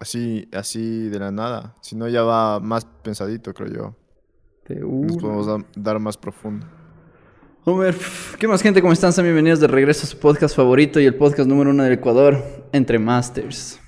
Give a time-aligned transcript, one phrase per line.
[0.00, 1.76] así, así de la nada.
[1.80, 3.96] Si no, ya va más pensadito, creo yo.
[4.68, 6.66] De Nos podemos da- dar más profundo.
[7.64, 7.94] Homer,
[8.38, 8.80] ¿qué más gente?
[8.80, 9.12] ¿Cómo están?
[9.12, 12.42] Sean bienvenidos de regreso a su podcast favorito y el podcast número uno del Ecuador,
[12.72, 13.78] Entre Masters.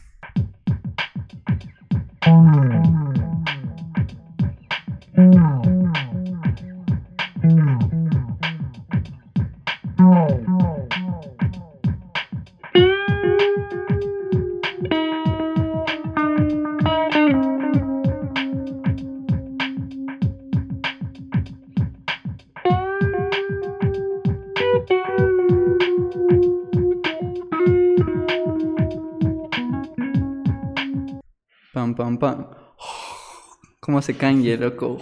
[34.02, 34.98] ¿Cómo hace Kanye, loco?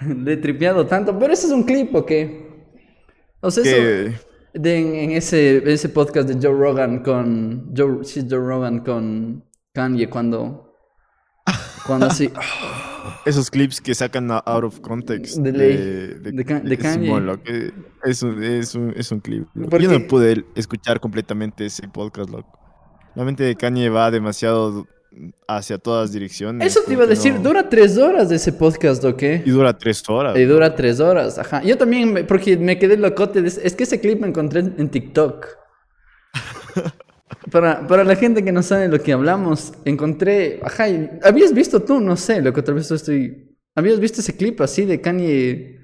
[0.00, 2.72] Le he tripeado tanto, pero ese es un clip, ¿o qué?
[3.42, 4.16] O sea, eso...
[4.54, 7.70] De, en, en ese, ese podcast de Joe Rogan con.
[7.76, 10.72] Joe, sí, Joe Rogan con Kanye cuando.
[11.86, 12.30] Cuando así.
[13.26, 15.36] esos clips que sacan out of context.
[15.36, 16.14] De.
[16.14, 17.72] De Kanye.
[18.04, 19.46] Es un, es un, es un clip.
[19.54, 22.58] Yo no pude escuchar completamente ese podcast, loco.
[23.14, 24.86] La mente de Kanye va demasiado
[25.48, 26.66] hacia todas direcciones.
[26.66, 27.34] Eso te iba a decir.
[27.34, 29.42] no- ¿Dura tres horas de ese podcast o qué?
[29.44, 30.36] Y dura tres horas.
[30.38, 31.62] Y dura tres horas, ajá.
[31.62, 33.42] Yo también, me- porque me quedé locote.
[33.42, 35.46] de- Es que ese clip me encontré en, en TikTok.
[37.50, 40.60] Para, para la gente que no sabe lo que hablamos, encontré.
[40.62, 42.00] Ajá, y- ¿habías visto tú?
[42.00, 43.54] No sé, lo que tal vez estoy.
[43.74, 45.78] ¿Habías visto ese clip así de Kanye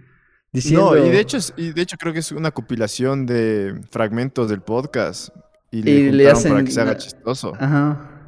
[0.52, 0.94] diciendo.
[0.94, 4.48] No, y de hecho, es- y de hecho creo que es una compilación de fragmentos
[4.48, 5.30] del podcast.
[5.70, 7.52] Y le, Y le hacen para que se haga chistoso.
[7.58, 8.19] Ajá.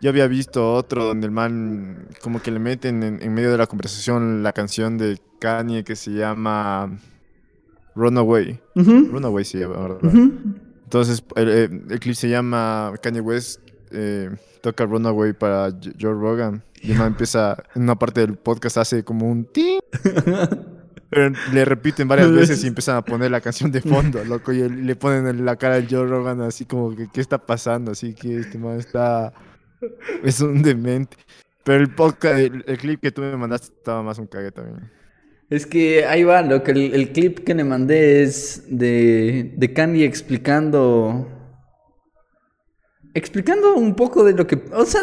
[0.00, 3.58] Yo había visto otro donde el man como que le meten en, en medio de
[3.58, 6.98] la conversación la canción de Kanye que se llama
[7.94, 8.60] Runaway.
[8.74, 10.12] Runaway se llama, ¿verdad?
[10.84, 16.62] Entonces el, eh, el clip se llama Kanye West eh, toca Runaway para Joe Rogan.
[16.80, 19.80] Y el man empieza, en una parte del podcast hace como un ting.
[21.10, 24.52] Pero le repiten varias veces y empiezan a poner la canción de fondo, loco.
[24.52, 27.92] Y le ponen en la cara del Joe Rogan así como que, ¿qué está pasando?
[27.92, 29.32] Así que este man está...
[30.24, 31.16] Es un demente.
[31.64, 34.90] Pero el podcast, el, el clip que tú me mandaste estaba más un cague también.
[35.50, 39.72] Es que ahí va, lo que el, el clip que le mandé es de, de
[39.72, 41.26] Kanye explicando.
[43.14, 44.62] Explicando un poco de lo que.
[44.72, 45.00] O sea,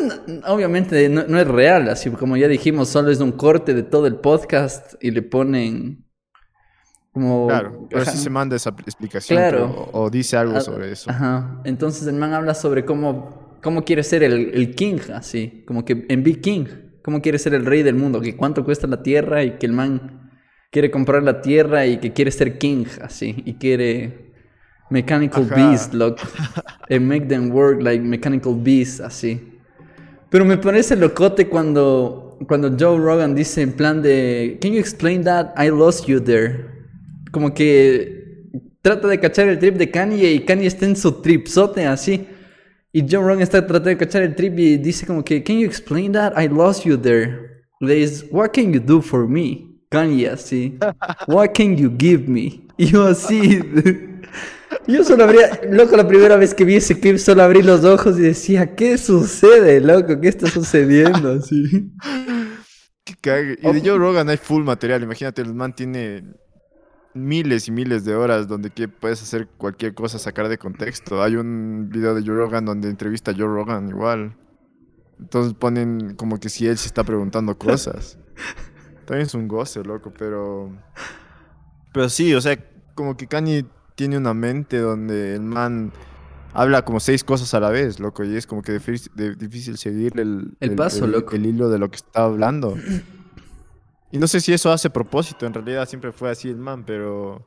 [0.48, 4.06] obviamente no, no es real, así como ya dijimos, solo es un corte de todo
[4.08, 6.06] el podcast y le ponen.
[7.12, 7.48] Como.
[7.48, 8.12] Claro, pero ajá.
[8.12, 9.90] sí se manda esa explicación Claro.
[9.92, 11.10] o, o dice algo Ah, sobre eso.
[11.10, 11.60] Ajá.
[11.64, 15.64] Entonces el man habla sobre cómo, cómo quiere ser el, el king, así.
[15.66, 16.66] Como que en Big King.
[17.04, 18.22] Cómo quiere ser el rey del mundo.
[18.22, 20.30] Que cuánto cuesta la tierra y que el man
[20.70, 23.42] quiere comprar la tierra y que quiere ser king, así.
[23.44, 24.36] Y quiere
[24.92, 25.56] mechanical Ajá.
[25.56, 26.22] beast, loco.
[26.92, 29.42] And make them work like mechanical beast, así.
[30.30, 34.60] Pero me parece locote cuando, cuando Joe Rogan dice en plan de...
[34.62, 35.56] Can you explain that?
[35.58, 36.68] I lost you there.
[37.32, 38.44] Como que
[38.84, 42.28] trata de cachar el trip de Kanye y Kanye está en su tripsote así.
[42.96, 45.68] Y Joe Rogan está tratando de cachar el trip y dice como que, Can you
[45.68, 46.32] explain that?
[46.42, 47.66] I lost you there.
[47.82, 49.68] Le dice, What can you do for me?
[49.90, 50.80] Kanye así.
[51.28, 52.66] What can you give me?
[52.78, 53.60] Y yo así.
[54.88, 58.18] Yo solo abría, loco, la primera vez que vi ese clip solo abrí los ojos
[58.18, 60.20] y decía, ¿qué sucede, loco?
[60.22, 61.34] ¿Qué está sucediendo?
[61.34, 61.64] Así.
[63.04, 63.58] Qué cague.
[63.62, 65.04] Y de Joe Rogan hay full material.
[65.04, 66.24] Imagínate, el man tiene
[67.16, 71.24] miles y miles de horas donde que puedes hacer cualquier cosa, sacar de contexto.
[71.24, 74.36] Hay un video de Joe Rogan donde entrevista a Joe Rogan igual.
[75.20, 78.20] Entonces ponen como que si él se está preguntando cosas.
[79.06, 80.72] También es un goce, loco, pero...
[81.94, 82.58] Pero sí, o sea,
[82.96, 83.66] como que Kanye
[83.96, 85.94] tiene una mente donde el man
[86.54, 90.20] habla como seis cosas a la vez, loco, y es como que difícil, difícil seguir
[90.20, 91.36] el, El paso, loco.
[91.36, 92.76] el hilo de lo que está hablando.
[94.16, 97.46] Y no sé si eso hace propósito, en realidad siempre fue así el man, pero...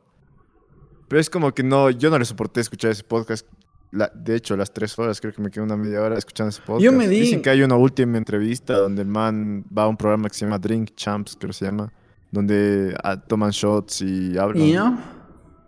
[1.08, 3.46] Pero es como que no, yo no le soporté escuchar ese podcast.
[3.90, 6.60] La- de hecho, las tres horas, creo que me quedé una media hora escuchando ese
[6.60, 6.82] podcast.
[6.84, 9.96] Yo me di- Dicen que hay una última entrevista donde el man va a un
[9.96, 11.90] programa que se llama Drink Champs, creo que se llama,
[12.30, 14.62] donde ah, toman shots y hablan.
[14.62, 14.92] ¿Y yo?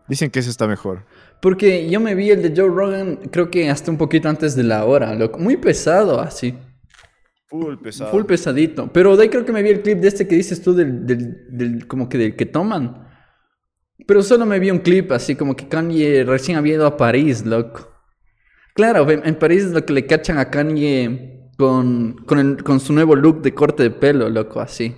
[0.06, 1.06] Dicen que ese está mejor.
[1.40, 4.64] Porque yo me vi el de Joe Rogan, creo que hasta un poquito antes de
[4.64, 5.38] la hora, loco.
[5.38, 6.54] Muy pesado, así.
[7.50, 8.10] Full pesado.
[8.12, 8.92] Full pesadito.
[8.92, 11.04] Pero de ahí creo que me vi el clip de este que dices tú del,
[11.06, 13.08] del, del- como que del que toman.
[14.06, 17.44] Pero solo me vi un clip así como que Kanye recién había ido a París,
[17.44, 17.88] loco.
[18.74, 22.80] Claro, en en París es lo que le cachan a Kanye con, con, el- con
[22.80, 24.94] su nuevo look de corte de pelo, loco, así.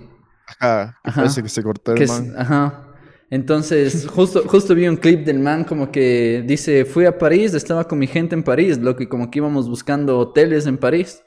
[0.59, 1.21] Ajá, que Ajá.
[1.21, 2.33] parece que se cortó el Que es- man.
[2.37, 2.89] ajá.
[3.29, 7.87] Entonces, justo, justo vi un clip del man como que dice, fui a París, estaba
[7.87, 11.23] con mi gente en París, loco, y como que íbamos buscando hoteles en París.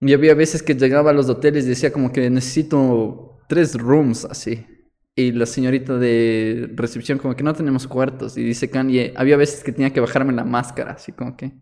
[0.00, 4.24] Y había veces que llegaba a los hoteles y decía como que necesito tres rooms
[4.24, 4.66] así.
[5.16, 8.36] Y la señorita de recepción como que no tenemos cuartos.
[8.38, 11.52] Y dice Kanye, había veces que tenía que bajarme la máscara, así como que...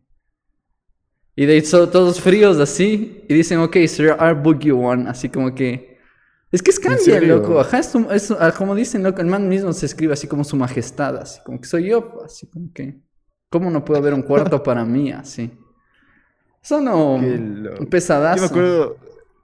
[1.34, 3.24] Y de so- todos fríos así.
[3.28, 5.08] Y dicen, ok, sir, I'll book you one.
[5.08, 5.96] Así como que...
[6.52, 7.58] Es que es Kanye, loco.
[7.58, 10.56] Ajá, es, es ah, como dicen, loco, el man mismo se escribe así como su
[10.56, 13.00] majestad, así como que soy yo, así como que...
[13.48, 15.50] ¿Cómo no puede haber un cuarto para mí, así?
[16.68, 17.86] Qué loco.
[17.86, 18.36] Pesadazo.
[18.36, 18.96] Yo me acuerdo,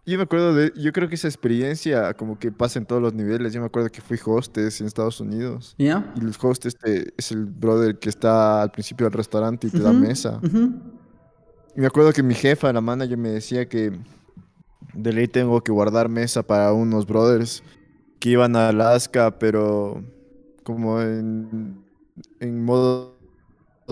[0.04, 3.14] yo me acuerdo de, yo creo que esa experiencia como que pasa en todos los
[3.14, 3.52] niveles.
[3.52, 5.74] Yo me acuerdo que fui hostess en Estados Unidos.
[5.78, 6.12] ¿Ya?
[6.16, 9.80] Y el host este es el brother que está al principio del restaurante y te
[9.80, 10.40] da mesa.
[10.42, 10.72] ujú.
[11.74, 13.92] Y me acuerdo que mi jefa, la manager, me decía que
[14.92, 17.62] de ley tengo que guardar mesa para unos brothers
[18.18, 20.04] que iban a Alaska, pero
[20.64, 21.82] como en,
[22.40, 23.16] en modo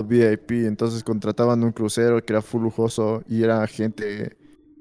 [0.04, 0.52] VIP.
[0.66, 4.36] Entonces contrataban un crucero que era full lujoso y era gente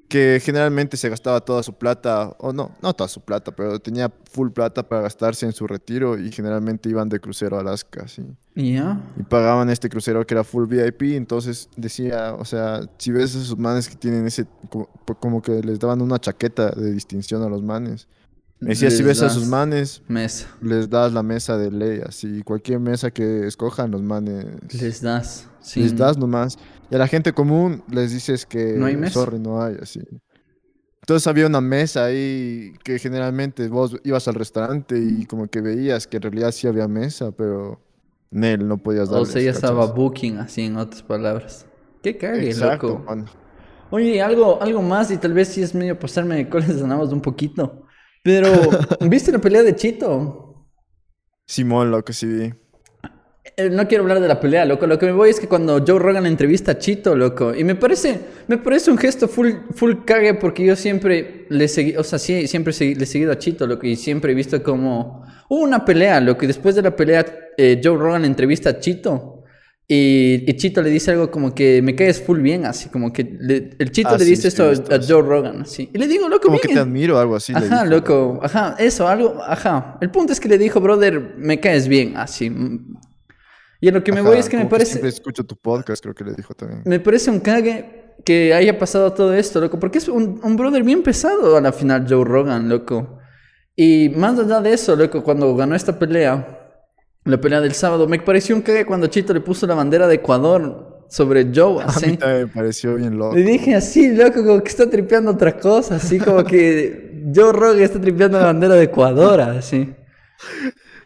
[0.10, 4.12] que generalmente se gastaba toda su plata, o no, no toda su plata, pero tenía
[4.32, 8.08] full plata para gastarse en su retiro y generalmente iban de crucero a Alaska,
[8.56, 13.58] y pagaban este crucero que era full VIP, entonces decía, o sea, si ves esos
[13.58, 14.90] manes que tienen ese, como,
[15.20, 18.08] como que les daban una chaqueta de distinción a los manes.
[18.62, 20.48] Me decía, si ves a sus manes, Mesa.
[20.62, 25.48] les das la mesa de ley, así, cualquier mesa que escojan los manes, Les das.
[25.62, 25.82] Sí.
[25.82, 26.58] les das nomás.
[26.92, 29.14] Y a la gente común les dices que, No hay mesa.
[29.14, 30.02] sorry, no hay, así.
[31.02, 36.06] Entonces había una mesa ahí que generalmente vos ibas al restaurante y como que veías
[36.06, 37.80] que en realidad sí había mesa, pero
[38.30, 41.66] Nel no podías O darles, sea, ya estaba booking, así en otras palabras.
[42.04, 43.04] Qué cague, Exacto, loco.
[43.06, 43.26] mano.
[43.90, 47.22] Oye, algo, algo más, y tal vez sí es medio pasarme de coles ganamos un
[47.22, 47.86] poquito.
[48.24, 48.52] Pero,
[49.02, 50.68] ¿viste la pelea de Chito?
[51.48, 52.54] Simón, lo que sí vi.
[53.58, 54.86] Eh, no quiero hablar de la pelea, loco.
[54.86, 57.56] Lo que me voy es que cuando Joe Rogan entrevista a Chito, loco.
[57.56, 61.96] Y me parece, me parece un gesto full, full cague porque yo siempre le seguí,
[61.96, 63.86] o sea, sí, siempre segui- le he seguido a Chito, loco.
[63.88, 66.44] Y siempre he visto como hubo una pelea, loco.
[66.44, 67.26] Y después de la pelea,
[67.58, 69.39] eh, Joe Rogan entrevista a Chito.
[69.92, 73.24] Y, y Chito le dice algo como que me caes full bien, así como que
[73.24, 75.00] le- el Chito Ah, le dice sí, esto a.
[75.02, 75.90] Joe Rogan, así.
[75.92, 76.76] Y le digo, loco, Como que bien.
[76.78, 77.54] te admiro, algo así.
[77.54, 77.96] le Ajá, dijo.
[77.96, 79.98] loco, ajá, eso, algo, ajá.
[80.00, 82.52] El punto es que le dijo, brother, me caes bien, así.
[83.82, 86.04] Y a lo que me Ajá, voy es que me parece, Siempre escucho tu podcast,
[86.04, 86.84] creo que le dijo también.
[86.86, 90.84] me parece un cague que haya pasado todo esto, loco, porque es un, un brother
[90.84, 93.18] bien pesado a la final, Joe Rogan, loco.
[93.76, 96.59] Y más allá de eso, loco, cuando ganó esta pelea,
[97.26, 100.16] la pelea del sábado, me pareció un cague cuando Chito le puso la bandera de
[100.16, 102.18] Ecuador sobre Joe, A mí así.
[102.18, 103.36] también me pareció bien loco.
[103.36, 107.80] Le dije así, loco, como que está tripeando otra cosa, así como que Joe Rogan
[107.80, 109.94] está tripeando la bandera de Ecuador, así.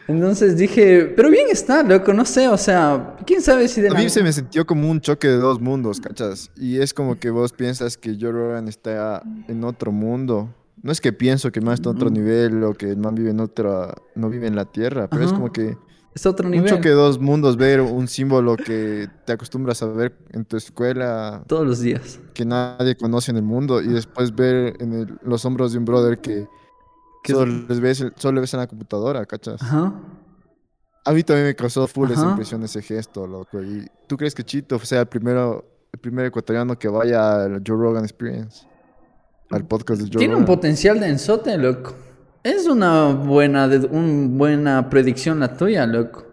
[0.08, 3.94] Entonces dije, pero bien está, loco, no sé, o sea, quién sabe si de A
[3.94, 6.52] mí se me sintió como un choque de dos mundos, ¿cachas?
[6.58, 10.54] Y es como que vos piensas que Joe Rogan está en otro mundo.
[10.82, 13.16] No es que pienso que el man está en otro nivel o que el man
[13.16, 15.78] vive en otra, no vive en la tierra, pero es como que
[16.16, 16.70] es otro un nivel.
[16.70, 21.44] choque de dos mundos, ver un símbolo que te acostumbras a ver en tu escuela,
[21.48, 22.20] Todos los días.
[22.34, 25.86] que nadie conoce en el mundo, y después ver en el- los hombros de un
[25.86, 26.48] brother que
[27.26, 29.62] solo, les ves, solo ves en la computadora, ¿cachas?
[29.62, 29.94] Ajá.
[31.06, 32.30] A mí también me causó full esa Ajá.
[32.32, 33.62] impresión ese gesto, loco.
[33.62, 37.76] ¿Y tú crees que Chito sea el primero, el primer ecuatoriano que vaya al Joe
[37.78, 38.66] Rogan Experience?
[39.50, 41.94] Al podcast de Joe Tiene un potencial de ensote, loco.
[42.44, 46.26] Es una buena, un buena predicción la tuya, loco.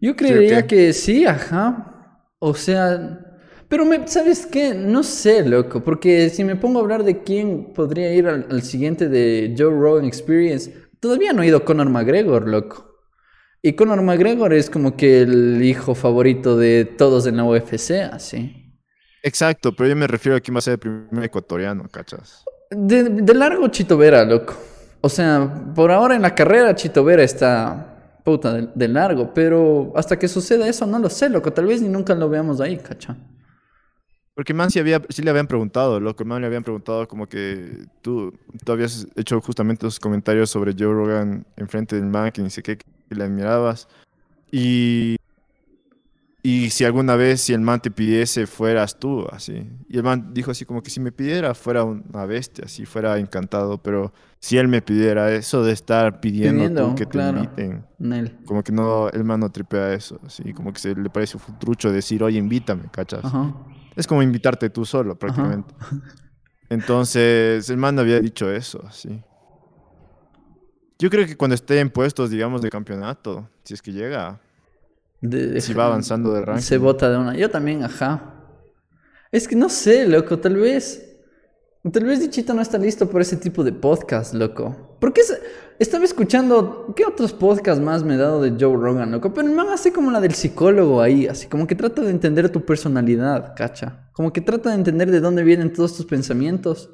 [0.00, 2.26] Yo creería que sí, ajá.
[2.40, 3.20] O sea,
[3.68, 4.74] pero me, ¿sabes qué?
[4.74, 8.62] No sé, loco, porque si me pongo a hablar de quién podría ir al, al
[8.62, 12.90] siguiente de Joe Rogan Experience, todavía no he ido a Conor McGregor, loco.
[13.62, 18.56] Y Conor McGregor es como que el hijo favorito de todos en la UFC, así.
[19.22, 22.44] Exacto, pero yo me refiero a quién va a ser el primer ecuatoriano, ¿cachas?
[22.70, 24.54] De, de largo Chito Vera, loco.
[25.00, 27.90] O sea, por ahora en la carrera Chito Vera está
[28.24, 31.52] puta de, largo, pero hasta que suceda eso no lo sé, loco.
[31.52, 33.16] Tal vez ni nunca lo veamos ahí, cacha.
[34.34, 36.24] Porque man sí, le habían preguntado, loco.
[36.24, 38.32] Man le habían preguntado como que tú,
[38.64, 42.62] tú habías hecho justamente esos comentarios sobre Joe Rogan enfrente del man, que ni sé
[42.62, 43.88] qué, que le admirabas.
[44.52, 45.16] Y,
[46.42, 49.68] y si alguna vez, si el man te pidiese, fueras tú, así.
[49.88, 53.18] Y el man dijo así como que si me pidiera, fuera una bestia, así, fuera
[53.18, 53.78] encantado.
[53.82, 57.38] Pero si él me pidiera eso de estar pidiendo, Pidiendo, tú que te claro.
[57.38, 58.38] inviten, Nel.
[58.46, 60.54] como que no, el man no tripea eso, así.
[60.54, 63.24] Como que se le parece un trucho decir, oye, invítame, ¿cachas?
[63.24, 63.54] Ajá.
[63.94, 65.74] Es como invitarte tú solo, prácticamente.
[66.70, 69.22] Entonces, el man había dicho eso, así.
[70.98, 74.40] Yo creo que cuando esté en puestos, digamos, de campeonato, si es que llega,
[75.20, 76.62] De- si va avanzando de ranking.
[76.62, 77.36] Se vota de una.
[77.36, 78.34] Yo también, ajá.
[79.32, 81.06] Es que no sé, loco, tal vez.
[81.92, 84.96] Tal vez Dichito no está listo por ese tipo de podcast, loco.
[85.00, 85.40] Porque es-
[85.78, 86.92] estaba escuchando.
[86.94, 89.32] ¿Qué otros podcasts más me he dado de Joe Rogan, loco?
[89.32, 92.50] Pero el man hace como la del psicólogo ahí, así como que trata de entender
[92.50, 94.10] tu personalidad, cacha.
[94.12, 96.90] Como que trata de entender de dónde vienen todos tus pensamientos.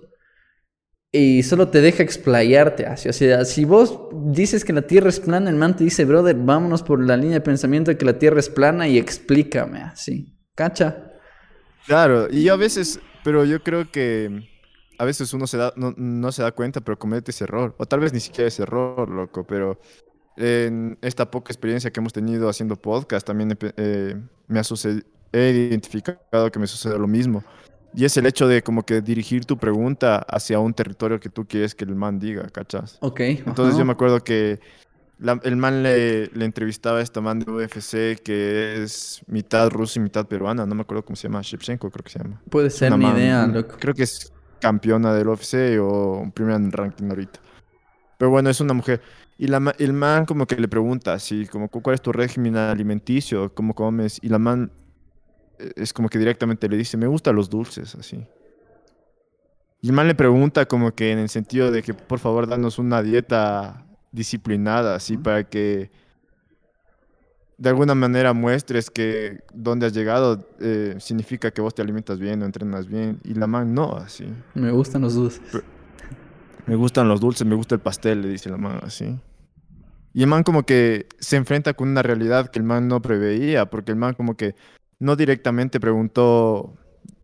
[1.12, 3.08] Y solo te deja explayarte así.
[3.08, 6.36] O sea, si vos dices que la Tierra es plana, el man te dice, brother,
[6.36, 10.36] vámonos por la línea de pensamiento de que la Tierra es plana y explícame así.
[10.54, 11.12] ¿Cacha?
[11.86, 14.42] Claro, y a veces, pero yo creo que
[14.98, 17.74] a veces uno se da, no, no se da cuenta, pero comete ese error.
[17.78, 19.78] O tal vez ni siquiera ese error, loco, pero
[20.36, 25.50] en esta poca experiencia que hemos tenido haciendo podcast, también eh, me ha sucedido, he
[25.50, 27.44] identificado que me sucede lo mismo.
[27.96, 31.46] Y es el hecho de como que dirigir tu pregunta hacia un territorio que tú
[31.46, 32.98] quieres que el man diga, ¿cachas?
[33.00, 33.20] Ok.
[33.20, 33.78] Entonces ajá.
[33.78, 34.60] yo me acuerdo que
[35.18, 39.98] la- el man le, le entrevistaba a esta man de UFC que es mitad rusa
[39.98, 42.42] y mitad peruana, no me acuerdo cómo se llama, Shevchenko creo que se llama.
[42.50, 43.76] Puede ser una ni man- idea, loco.
[43.80, 47.40] Creo que es campeona del UFC o primera en ranking ahorita.
[48.18, 49.00] Pero bueno, es una mujer.
[49.38, 52.56] Y la, el man como que le pregunta así, como "¿Cu- cuál es tu régimen
[52.56, 54.18] alimenticio, cómo comes.
[54.22, 54.70] Y la man
[55.76, 58.26] es como que directamente le dice, me gustan los dulces, así.
[59.80, 62.78] Y el man le pregunta como que en el sentido de que por favor danos
[62.78, 65.90] una dieta disciplinada, así, para que
[67.58, 72.42] de alguna manera muestres que donde has llegado eh, significa que vos te alimentas bien
[72.42, 73.20] o entrenas bien.
[73.24, 74.26] Y la man no, así.
[74.54, 75.40] Me gustan los dulces.
[76.66, 79.18] Me gustan los dulces, me gusta el pastel, le dice la man así.
[80.12, 83.66] Y el man como que se enfrenta con una realidad que el man no preveía,
[83.66, 84.54] porque el man como que
[84.98, 86.74] no directamente preguntó,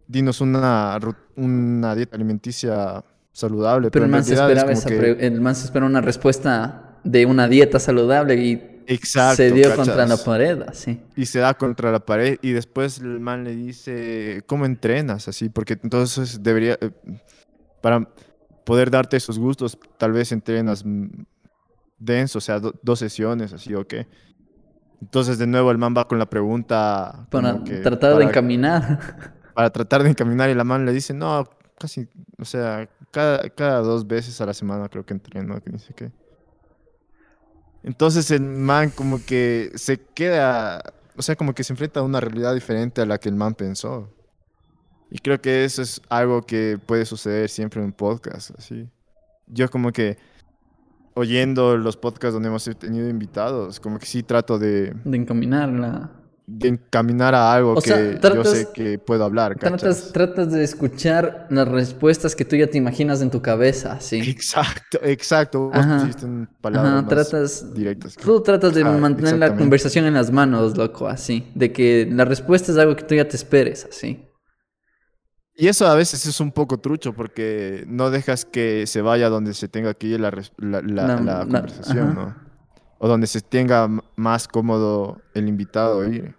[0.06, 0.98] dinos una,
[1.36, 5.26] una dieta alimenticia saludable, Pero pero, el man se es esperaba como esa que- pre-
[5.26, 9.76] el man se espera una respuesta de una dieta saludable y Exacto, se dio ¿cachas?
[9.86, 11.00] contra la pared, así.
[11.16, 15.28] y se da contra la pared y después el man le dice, ¿cómo entrenas?
[15.28, 16.90] Así, porque entonces debería, eh,
[17.80, 18.08] para
[18.64, 20.84] poder darte esos gustos, tal vez entrenas
[21.98, 24.06] denso, o sea, do- dos sesiones, así, ¿o qué?
[25.02, 29.00] Entonces de nuevo el man va con la pregunta Para que tratar de encaminar.
[29.52, 33.80] para tratar de encaminar y la man le dice, no, casi, o sea, cada, cada
[33.80, 36.12] dos veces a la semana creo que entreno, que sé qué.
[37.82, 42.20] Entonces el man como que se queda, o sea, como que se enfrenta a una
[42.20, 44.08] realidad diferente a la que el man pensó.
[45.10, 48.88] Y creo que eso es algo que puede suceder siempre en un podcast, así.
[49.48, 50.16] Yo como que
[51.14, 56.10] oyendo los podcasts donde hemos tenido invitados, como que sí trato de, De encaminarla.
[56.46, 59.56] de encaminar a algo O que sea, yo sé que puedo hablar.
[59.56, 64.20] Tratas, de escuchar las respuestas que tú ya te imaginas en tu cabeza, sí.
[64.20, 65.68] Exacto, exacto.
[65.68, 65.98] Vos Ajá.
[66.00, 67.74] pusiste en palabras Ajá, tratas.
[67.74, 68.16] directas.
[68.16, 71.46] Tú tratas de Ajá, mantener la conversación en las manos, loco, así.
[71.54, 74.26] De que la respuesta es algo que tú ya te esperes, así.
[75.56, 79.54] Y eso a veces es un poco trucho porque no dejas que se vaya donde
[79.54, 80.30] se tenga que ir la,
[81.46, 82.14] conversación.
[82.14, 82.34] ¿no?
[82.98, 86.34] O donde se tenga más cómodo el invitado ir.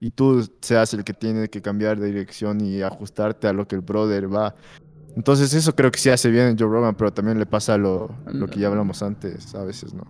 [0.00, 3.76] Y tú seas el que tiene que cambiar de dirección y ajustarte a lo que
[3.76, 4.54] el brother va.
[5.16, 8.14] Entonces eso creo que sí hace bien en Joe Rogan, pero también le pasa lo,
[8.26, 10.04] lo que ya hablamos antes, a veces, ¿no?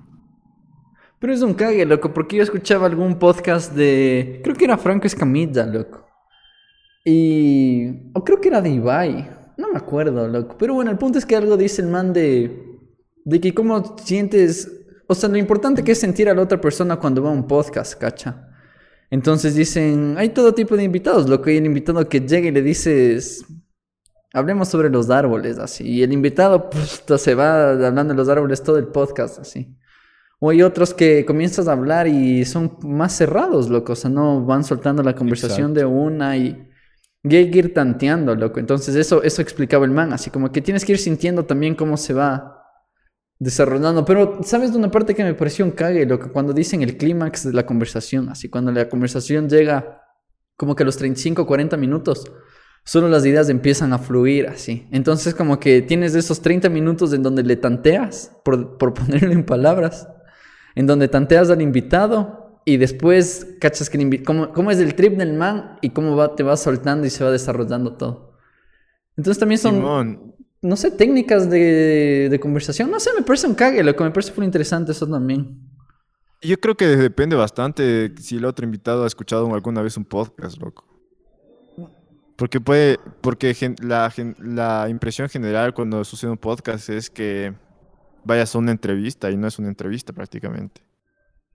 [1.18, 4.40] Pero es un cague, loco, porque yo escuchaba algún podcast de.
[4.42, 6.03] Creo que era Franco Escamilla, loco.
[7.04, 8.10] Y.
[8.14, 9.30] O creo que era de Ibai.
[9.58, 10.56] No me acuerdo, loco.
[10.58, 12.80] Pero bueno, el punto es que algo dice el man de.
[13.24, 14.70] De que cómo sientes.
[15.06, 17.46] O sea, lo importante que es sentir a la otra persona cuando va a un
[17.46, 18.48] podcast, cacha.
[19.10, 20.16] Entonces dicen.
[20.16, 21.50] Hay todo tipo de invitados, loco.
[21.50, 23.44] Y el invitado que llega y le dices.
[24.32, 25.84] Hablemos sobre los árboles, así.
[25.86, 29.78] Y el invitado puta, se va hablando de los árboles todo el podcast, así.
[30.40, 33.92] O hay otros que comienzas a hablar y son más cerrados, loco.
[33.92, 36.68] O sea, no van soltando la conversación de una y,
[37.24, 38.60] y hay que ir tanteando, loco.
[38.60, 40.12] Entonces, eso, eso explicaba el man.
[40.12, 42.62] Así como que tienes que ir sintiendo también cómo se va
[43.38, 44.04] desarrollando.
[44.04, 46.30] Pero, ¿sabes de una parte que me pareció un cague, loco?
[46.30, 48.28] Cuando dicen el clímax de la conversación.
[48.28, 50.02] Así, cuando la conversación llega
[50.56, 52.30] como que a los 35, 40 minutos.
[52.84, 54.86] Solo las ideas empiezan a fluir así.
[54.92, 59.46] Entonces, como que tienes esos 30 minutos en donde le tanteas, por, por ponerlo en
[59.46, 60.06] palabras,
[60.74, 65.34] en donde tanteas al invitado y después cachas que cómo, cómo es el trip del
[65.34, 68.38] man y cómo va, te va soltando y se va desarrollando todo.
[69.16, 72.90] Entonces también son, Simón, no sé, técnicas de, de conversación.
[72.90, 75.60] No sé, me parece un cague, lo que me parece muy interesante eso también.
[76.42, 80.58] yo creo que depende bastante si el otro invitado ha escuchado alguna vez un podcast,
[80.60, 80.84] loco.
[82.36, 87.54] Porque puede, porque gen- la, gen- la impresión general cuando sucede un podcast es que
[88.24, 90.82] vayas a una entrevista y no es una entrevista prácticamente.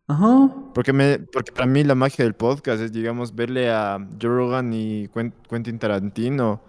[0.09, 0.49] Ajá.
[0.73, 4.73] Porque, me, porque para mí la magia del podcast es, digamos, verle a Joe Rogan
[4.73, 6.61] y Quen- Quentin Tarantino.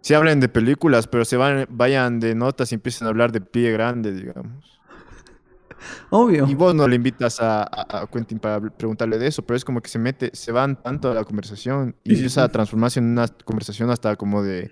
[0.00, 3.40] Sí hablan de películas, pero se van, vayan de notas y empiezan a hablar de
[3.40, 4.80] pie grande, digamos.
[6.10, 6.46] Obvio.
[6.48, 9.64] Y vos no le invitas a, a- a Quentin para preguntarle de eso, pero es
[9.64, 13.06] como que se mete, se van tanto a la conversación y empieza a transformarse en
[13.06, 14.70] una conversación hasta como de...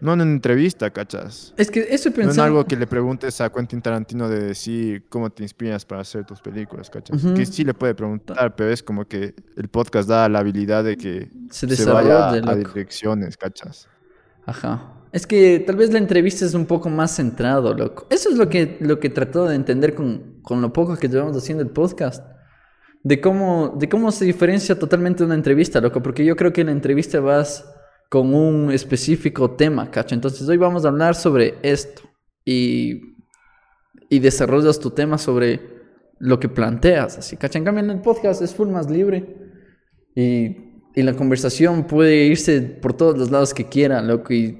[0.00, 1.52] No en una entrevista, ¿cachas?
[1.56, 5.30] Es que eso No en algo que le preguntes a Quentin Tarantino de decir cómo
[5.30, 7.20] te inspiras para hacer tus películas, ¿cachas?
[7.34, 10.96] Que sí le puede preguntar, pero es como que el podcast da la habilidad de
[10.96, 13.88] que Se se, vaya a direcciones, ¿cachas?
[14.46, 14.94] Ajá.
[15.10, 18.06] Es que tal vez la entrevista es un poco más centrado, loco.
[18.10, 21.36] Eso es lo que, lo que trató de entender con, con lo poco que llevamos
[21.36, 22.24] haciendo el podcast.
[23.02, 26.02] De cómo, de cómo se diferencia totalmente una entrevista, loco.
[26.02, 27.64] Porque yo creo que en la entrevista vas
[28.08, 30.14] con un específico tema, ¿cacho?
[30.14, 32.02] Entonces hoy vamos a hablar sobre esto.
[32.44, 33.16] Y,
[34.08, 35.60] y desarrollas tu tema sobre
[36.18, 37.36] lo que planteas, así.
[37.40, 39.36] En cambio en el podcast es full más libre.
[40.14, 40.56] Y,
[40.94, 44.32] y la conversación puede irse por todos los lados que quiera, loco.
[44.32, 44.58] Y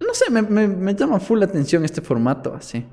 [0.00, 2.86] no sé, me, me, me llama full la atención este formato, así.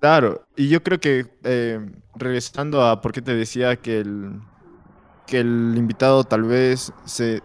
[0.00, 1.80] Claro, y yo creo que eh,
[2.14, 4.38] regresando a por qué te decía que el,
[5.26, 7.42] que el invitado tal vez se,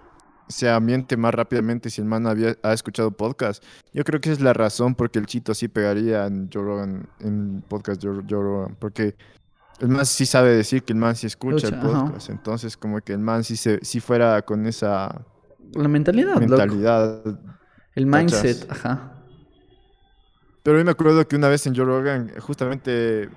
[0.50, 3.64] se ambiente más rápidamente si el man había, ha escuchado podcast,
[3.94, 7.64] yo creo que esa es la razón porque el chito sí pegaría en Rogan, en
[7.68, 9.16] podcast Joe, Joe Rogan, porque
[9.80, 11.84] el man sí sabe decir que el man sí escucha el ajá.
[11.84, 15.24] podcast, entonces como que el man sí, se, sí fuera con esa
[15.74, 16.40] La mentalidad, loco.
[16.42, 17.22] mentalidad
[17.96, 18.44] El ¿Cachas?
[18.44, 19.14] mindset, ajá.
[20.64, 23.30] Pero yo me acuerdo que una vez en Joe Rogan, justamente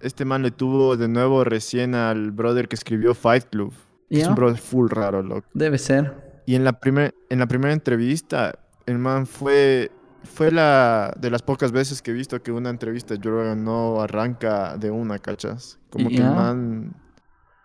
[0.00, 3.72] este man le tuvo de nuevo recién al brother que escribió Fight Club.
[4.10, 5.48] Es un brother full raro, loco.
[5.54, 6.42] Debe ser.
[6.46, 9.90] Y en la, primer, en la primera entrevista, el man fue,
[10.24, 14.00] fue la de las pocas veces que he visto que una entrevista de Joe no
[14.00, 15.78] arranca de una, ¿cachas?
[15.90, 16.94] Como que el man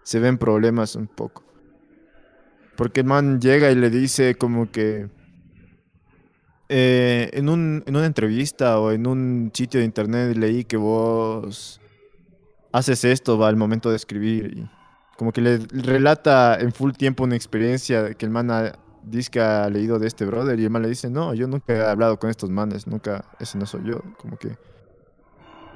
[0.04, 1.44] se ven problemas un poco.
[2.78, 5.10] Porque el man llega y le dice como que
[6.70, 11.82] eh, en, un, en una entrevista o en un sitio de internet leí que vos
[12.72, 14.58] haces esto, va al momento de escribir.
[14.58, 14.70] Y
[15.20, 18.72] como que le relata en full tiempo una experiencia que el man ha,
[19.04, 21.74] dice que ha leído de este brother y el man le dice, no, yo nunca
[21.76, 24.02] he hablado con estos manes, nunca, ese no soy yo.
[24.18, 24.48] Como que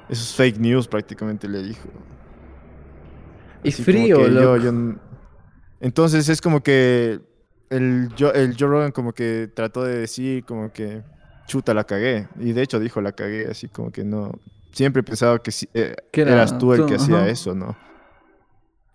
[0.08, 1.88] eso es fake news prácticamente le dijo.
[3.62, 4.58] Y Así frío, yo- loco.
[4.58, 4.72] yo
[5.80, 7.20] Entonces es como que
[7.70, 11.04] el, Jo- el Joe Rogan como que trató de decir como que
[11.46, 12.28] chuta la cagué.
[12.38, 14.32] Y de hecho dijo la cagué, así como que no.
[14.72, 17.28] Siempre pensaba que sí, eh, eras tú el tú, que hacía ajá.
[17.28, 17.78] eso, ¿no?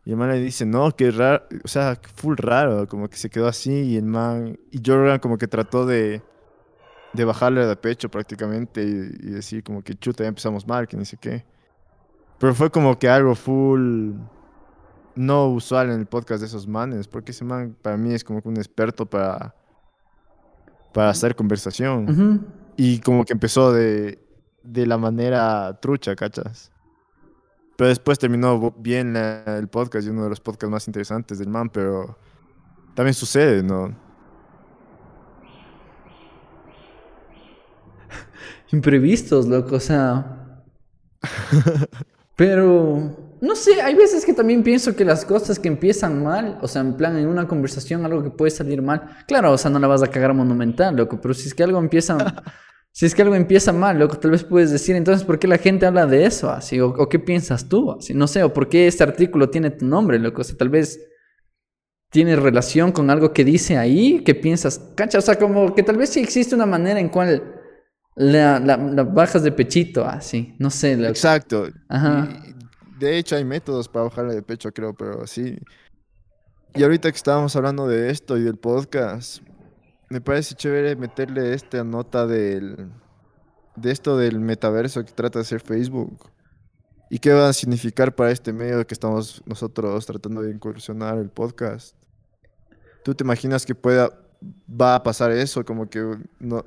[0.06, 3.30] Y el man le dice, no, que raro, o sea, full raro, como que se
[3.30, 6.22] quedó así y el man, y Joe Rogan como que trató de,
[7.14, 10.98] de bajarle de pecho prácticamente y, y decir como que chuta, ya empezamos mal, que
[10.98, 11.46] ni sé qué.
[12.40, 14.14] Pero fue como que algo full
[15.16, 18.42] no usual en el podcast de esos manes, porque ese man para mí es como
[18.42, 19.54] que un experto para,
[20.94, 22.10] para hacer conversación.
[22.10, 22.46] Ujú.
[22.78, 24.18] Y como que empezó de,
[24.64, 26.72] de la manera trucha, ¿cachas?
[27.80, 31.70] Pero después terminó bien el podcast y uno de los podcasts más interesantes del man,
[31.70, 32.18] pero
[32.94, 33.96] también sucede, ¿no?
[38.74, 40.62] Imprevistos, loco, o sea.
[42.36, 43.38] Pero.
[43.40, 46.82] No sé, hay veces que también pienso que las cosas que empiezan mal, o sea,
[46.82, 49.24] en plan, en una conversación, algo que puede salir mal.
[49.26, 51.80] Claro, o sea, no la vas a cagar monumental, loco, pero si es que algo
[51.80, 52.18] empieza.
[52.92, 55.58] Si es que algo empieza mal, loco, tal vez puedes decir, entonces, ¿por qué la
[55.58, 56.50] gente habla de eso?
[56.50, 59.70] Así, o, o qué piensas tú, así, no sé, o por qué este artículo tiene
[59.70, 61.00] tu nombre, loco, o sea, tal vez
[62.12, 65.98] tiene relación con algo que dice ahí, que piensas, cacha, o sea, como que tal
[65.98, 67.56] vez sí existe una manera en cual
[68.16, 71.10] la, la, la bajas de pechito, así, no sé, loco.
[71.10, 71.68] Exacto.
[71.88, 72.28] Ajá.
[73.00, 75.58] De hecho hay métodos para bajarle de pecho, creo, pero sí.
[76.76, 79.42] Y ahorita que estábamos hablando de esto y del podcast,
[80.10, 82.92] me parece chévere meterle esta nota del,
[83.76, 86.32] de esto del metaverso que trata de hacer Facebook.
[87.12, 91.30] ¿Y qué va a significar para este medio que estamos nosotros tratando de incursionar el
[91.30, 91.96] podcast?
[93.04, 94.12] ¿Tú te imaginas que pueda,
[94.70, 95.64] va a pasar eso?
[95.66, 96.00] Como que
[96.40, 96.64] no,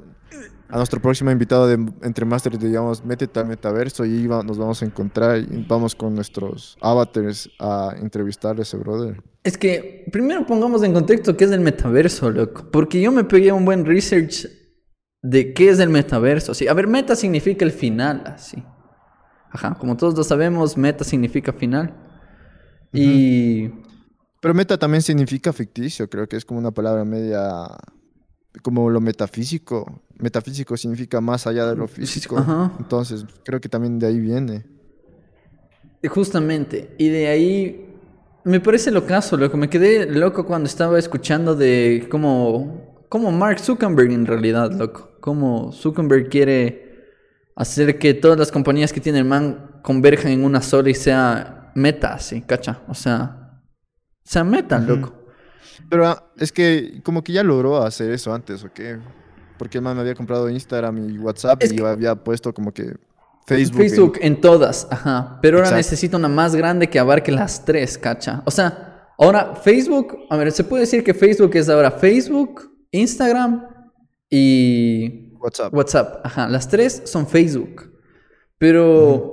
[0.69, 4.83] a nuestro próximo invitado de Entre Masters, digamos, métete al metaverso y va- nos vamos
[4.83, 9.23] a encontrar y vamos con nuestros avatars a entrevistar a ese brother.
[9.45, 12.65] Es que primero pongamos en contexto qué es el metaverso, loco.
[12.71, 14.47] Porque yo me pegué un buen research
[15.23, 16.55] de qué es el metaverso.
[16.55, 18.63] Sí, a ver, meta significa el final, así.
[19.51, 21.95] Ajá, como todos lo sabemos, meta significa final.
[22.93, 23.69] Y
[24.43, 27.65] Pero meta también significa ficticio, creo que es como una palabra media,
[28.63, 30.03] como lo metafísico.
[30.19, 32.37] metafísico significa más allá de lo físico.
[32.39, 32.73] Ajá.
[32.81, 34.65] Entonces, creo que también de ahí viene.
[36.09, 36.93] Justamente.
[36.99, 37.89] Y de ahí.
[38.43, 39.57] Me parece locazo, loco.
[39.57, 43.05] Me quedé loco cuando estaba escuchando de cómo.
[43.09, 45.13] Cómo Mark Zuckerberg en realidad, loco.
[45.21, 47.15] Cómo Zuckerberg quiere
[47.55, 51.71] hacer que todas las compañías que tiene el man converjan en una sola y sea
[51.77, 52.81] meta, así, cacha.
[52.89, 53.39] O sea.
[54.25, 54.87] Sea meta, Ujú.
[54.97, 55.15] loco.
[55.89, 58.99] Pero ah, es que como que ya logró hacer eso antes, ¿o qué?
[59.59, 62.53] Porque el man me había comprado Instagram y WhatsApp Es y que- yo había puesto
[62.55, 62.97] como que
[63.47, 63.79] Facebook.
[63.79, 65.39] Facebook, en- en todas, ajá.
[65.43, 65.79] Pero ahora Exacto.
[65.79, 68.43] necesita una más grande que abarque las tres, cacha.
[68.45, 73.67] O sea, ahora Facebook, a ver, se puede decir que Facebook es ahora Facebook, Instagram
[74.31, 75.75] y WhatsApp.
[75.75, 76.21] WhatsApp.
[76.27, 77.91] Ajá, las tres son Facebook.
[78.59, 79.32] Pero,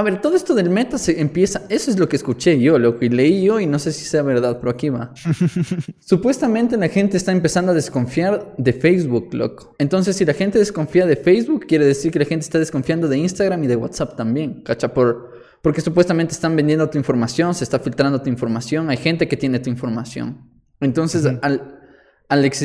[0.00, 2.98] a ver, todo esto del meta se empieza, eso es lo que escuché yo, lo
[2.98, 5.12] que leí yo y no sé si sea verdad, pero aquí va.
[6.00, 9.74] Supuestamente la gente está empezando a desconfiar de Facebook, loco.
[9.78, 13.18] Entonces, si la gente desconfía de Facebook, quiere decir que la gente está desconfiando de
[13.18, 14.94] Instagram y de WhatsApp también, ¿cacha?
[14.94, 19.36] Por, porque supuestamente están vendiendo tu información, se está filtrando tu información, hay gente que
[19.36, 20.48] tiene tu información.
[20.80, 21.78] Entonces, al,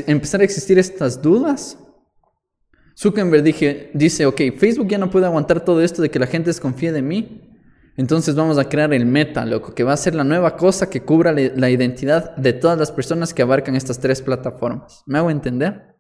[0.08, 1.80] empezar a existir estas dudas,
[2.98, 6.50] Zuckerberg dije, dice, ok, Facebook ya no puede aguantar todo esto de que la gente
[6.50, 7.42] desconfíe de mí.
[7.98, 11.02] Entonces vamos a crear el meta, loco, que va a ser la nueva cosa que
[11.02, 15.02] cubra la identidad de todas las personas que abarcan estas tres plataformas.
[15.06, 15.96] ¿Me hago entender?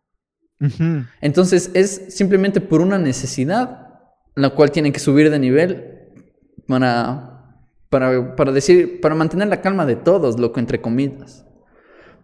[1.21, 3.87] Entonces es simplemente por una necesidad,
[4.35, 5.99] la cual tienen que subir de nivel
[6.67, 11.45] para, para, para decir, para mantener la calma de todos, loco, entre comillas.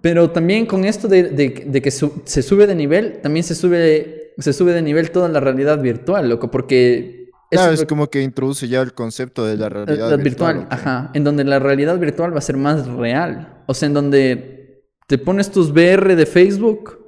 [0.01, 3.53] Pero también con esto de, de- de que su- se sube de nivel, también se
[3.55, 7.29] sube, se sube de nivel toda la realidad virtual, loco, porque...
[7.49, 10.67] eso Claro, es como que introduce ya el concepto de la la- realidad la virtual.
[10.69, 13.63] ajá, en donde la realidad virtual va a ser más real.
[13.67, 16.99] O sea, en donde te pones tus VR de Facebook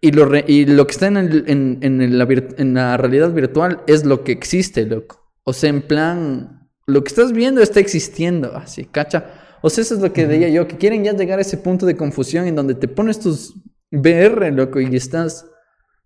[0.00, 2.26] y lo, re- y lo que está en, el- en, en la,
[2.58, 5.28] en la realidad virtual es lo que existe, loco.
[5.44, 9.24] O sea, en plan, lo que estás viendo está existiendo, así, cacha.
[9.60, 11.84] O sea, eso es lo que decía yo, que quieren ya llegar a ese punto
[11.84, 13.54] de confusión en donde te pones tus
[13.90, 15.46] VR, loco, y estás,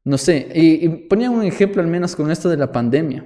[0.05, 3.25] no sé, y, y ponía un ejemplo al menos con esto de la pandemia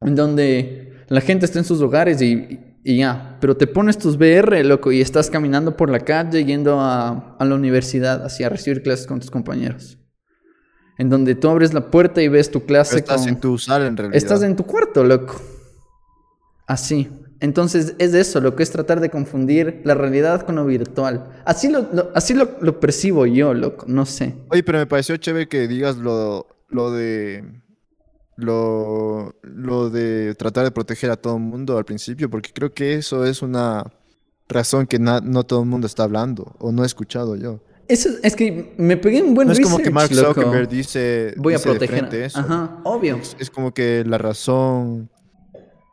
[0.00, 4.16] en donde la gente está en sus hogares y, y ya, pero te pones tus
[4.16, 8.48] VR, loco, y estás caminando por la calle yendo a, a la universidad, así a
[8.48, 9.98] recibir clases con tus compañeros.
[10.98, 13.28] En donde tú abres la puerta y ves tu Pero clase estás con...
[13.28, 14.16] en tu sala en realidad.
[14.16, 15.40] Estás en tu cuarto, loco.
[16.66, 17.08] Así.
[17.40, 21.30] Entonces es eso, lo que es tratar de confundir la realidad con lo virtual.
[21.44, 24.34] Así lo, lo- así lo, lo percibo yo, loco, no sé.
[24.50, 27.44] Oye, pero me pareció chévere que digas lo, lo de
[28.36, 32.94] lo, lo de tratar de proteger a todo el mundo al principio, porque creo que
[32.94, 33.84] eso es una
[34.48, 37.60] razón que na- no todo el mundo está hablando o no he escuchado yo.
[37.88, 40.34] Eso es que me pegué un buen No es como que Mark loco.
[40.34, 42.14] Zuckerberg dice, Voy a dice proteger.
[42.14, 42.38] eso.
[42.38, 43.16] Ajá, obvio.
[43.16, 45.10] Es, es como que la razón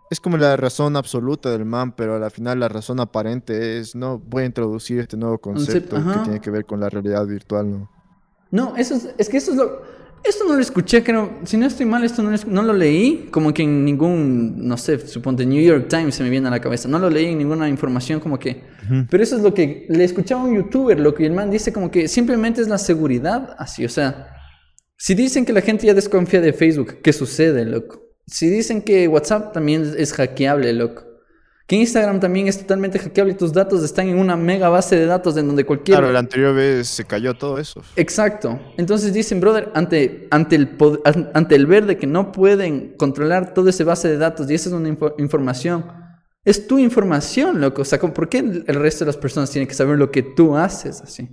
[0.09, 4.19] es como la razón absoluta del man, pero al final la razón aparente es no
[4.19, 7.89] voy a introducir este nuevo concepto que tiene que ver con la realidad virtual, ¿no?
[8.51, 9.81] No, eso es, es que eso es lo...
[10.23, 11.37] Esto no lo escuché, creo.
[11.43, 13.27] Si no estoy mal, esto no, es- no lo leí.
[13.29, 16.59] Como que en ningún, no sé, suponte New York Times se me viene a la
[16.59, 16.87] cabeza.
[16.87, 18.63] No lo leí en ninguna información como que...
[19.11, 21.71] Pero eso es lo que le escuchaba a un youtuber, lo que el man dice
[21.71, 23.85] como que simplemente es la seguridad así.
[23.85, 24.29] O sea,
[24.97, 28.01] si dicen que la gente ya desconfía de Facebook, ¿qué sucede, loco?
[28.27, 31.03] Si dicen que WhatsApp también es- hackeable, loco.
[31.67, 35.07] Que Instagram también es totalmente hackeable y tus datos están en una mega base de
[35.07, 35.97] datos en donde cualquier...
[35.97, 37.81] Claro, la anterior vez se cayó todo eso.
[37.95, 38.59] Exacto.
[38.77, 40.77] Entonces dicen, brother, ante, ante, el,
[41.33, 44.69] ante el ver de que no pueden controlar toda esa base de datos y esa
[44.69, 45.85] es una info- información,
[46.43, 47.81] es tu información, loco.
[47.81, 50.11] O sea, ¿cómo- ¿por qué el el resto de las personas tienen que saber lo
[50.11, 51.27] que tú haces así?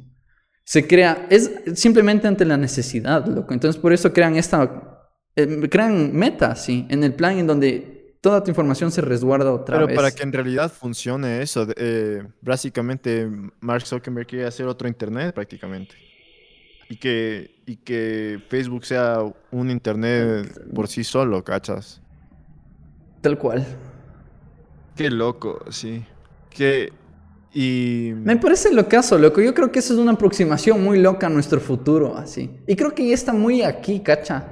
[0.64, 3.52] Se crea, es simplemente ante la necesidad, loco.
[3.52, 4.91] Entonces por eso crean esta,
[5.36, 9.76] eh, crean meta, así, en el plan en donde toda tu información se resguarda otra
[9.76, 9.96] Pero vez.
[9.96, 13.28] para que en realidad funcione eso, eh, básicamente
[13.60, 15.94] Mark Zuckerberg quiere hacer otro internet prácticamente.
[16.88, 22.02] Y que, y que Facebook sea un internet por sí solo, ¿cachas?
[23.22, 23.64] Tal cual.
[24.94, 26.04] Qué loco, sí.
[26.50, 26.92] Que,
[27.54, 28.12] y...
[28.14, 29.40] Me parece locazo, loco.
[29.40, 32.50] Yo creo que eso es una aproximación muy loca a nuestro futuro, así.
[32.66, 34.46] Y creo que ya está muy aquí, cacha.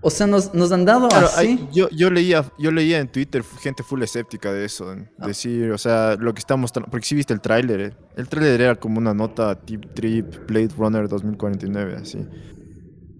[0.00, 1.46] O sea, nos, nos han dado Claro, así.
[1.46, 4.94] hay- yo, yo, leía, yo leía en Twitter gente full escéptica de eso.
[5.18, 5.26] Ah.
[5.26, 6.88] Decir, o sea, lo que mostrando.
[6.90, 7.80] Porque sí viste el tráiler.
[7.80, 7.92] eh.
[8.16, 12.18] El tráiler era como una nota Tip Trip Blade Runner 2049, así.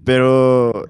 [0.05, 0.87] Pero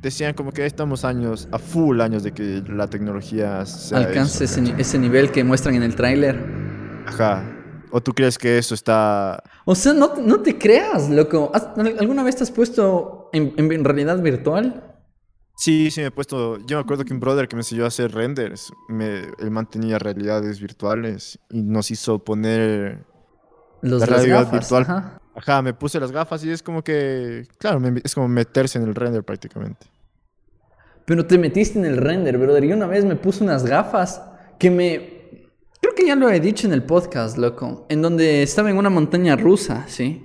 [0.00, 4.60] decían como que estamos años, a full años de que la tecnología sea alcance eso,
[4.60, 6.38] ese, ni- ese nivel que muestran en el tráiler.
[7.06, 7.44] Ajá.
[7.92, 9.42] ¿O tú crees que eso está...?
[9.64, 11.50] O sea, no, no te creas, loco.
[11.52, 11.68] ¿Has-
[11.98, 14.89] ¿Alguna vez te has puesto en- en realidad virtual?
[15.60, 16.56] Sí, sí me he puesto...
[16.66, 19.98] Yo me acuerdo que un brother que me enseñó a hacer renders, me, él mantenía
[19.98, 23.04] realidades virtuales y nos hizo poner...
[23.82, 24.82] Los La las realidad gafas, virtual.
[24.84, 25.20] ajá.
[25.34, 27.46] Ajá, me puse las gafas y es como que...
[27.58, 29.86] Claro, me- es como meterse en el render prácticamente.
[31.04, 32.64] Pero te metiste en el render, brother.
[32.64, 34.22] Y una vez me puse unas gafas
[34.58, 35.20] que me...
[35.82, 37.84] Creo que ya lo he dicho en el podcast, loco.
[37.90, 40.24] En donde estaba en una montaña rusa, ¿sí?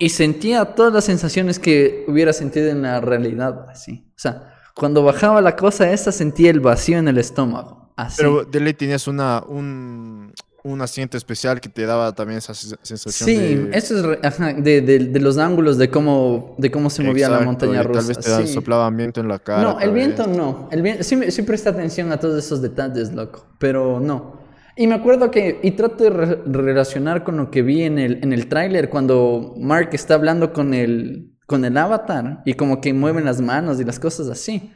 [0.00, 4.04] Y sentía todas las sensaciones que hubiera sentido en la realidad, así.
[4.16, 8.16] O sea, cuando bajaba la cosa esa sentía el vacío en el estómago, así.
[8.22, 10.32] Pero de ley tenías una, un,
[10.64, 13.76] un asiento especial que te daba también esa sen- sensación Sí, de...
[13.76, 17.28] eso es re- ajá, de, de- de los ángulos de cómo, de cómo se movía
[17.28, 18.00] la Exacto, montaña y rusa.
[18.00, 18.54] Tal vez te sí.
[18.54, 19.62] soplaba viento en la cara.
[19.62, 20.34] No, el viento vez.
[20.36, 20.68] no.
[20.72, 23.44] El viento, sí, me- sí presta atención a todos esos detalles, loco.
[23.58, 24.39] Pero no.
[24.76, 28.20] Y me acuerdo que, y trato de re- relacionar con lo que vi en el,
[28.22, 32.92] en el tráiler cuando Mark está hablando con el, con el avatar y como que
[32.94, 34.72] mueven las manos y las cosas así.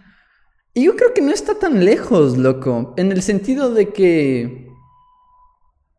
[0.74, 2.94] Y yo creo que no está tan lejos, loco.
[2.96, 4.68] En el sentido de que...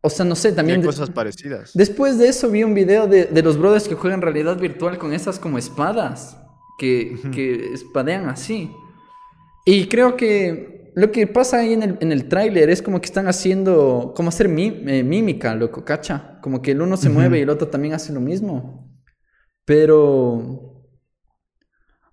[0.02, 0.82] O sea, no sé, Hay también...
[0.82, 1.72] de- cosas parecidas.
[1.74, 5.12] Después de eso vi un video de, de los brothers que juegan realidad virtual con
[5.14, 6.38] esas como espadas,
[6.78, 8.70] que, que espadean así.
[9.64, 13.06] Y creo que lo que pasa ahí en el, en el tráiler es como que
[13.06, 16.38] están haciendo, como hacer mí- eh, mímica, loco, cacha.
[16.42, 18.90] Como que el uno se mueve y el otro también hace lo mismo.
[19.64, 20.72] Pero...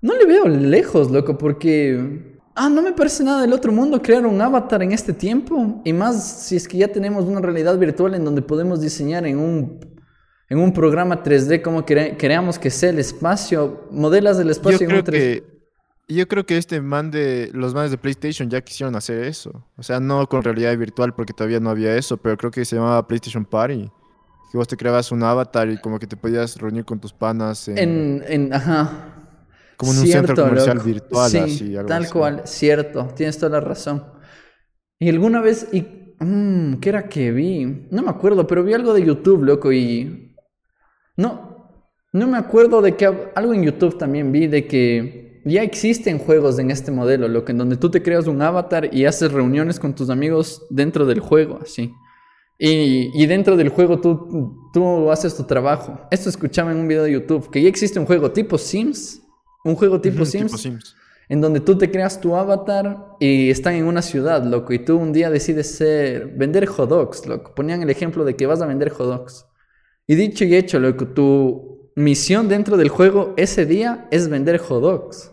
[0.01, 2.33] No le veo lejos, loco, porque...
[2.55, 5.81] Ah, no me parece nada del otro mundo crear un avatar en este tiempo.
[5.85, 9.39] Y más si es que ya tenemos una realidad virtual en donde podemos diseñar en
[9.39, 9.79] un,
[10.49, 13.87] en un programa 3D como quere- queramos que sea el espacio.
[13.91, 15.41] Modelas del Yo espacio en un creo 3D.
[15.41, 15.52] que...
[16.13, 17.49] Yo creo que este man de...
[17.53, 19.65] Los manes de PlayStation ya quisieron hacer eso.
[19.77, 22.75] O sea, no con realidad virtual porque todavía no había eso, pero creo que se
[22.75, 23.89] llamaba PlayStation Party.
[24.51, 27.67] Que vos te creabas un avatar y como que te podías reunir con tus panas
[27.67, 27.77] en...
[27.77, 29.15] En, en, ajá.
[29.77, 30.87] Como en un centro comercial loco.
[30.87, 32.11] virtual, Sí, así, algo tal así.
[32.11, 34.03] cual, cierto, tienes toda la razón.
[34.99, 35.81] Y alguna vez, y,
[36.19, 37.87] mm, ¿qué era que vi?
[37.89, 40.35] No me acuerdo, pero vi algo de YouTube, loco, y...
[41.17, 41.53] No,
[42.11, 46.57] no me acuerdo de que algo en YouTube también vi de que ya existen juegos
[46.59, 49.93] en este modelo, loco, en donde tú te creas un avatar y haces reuniones con
[49.93, 51.93] tus amigos dentro del juego, así.
[52.57, 55.99] Y, y dentro del juego tú, tú haces tu trabajo.
[56.11, 59.21] Esto escuchaba en un video de YouTube, que ya existe un juego tipo Sims,
[59.65, 60.95] un juego tipo Sims, Tipo Sims.
[61.27, 64.97] en donde tú te creas tu avatar y están en una ciudad, loco, y tú
[64.97, 67.53] un día decides ser, vender hot dogs, loco.
[67.53, 69.45] Ponían el ejemplo de que vas a vender hot dogs.
[70.07, 74.81] Y dicho y hecho, loco, tu misión dentro del juego ese día es vender hot
[74.81, 75.32] dogs.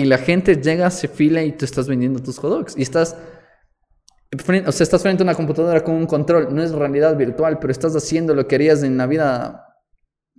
[0.00, 2.76] Y la gente llega, se fila y tú estás vendiendo tus hot dogs.
[2.76, 3.16] Y estás,
[4.38, 6.54] frente- o sea, estás frente a una computadora con un control.
[6.54, 9.66] No es realidad virtual, pero estás haciendo lo que harías en la vida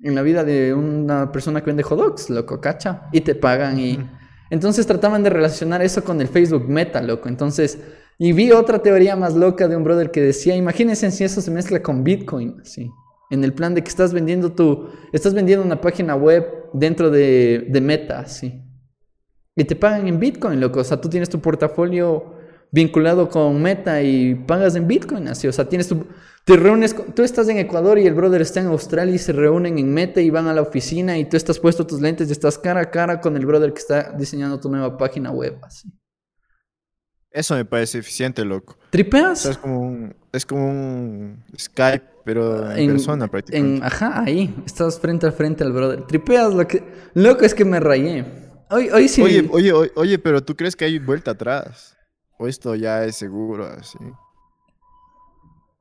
[0.03, 3.79] en la vida de una persona que vende hot dogs, loco, cacha, y te pagan
[3.79, 3.99] y
[4.49, 7.29] entonces trataban de relacionar eso con el Facebook Meta, loco.
[7.29, 7.77] Entonces,
[8.17, 11.51] y vi otra teoría más loca de un brother que decía, imagínense si eso se
[11.51, 12.89] mezcla con Bitcoin, así.
[13.29, 17.67] En el plan de que estás vendiendo tu, estás vendiendo una página web dentro de,
[17.69, 18.59] de Meta, así.
[19.55, 20.79] Y te pagan en Bitcoin, loco.
[20.79, 22.35] O sea, tú tienes tu portafolio
[22.71, 25.47] vinculado con Meta y pagas en Bitcoin, así.
[25.47, 26.05] O sea, tienes tu,
[26.45, 29.33] te reúnes, con- tú estás en Ecuador y el brother está en Australia y se
[29.33, 32.31] reúnen en Meta y van a la oficina y tú estás puesto tus lentes y
[32.31, 35.91] estás cara a cara con el brother que está diseñando tu nueva página web, así.
[37.29, 38.75] Eso me parece eficiente, loco.
[38.77, 39.39] O ¿Tripeas?
[39.39, 43.77] sea, es como un, es como un Skype, pero en, persona prácticamente.
[43.77, 44.53] en- ajá, ahí.
[44.65, 46.03] Estás frente a frente al brother.
[46.07, 46.83] Tripeas lo que...
[47.13, 48.25] Loco, es que me rayé.
[48.71, 49.21] Hoy, hoy sí...
[49.21, 51.97] Oye, oye, oye, oye, pero ¿tú crees que hay vuelta atrás?
[52.39, 53.97] ¿O esto ya es seguro así?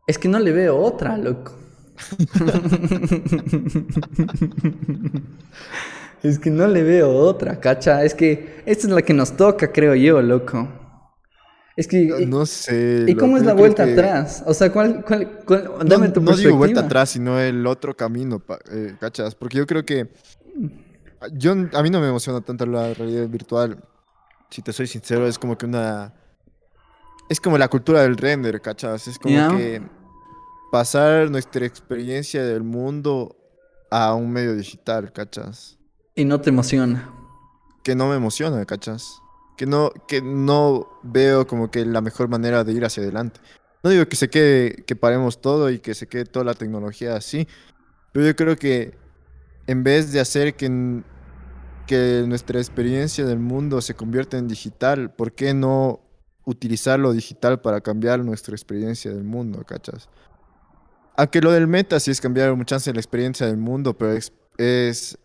[0.07, 1.53] Es que no le veo otra, loco.
[6.23, 8.05] es que no le veo otra, cacha.
[8.05, 10.69] Es que esta es la que nos toca, creo yo, loco.
[11.77, 12.07] Es que...
[12.27, 13.05] No, no sé.
[13.07, 14.43] ¿Y cómo es la vuelta que- atrás?
[14.47, 16.87] O sea, ¿cuál, cuál, cuál- No, dame tu no digo vuelta perspectiva.
[16.87, 19.35] atrás, sino el otro camino, eh, ¿cachas?
[19.35, 20.09] Porque yo creo que
[21.33, 23.83] yo, a mí no me emociona tanto la realidad virtual.
[24.51, 26.15] Si te soy sincero, es como que una...
[27.29, 29.07] Es como la cultura del render, ¿cachas?
[29.07, 29.81] Es como que
[30.73, 33.37] pasar nuestra experiencia del mundo
[33.91, 35.79] a un medio digital, ¿cachas?
[36.17, 37.09] Y no te emociona.
[37.83, 39.21] que no me emociona, ¿cachas?
[39.57, 43.41] Que no, que no veo como que la mejor manera de ir hacia adelante.
[43.83, 47.17] No digo que se quede, que paremos todo y que se quede toda la tecnología
[47.17, 47.47] así,
[48.13, 48.99] pero yo creo que
[49.71, 51.03] en vez de hacer que,
[51.87, 56.01] que nuestra experiencia del mundo se convierta en digital, ¿por qué no
[56.45, 60.09] utilizar lo digital para cambiar nuestra experiencia del mundo, ¿cachas?
[61.17, 65.17] Aunque lo del meta sí es cambiar mucha la experiencia del mundo, pero es, es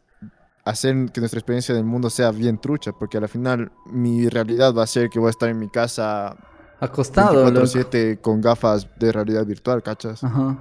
[0.64, 4.84] hacer que nuestra experiencia del mundo sea bien trucha, porque al final mi realidad va
[4.84, 6.38] a ser que voy a estar en mi casa
[6.80, 10.24] acostado 24/7 con gafas de realidad virtual, ¿cachas?
[10.24, 10.56] Ajá.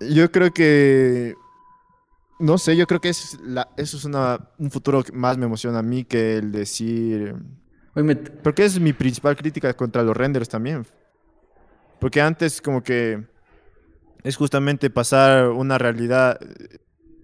[0.00, 1.36] Yo creo que
[2.42, 5.46] no sé, yo creo que es la, eso es una, un futuro que más me
[5.46, 7.36] emociona a mí que el decir...
[8.42, 10.84] Porque es mi principal crítica contra los renders también.
[12.00, 13.22] Porque antes como que
[14.24, 16.40] es justamente pasar una realidad,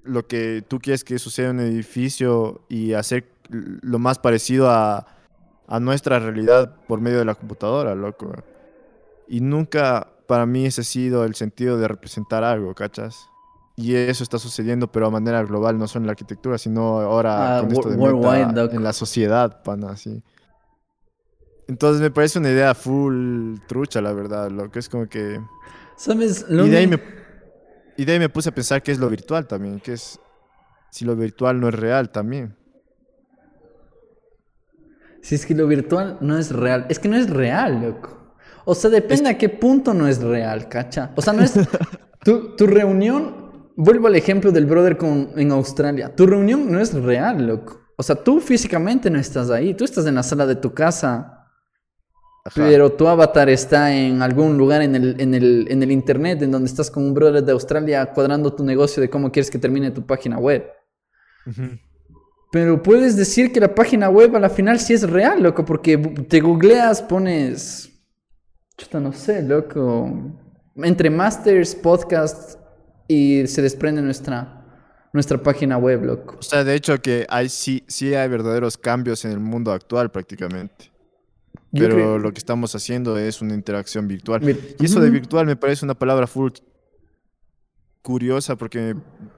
[0.04, 5.04] lo que tú quieres que suceda en un edificio y hacer lo más parecido a,
[5.66, 8.33] a nuestra realidad por medio de la computadora, loco.
[9.26, 13.28] Y nunca para mí ese ha sido el sentido de representar algo, ¿cachas?
[13.81, 17.59] Y eso está sucediendo, pero a manera global, no solo en la arquitectura, sino ahora
[17.59, 20.21] ah, con esto de meta, en la sociedad, pana, así.
[21.69, 25.41] Entonces me parece una idea full trucha, la verdad, lo que es como que...
[25.97, 26.45] ¿Sabes?
[26.49, 27.01] y, de ahí me...
[27.97, 30.19] y de ahí me puse a pensar qué es lo virtual también, que es...
[30.91, 32.57] Si lo virtual no es real también.
[35.23, 36.85] Si es que lo virtual no es real.
[36.88, 38.35] Es que no es real, loco.
[38.64, 41.12] O sea, depende a qué punto no es real, cacha.
[41.14, 41.55] O sea, no es...
[42.25, 43.48] tu, tu reunión
[43.81, 46.12] Vuelvo al ejemplo del brother con, en Australia.
[46.12, 47.81] Tu reunión no es real, loco.
[47.97, 49.73] O sea, tú físicamente no estás ahí.
[49.73, 51.47] Tú estás en la sala de tu casa.
[52.57, 56.51] Pero tu avatar está en algún lugar en el, en, el, en el internet en
[56.51, 59.93] donde estás con un brother de Australia cuadrando tu negocio de cómo quieres que termine
[59.93, 60.69] tu página web.
[62.51, 65.97] Pero puedes decir que la página web a la final sí es real, loco, porque
[65.97, 67.93] te googleas, pones.
[68.77, 70.11] Chuta, no sé, loco.
[70.75, 72.58] Entre masters, podcasts,
[73.09, 74.62] y se desprende nuestra,
[75.12, 76.37] nuestra página web, loco.
[76.38, 80.11] O sea, de hecho que hay, sí, sí hay verdaderos cambios en el mundo actual
[80.11, 80.92] prácticamente.
[81.73, 84.42] Pero lo que estamos haciendo es una interacción virtual.
[84.79, 86.53] Y eso de virtual me parece una palabra full
[88.03, 88.94] curiosa porque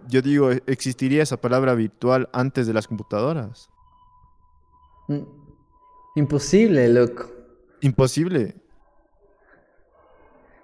[0.09, 3.69] yo digo, ¿existiría esa palabra virtual antes de las computadoras?
[5.09, 5.23] Mm.
[6.17, 7.31] Imposible, loco.
[7.81, 8.55] Imposible.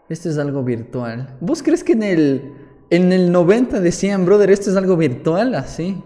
[0.09, 1.37] Esto es algo virtual.
[1.40, 6.03] ¿Vos crees que en el en el 90 decían, brother, esto es algo virtual, así.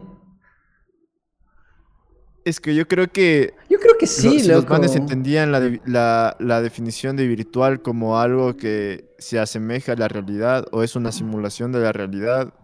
[2.45, 3.55] Es que yo creo que.
[3.69, 9.05] Yo creo que sí, Los manes entendían la, la, definición de virtual como algo que
[9.19, 12.55] se asemeja a la realidad o es una simulación de la realidad.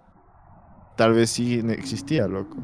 [0.96, 2.57] Tal vez sí existía, loco.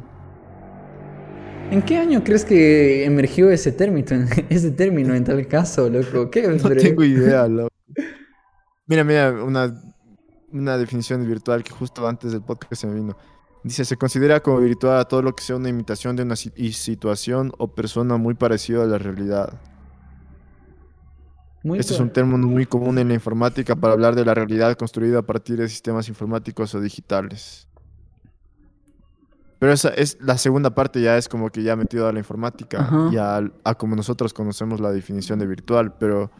[1.70, 4.06] ¿En qué año crees que emergió ese término,
[4.48, 6.30] ese término en tal caso, loco?
[6.30, 7.68] ¿Qué, no tengo idea, loco.
[8.86, 9.91] Mira, mira, una
[10.52, 13.16] una definición de virtual que justo antes del podcast se me vino.
[13.64, 17.52] Dice, se considera como virtual a todo lo que sea una imitación de una situación
[17.58, 19.60] o persona muy parecida a la realidad.
[21.74, 25.20] este es un término muy común en la informática para hablar de la realidad construida
[25.20, 27.68] a partir de sistemas informáticos o digitales.
[29.60, 32.90] Pero esa es la segunda parte ya es como que ya metido a la informática
[33.12, 36.32] y a como nosotros conocemos la definición de virtual, pero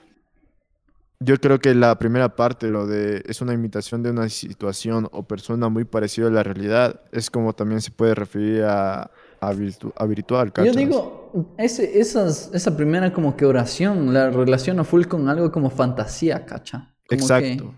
[1.25, 5.23] yo creo que la primera parte, lo de es una imitación de una situación o
[5.23, 10.53] persona muy parecida a la realidad, es como también se puede referir a, a, virtual.
[10.65, 15.71] Yo digo, ese, esas, esa primera como que oración la relaciono full con algo como
[15.71, 16.95] fantasía, ¿cacha?
[17.11, 17.75] Exacto.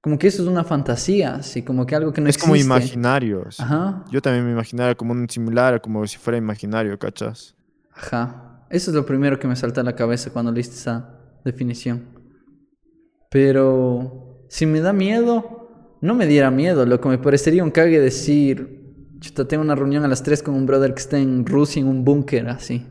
[0.00, 2.56] como que eso es una fantasía, así como que algo que no es existe.
[2.56, 3.46] Es como imaginario.
[3.58, 4.04] Ajá.
[4.10, 7.54] Yo también me imaginaba como un similar, como si fuera imaginario, ¿cachas?
[7.92, 8.66] Ajá.
[8.70, 12.11] Eso es lo primero que me salta a la cabeza cuando leíste esa definición.
[13.32, 16.84] Pero si me da miedo, no me diera miedo.
[16.84, 20.54] Lo que me parecería un cague decir, chuta, tengo una reunión a las 3 con
[20.54, 22.86] un brother que está en Rusia en un búnker, así.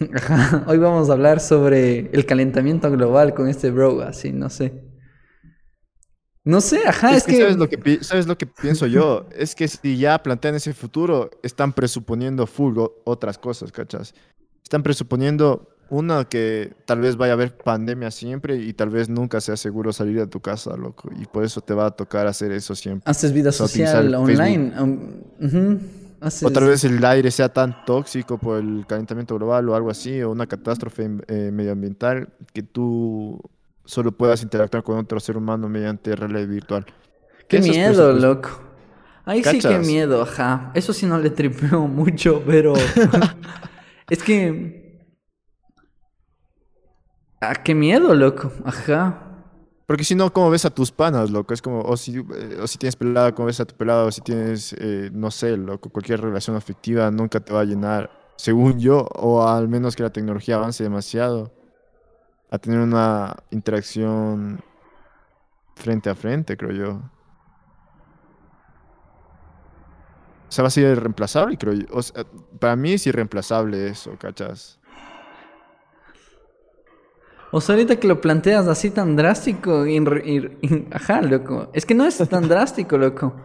[0.66, 4.82] Hoy vamos a hablar sobre el calentamiento global con este bro, así, no sé.
[6.42, 7.36] No sé, ajá, es, que...
[7.36, 9.26] ¿sabes, lo que ¿Sabes lo que pienso yo?
[9.36, 14.14] es que si ya plantean ese futuro, están presuponiendo full otras cosas, ¿cachas?
[14.62, 19.40] Están presuponiendo una, que tal vez vaya a haber pandemia siempre y tal vez nunca
[19.40, 21.10] sea seguro salir de tu casa, loco.
[21.20, 23.08] Y por eso te va a tocar hacer eso siempre.
[23.10, 24.72] Haces vida social online.
[24.80, 25.78] Um,
[26.42, 30.20] o tal vez el aire sea tan tóxico por el calentamiento global o algo así,
[30.22, 33.40] o una catástrofe eh, medioambiental, que tú
[33.84, 36.86] solo puedas interactuar con otro ser humano mediante realidad virtual.
[37.48, 38.62] Qué miedo, loco.
[39.24, 40.72] Ahí sí que miedo, ajá.
[40.74, 42.74] Eso sí no le tripeo mucho, pero...
[44.10, 44.85] es que
[47.40, 48.50] Ah, qué miedo, loco.
[48.64, 49.22] Ajá.
[49.86, 51.54] Porque si no, ¿cómo ves a tus panas, loco?
[51.54, 54.06] Es como, o si, eh, o si tienes pelada, ¿cómo ves a tu pelado?
[54.06, 58.10] O si tienes, eh, no sé, loco, cualquier relación afectiva nunca te va a llenar,
[58.36, 61.52] según yo, o al menos que la tecnología avance demasiado,
[62.50, 64.60] a tener una interacción
[65.76, 67.02] frente a frente, creo yo.
[70.48, 71.86] O sea, va a ser irreemplazable, creo yo.
[71.92, 72.24] O sea,
[72.58, 74.80] para mí es irreemplazable eso, ¿cachas?
[77.52, 79.84] O sea, ahorita que lo planteas así tan drástico,
[80.92, 81.70] ajá, loco.
[81.72, 83.36] Es que no es tan drástico, loco.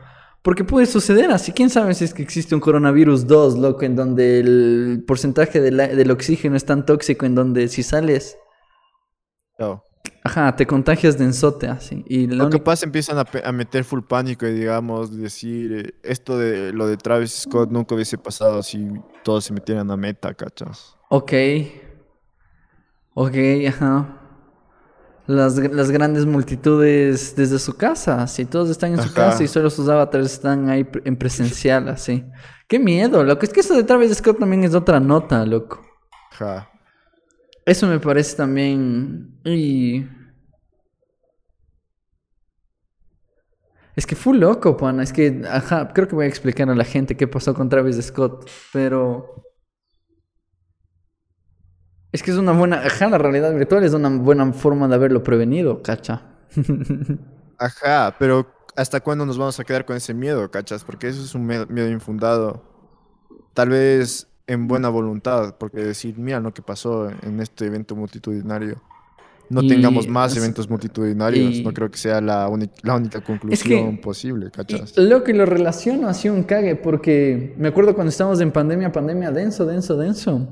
[0.41, 1.51] Porque puede suceder así.
[1.51, 5.79] ¿Quién sabe si es que existe un coronavirus 2, loco, en donde el porcentaje del,
[5.79, 8.37] a- del oxígeno es tan tóxico, en donde si sales,
[9.59, 9.83] No.
[10.23, 12.03] ajá, te contagias de enzote, así.
[12.07, 16.39] Y lo Lo que pasa empiezan a meter full pánico y digamos decir eh, esto
[16.39, 18.87] de lo de Travis Scott nunca hubiese pasado si
[19.23, 20.95] todos se metieran a meta, ¿cachas?
[21.11, 21.33] Ok.
[23.13, 23.35] Ok,
[23.67, 24.17] ajá.
[25.27, 29.69] Las, las grandes multitudes desde su casa, si todos están en su casa y solo
[29.69, 32.25] sus avatares están ahí en presencial, así.
[32.67, 33.45] Qué miedo, loco.
[33.45, 35.81] Es que eso de Travis Scott también es otra nota, loco.
[36.31, 36.69] Ajá.
[37.65, 39.39] Eso me parece también.
[39.43, 40.05] Y.
[43.95, 45.03] Es que full loco, pana.
[45.03, 48.01] Es que, ajá, creo que voy a explicar a la gente qué pasó con Travis
[48.01, 48.49] Scott.
[48.73, 49.50] Pero.
[52.11, 52.77] Es que es una buena.
[52.85, 56.23] Ajá, la realidad virtual es una buena forma de haberlo prevenido, cacha.
[57.57, 60.83] Ajá, pero ¿hasta cuándo nos vamos a quedar con ese miedo, cachas?
[60.83, 62.63] Porque eso es un miedo infundado.
[63.53, 68.81] Tal vez en buena voluntad, porque decir, mira lo que pasó en este evento multitudinario.
[69.49, 74.49] No Y, tengamos más eventos multitudinarios, y- no creo que sea la, única conclusión posible,
[74.49, 74.97] cachas.
[74.97, 79.31] Lo que lo relaciono así un cague, porque me acuerdo cuando estábamos en pandemia, pandemia
[79.31, 80.47] denso, denso, denso.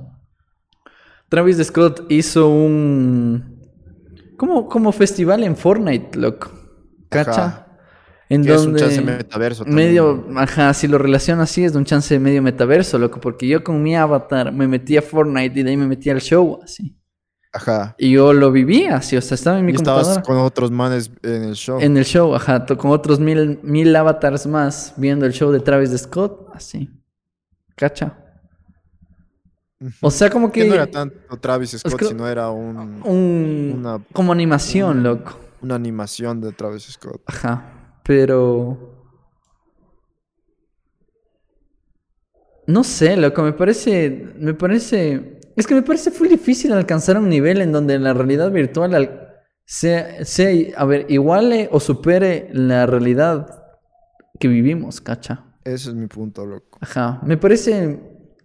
[1.29, 3.59] Travis Scott hizo un.
[4.37, 6.51] Como, como festival en Fortnite, loco.
[7.09, 7.31] ¿Cacha?
[7.45, 7.65] Ajá.
[8.29, 8.79] En Que es un donde.
[8.81, 9.87] chance metaverso también.
[9.89, 10.25] medio.
[10.37, 13.19] Ajá, si lo relaciono así, es de un chance de medio metaverso, loco.
[13.19, 16.21] Porque yo con mi avatar me metí a Fortnite y de ahí me metí al
[16.21, 16.95] show, así.
[17.51, 17.95] Ajá.
[17.97, 20.23] Y yo lo vivía, así, o sea, estaba en mi Y estabas computadora.
[20.37, 21.79] con otros manes en el show.
[21.81, 25.89] En el show, ajá, con otros mil, mil avatars más viendo el show de Travis
[25.97, 26.91] Scott, así.
[27.75, 28.15] ¿Cacha?
[30.01, 30.63] O sea, como que.
[30.63, 35.37] Que no era tanto Travis Scott, creo- sino era un, un, una- como animación, loco.
[35.61, 37.21] una animación de Travis Scott.
[37.27, 37.99] Ajá.
[38.03, 38.95] Pero.
[42.67, 44.33] No sé, loco, me parece.
[44.37, 45.39] Me parece.
[45.55, 49.25] Es que me parece muy difícil alcanzar un nivel en donde la realidad virtual al-
[49.65, 53.63] sea, sea, a ver, iguale o supere la realidad
[54.39, 55.45] que vivimos, cacha.
[55.63, 56.77] Ese es mi punto, loco.
[56.81, 57.99] Ajá, me parece,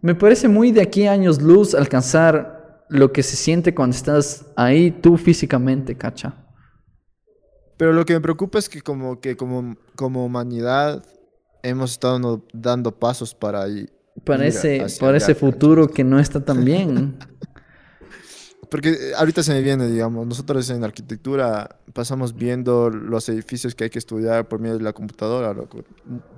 [0.05, 4.45] me parece muy de aquí a años luz alcanzar lo que se siente cuando estás
[4.55, 6.45] ahí tú físicamente, cacha.
[7.79, 11.03] Pero lo que me preocupa es que como que como, como humanidad
[11.63, 13.89] hemos estado no- dando pasos para ahí.
[14.25, 17.17] Para ese, futuro que no está tan bien.
[18.71, 23.85] Porque eh, ahorita se me viene, digamos, nosotros en arquitectura pasamos viendo los edificios que
[23.85, 25.83] hay que estudiar por medio de la computadora, loco.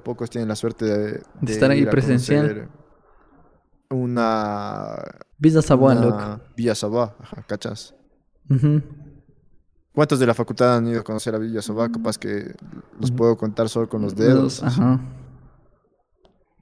[0.04, 2.68] Pocos tienen la suerte de, de estar ahí presencial.
[3.90, 4.96] Una,
[5.38, 6.42] Visa Sabuán, una loco.
[6.56, 7.94] Villa Sabá, ajá, ¿cachas?
[9.92, 11.90] ¿Cuántos de la facultad han ido a conocer a Villa Sabá?
[11.90, 12.54] Capaz que
[12.98, 14.62] los puedo contar solo con los dedos.
[14.62, 15.00] Ajá.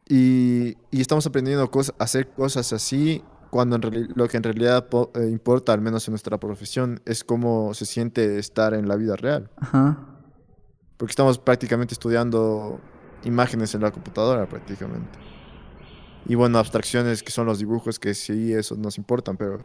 [0.07, 5.29] Y, y estamos aprendiendo cosas, hacer cosas así cuando en lo que en realidad eh,
[5.31, 9.49] importa, al menos en nuestra profesión, es cómo se siente estar en la vida real.
[9.57, 9.97] Ajá.
[10.97, 12.81] Porque estamos prácticamente estudiando
[13.23, 15.19] imágenes en la computadora, prácticamente.
[16.27, 19.63] Y bueno, abstracciones que son los dibujos, que sí, eso nos importan, pero...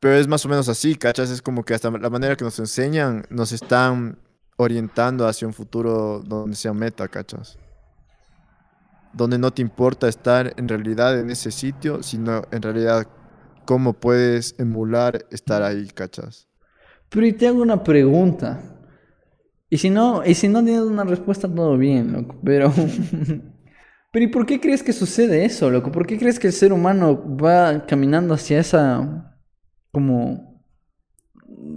[0.00, 1.30] Pero es más o menos así, ¿cachas?
[1.30, 4.18] Es como que hasta la manera que nos enseñan nos están
[4.56, 7.58] orientando hacia un futuro donde sea meta, ¿cachas?
[9.14, 13.08] Donde no te importa estar en realidad en ese sitio, sino en realidad
[13.64, 16.48] cómo puedes emular estar ahí, ¿cachas?
[17.08, 18.60] Pero y te hago una pregunta.
[19.70, 22.36] Y si no, y si no tienes una respuesta, todo bien, loco.
[22.44, 22.72] Pero.
[24.14, 25.90] Pero ¿y por qué crees que sucede eso, loco?
[25.90, 29.36] ¿Por qué crees que el ser humano va caminando hacia esa.
[29.90, 30.62] como.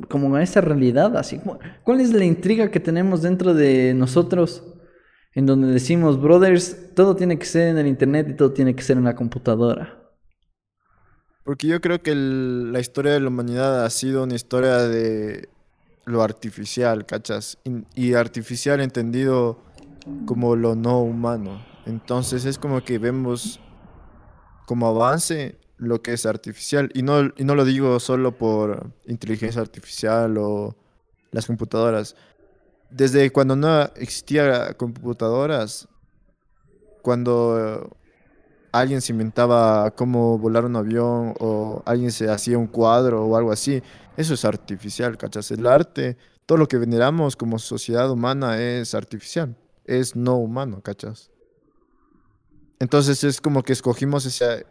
[0.07, 1.17] como a esa realidad?
[1.17, 1.41] Así
[1.83, 4.63] ¿Cuál es la intriga que tenemos dentro de nosotros?
[5.33, 8.83] En donde decimos, brothers, todo tiene que ser en el internet y todo tiene que
[8.83, 9.97] ser en la computadora.
[11.43, 15.49] Porque yo creo que la historia de la humanidad ha sido una historia de
[16.05, 17.57] lo artificial, ¿cachas?
[17.95, 19.59] Y, artificial entendido
[20.27, 21.76] como lo no humano.
[21.88, 23.59] Entonces es como que vemos
[24.65, 26.91] como avance lo que es artificial.
[26.93, 30.75] Y no, y no lo digo solo por inteligencia artificial o
[31.31, 32.15] las computadoras.
[32.89, 35.88] Desde cuando no existía computadoras,
[37.01, 37.97] cuando
[38.71, 43.51] alguien se inventaba cómo volar un avión o alguien se hacía un cuadro o algo
[43.51, 43.81] así,
[44.17, 45.51] eso es artificial, ¿cachas?
[45.51, 46.17] El arte
[46.47, 51.29] todo lo que veneramos como sociedad humana es artificial, es no humano, ¿cachas?
[52.80, 54.65] Entonces es como que escogimos ese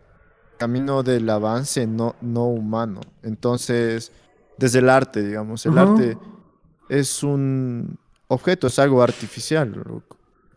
[0.59, 3.01] camino del avance no, no humano.
[3.23, 4.13] Entonces,
[4.59, 6.17] desde el arte, digamos, el arte
[6.89, 7.99] es un
[8.29, 10.03] objeto, es algo artificial,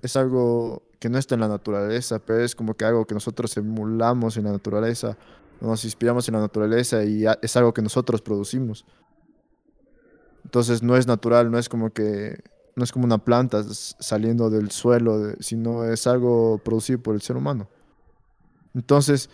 [0.01, 3.55] es algo que no está en la naturaleza, pero es como que algo que nosotros
[3.57, 5.17] emulamos en la naturaleza,
[5.61, 8.85] nos inspiramos en la naturaleza y es algo que nosotros producimos.
[10.43, 12.41] Entonces no es natural, no es como que
[12.75, 17.35] no es como una planta saliendo del suelo, sino es algo producido por el ser
[17.35, 17.67] humano.
[18.73, 19.29] Entonces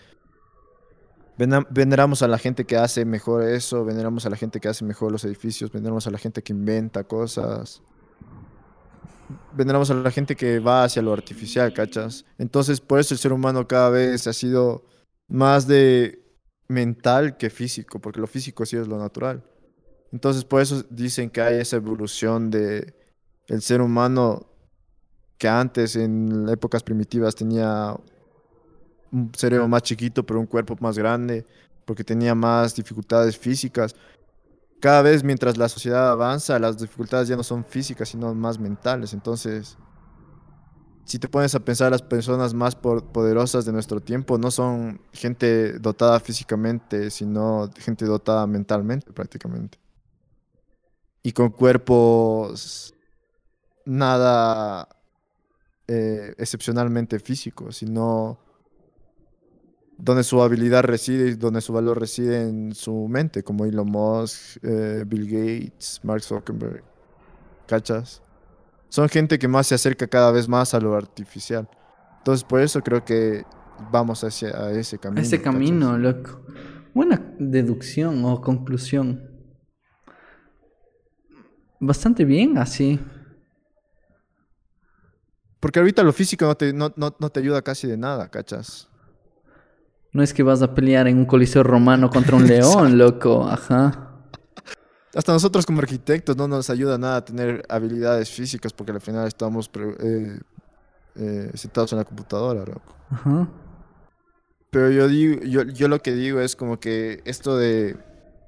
[1.37, 5.11] veneramos a la gente que hace mejor eso, veneramos a la gente que hace mejor
[5.11, 7.81] los edificios, veneramos a la gente que inventa cosas.
[9.53, 12.25] Veneramos a la gente que va hacia lo artificial, ¿cachas?
[12.37, 14.85] Entonces, por eso el ser humano cada vez ha sido
[15.27, 16.21] más de
[16.67, 19.43] mental que físico, porque lo físico sí es lo natural.
[20.11, 22.93] Entonces, por eso dicen que hay esa evolución de
[23.47, 24.47] el ser humano
[25.37, 27.95] que antes, en épocas primitivas, tenía
[29.11, 31.45] un cerebro más chiquito, pero un cuerpo más grande,
[31.85, 33.95] porque tenía más dificultades físicas.
[34.79, 39.13] Cada vez mientras la sociedad avanza, las dificultades ya no son físicas, sino más mentales.
[39.13, 39.77] Entonces,
[41.05, 45.77] si te pones a pensar, las personas más poderosas de nuestro tiempo no son gente
[45.79, 49.77] dotada físicamente, sino gente dotada mentalmente prácticamente.
[51.21, 52.94] Y con cuerpos
[53.85, 54.87] nada
[55.87, 58.39] eh, excepcionalmente físicos, sino
[59.97, 64.57] donde su habilidad reside y donde su valor reside en su mente, como Elon Musk,
[64.63, 66.83] eh, Bill Gates, Mark Zuckerberg.
[67.67, 68.21] ¿Cachas?
[68.89, 71.69] Son gente que más se acerca cada vez más a lo artificial.
[72.17, 73.43] Entonces, por eso creo que
[73.91, 75.21] vamos hacia a ese camino.
[75.21, 75.53] Ese ¿cachas?
[75.53, 76.41] camino, loco.
[76.93, 79.29] Buena deducción o conclusión.
[81.79, 82.99] Bastante bien así.
[85.65, 88.87] Porque ahorita lo físico no te, no, no- no te ayuda casi de nada, ¿cachas?
[90.13, 93.47] No es que vas a pelear en un coliseo romano contra un león, loco.
[93.47, 94.11] Ajá.
[95.15, 99.27] Hasta nosotros como arquitectos no nos ayuda nada a tener habilidades físicas porque al final
[99.27, 100.39] estamos eh,
[101.15, 102.95] eh, sentados en la computadora, loco.
[103.09, 103.47] Ajá.
[104.69, 107.97] Pero yo digo, yo, yo lo que digo es como que esto de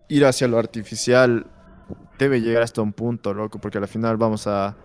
[0.08, 1.48] ir hacia lo artificial
[2.20, 4.76] debe llegar hasta un punto, loco, porque al final vamos a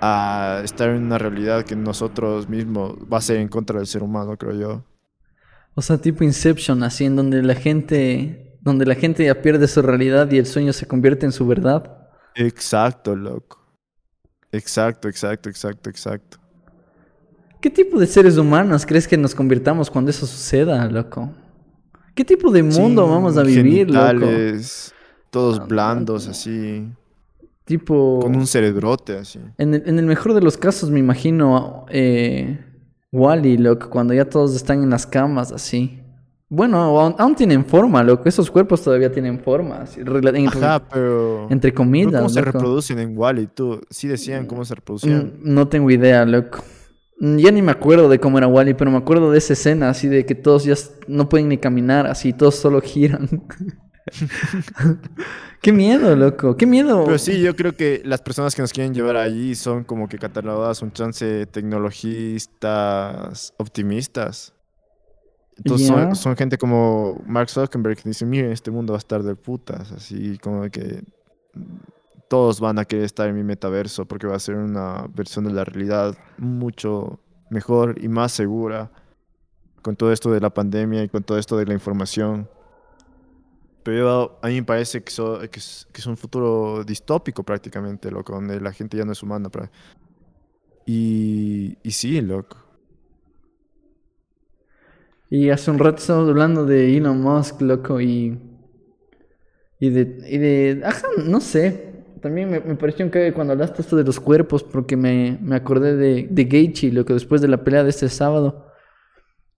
[0.00, 4.02] a estar en una realidad que nosotros mismos va a ser en contra del ser
[4.02, 4.84] humano, creo yo.
[5.74, 9.82] O sea, tipo Inception, así en donde la gente, donde la gente ya pierde su
[9.82, 12.08] realidad y el sueño se convierte en su verdad.
[12.34, 13.58] Exacto, loco.
[14.52, 16.38] Exacto, exacto, exacto, exacto.
[17.60, 21.30] ¿Qué tipo de seres humanos crees que nos convirtamos cuando eso suceda, loco?
[22.14, 24.26] ¿Qué tipo de mundo vamos a vivir, loco?
[25.30, 26.88] Todos Ah, blandos, así.
[27.70, 29.38] Tipo, Con un cerebrote, así.
[29.56, 32.58] en el, en el mejor de los casos me imagino eh,
[33.12, 36.00] Wally, loco, cuando ya todos están en las camas, así.
[36.48, 38.28] Bueno, aún, aún tienen forma, loco.
[38.28, 41.46] Esos cuerpos todavía tienen forma, así, rela- en- Ajá, pero...
[41.48, 42.12] entre ¿no comillas.
[42.16, 43.46] ¿Cómo se reproducen en Wally?
[43.54, 45.34] Tú sí decían cómo se reproducían.
[45.44, 46.64] Mm, No tengo idea, loco.
[47.20, 49.90] Mm, Ya ni me acuerdo de cómo era Wally, pero me acuerdo de esa escena
[49.90, 50.74] así de que todos ya
[51.06, 53.28] no pueden ni caminar, así todos solo giran.
[55.62, 56.56] Qué miedo, loco.
[56.56, 57.04] Qué miedo.
[57.04, 60.18] Pero sí, yo creo que las personas que nos quieren llevar allí son como que
[60.18, 64.54] catalogadas un chance tecnologistas optimistas.
[65.58, 69.36] Entonces son gente como Mark Zuckerberg que dice, miren, este mundo va a estar de
[69.36, 71.02] putas, así como que
[71.52, 71.76] mm,
[72.28, 75.52] todos van a querer estar en mi metaverso porque va a ser una versión de
[75.52, 78.90] la realidad mucho mejor y más segura
[79.82, 82.48] con todo esto de la pandemia y con todo esto de la información.
[83.82, 85.12] Pero a mí me parece que,
[85.50, 89.48] que es, que un futuro distópico prácticamente, loco, donde la gente ya no es humana.
[90.84, 92.58] Y, sí, loco.
[95.30, 98.38] Y hace un rato estábamos hablando de Elon Musk, loco, y.
[99.78, 100.18] Y de.
[100.28, 101.88] Y de ajá, no sé.
[102.20, 105.56] También me, me pareció un cague cuando hablaste esto de los cuerpos, porque me, me
[105.56, 108.69] acordé de, de Gaethje, lo que después de la pelea de este sábado.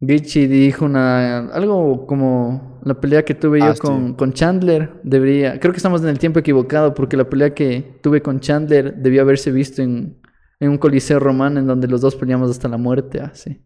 [0.05, 1.47] Gaethje dijo una.
[1.53, 3.81] Algo como la pelea que tuve yo Ah, sí.
[3.81, 5.01] con, con Chandler.
[5.05, 5.61] Debería.
[5.61, 9.23] Creo que estamos en el tiempo equivocado, porque la pelea que tuve con Chandler debió
[9.23, 10.21] haberse visto en,
[10.59, 13.63] en un coliseo romano en donde los dos peleamos hasta la muerte, así.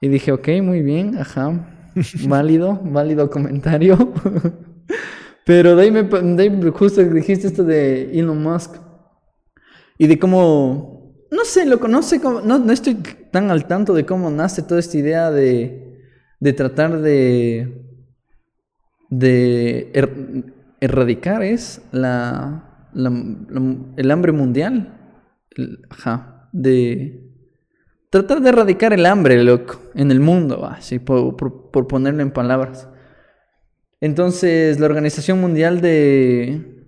[0.00, 1.68] Y dije, ok, muy bien, ajá.
[2.26, 3.96] Válido, válido comentario.
[5.46, 8.74] Pero de ahí, me, de ahí justo dijiste esto de Elon Musk.
[9.96, 10.97] Y de cómo.
[11.30, 12.18] No sé, loco, no sé.
[12.18, 12.94] No, no estoy
[13.30, 16.00] tan al tanto de cómo nace toda esta idea de.
[16.40, 17.84] De tratar de.
[19.10, 19.92] De.
[19.92, 24.94] er- erradicar es la, el hambre mundial.
[25.90, 27.24] ajá, de
[28.10, 32.88] tratar de erradicar el hambre, loco, en el mundo, así por, por, ponerlo en palabras.
[34.00, 36.86] Entonces, la Organización Mundial de,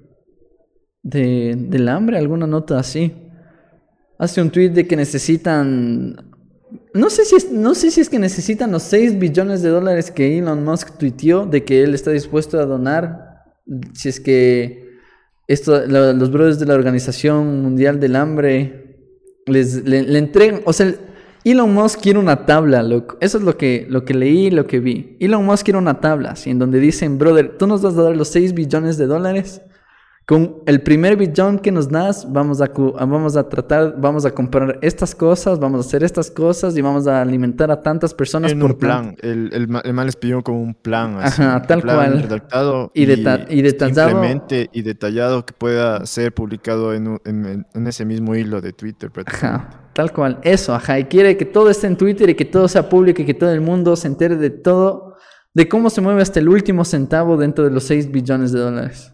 [1.02, 3.12] de, del Hambre, alguna nota así,
[4.20, 6.30] hace un tweet de que necesitan
[6.94, 10.10] no sé, si es, no sé si es que necesitan los 6 billones de dólares
[10.10, 13.44] que Elon Musk tuiteó de que él está dispuesto a donar.
[13.92, 14.88] Si es que
[15.48, 18.98] esto, los brothers de la Organización Mundial del Hambre
[19.46, 20.60] les, le, entregan.
[20.64, 20.94] O sea,
[21.44, 23.16] Elon Musk quiere una tabla, loco.
[23.20, 25.16] Eso es lo que, lo que leí lo que vi.
[25.18, 28.28] Elon Musk quiere una tabla, en donde dicen, brother, tú nos vas a dar los
[28.28, 29.62] 6 billones de dólares
[30.30, 32.70] con el primer billón que nos das, vamos a,
[33.04, 37.08] vamos a tratar, vamos a comprar estas cosas, vamos a hacer estas cosas y vamos
[37.08, 39.16] a alimentar a tantas personas en por un plan.
[39.22, 41.16] El, el, mal les pidió como un plan.
[41.18, 42.22] Así, Ajá, tal cual.
[42.22, 44.10] Redactado y, y, detallado.
[44.10, 49.10] Simplemente y detallado que pueda ser publicado en, en, en ese mismo hilo de Twitter.
[49.26, 50.38] Ajá, tal cual.
[50.44, 51.00] Eso, ajá.
[51.00, 53.50] Y quiere que todo esté en Twitter y que todo sea público y que todo
[53.50, 55.16] el mundo se entere de todo,
[55.54, 59.12] de cómo se mueve hasta el último centavo dentro de los 6 billones de dólares.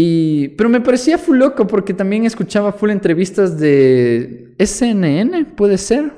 [0.00, 6.12] Y, pero me parecía full loco porque también escuchaba full entrevistas de SNN, puede ser.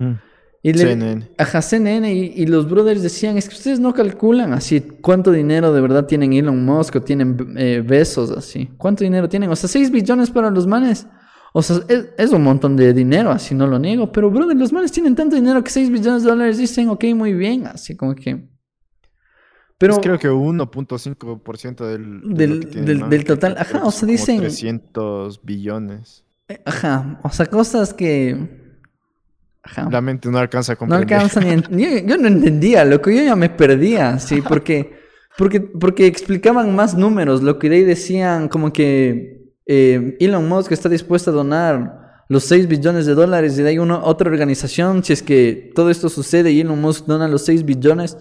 [0.00, 0.14] Mm.
[0.60, 1.28] Y CNN.
[1.38, 2.12] Ajá, CNN.
[2.12, 6.32] Y, los brothers decían, es que ustedes no calculan así cuánto dinero de verdad tienen
[6.32, 8.70] Elon Musk o tienen eh, besos así.
[8.76, 9.50] ¿Cuánto dinero tienen?
[9.50, 11.06] O sea, 6 billones para los manes.
[11.52, 14.10] O sea, es, es, un montón de dinero, así no lo niego.
[14.10, 17.34] Pero, brother, los manes tienen tanto dinero que 6 billones de dólares dicen, ok, muy
[17.34, 17.68] bien.
[17.68, 18.55] Así como que...
[19.78, 23.56] Pero, creo que 1.5% del, del, del, total.
[23.58, 24.38] Ajá, o sea, dicen.
[24.38, 26.24] 300 billones.
[26.48, 28.64] Eh, ajá, o sea, cosas que.
[29.62, 29.88] Ajá.
[29.90, 31.10] La mente no alcanza a comprender.
[31.10, 32.06] No alcanza ni.
[32.06, 35.04] yo, no entendía, loco, yo ya me perdía, sí, porque.
[35.36, 40.72] Porque, porque explicaban más números, lo que de ahí decían como que eh, Elon Musk
[40.72, 45.04] está dispuesto a donar los 6 billones de dólares y de ahí una, otra organización,
[45.04, 48.16] si es que todo esto sucede y Elon Musk dona los 6 billones,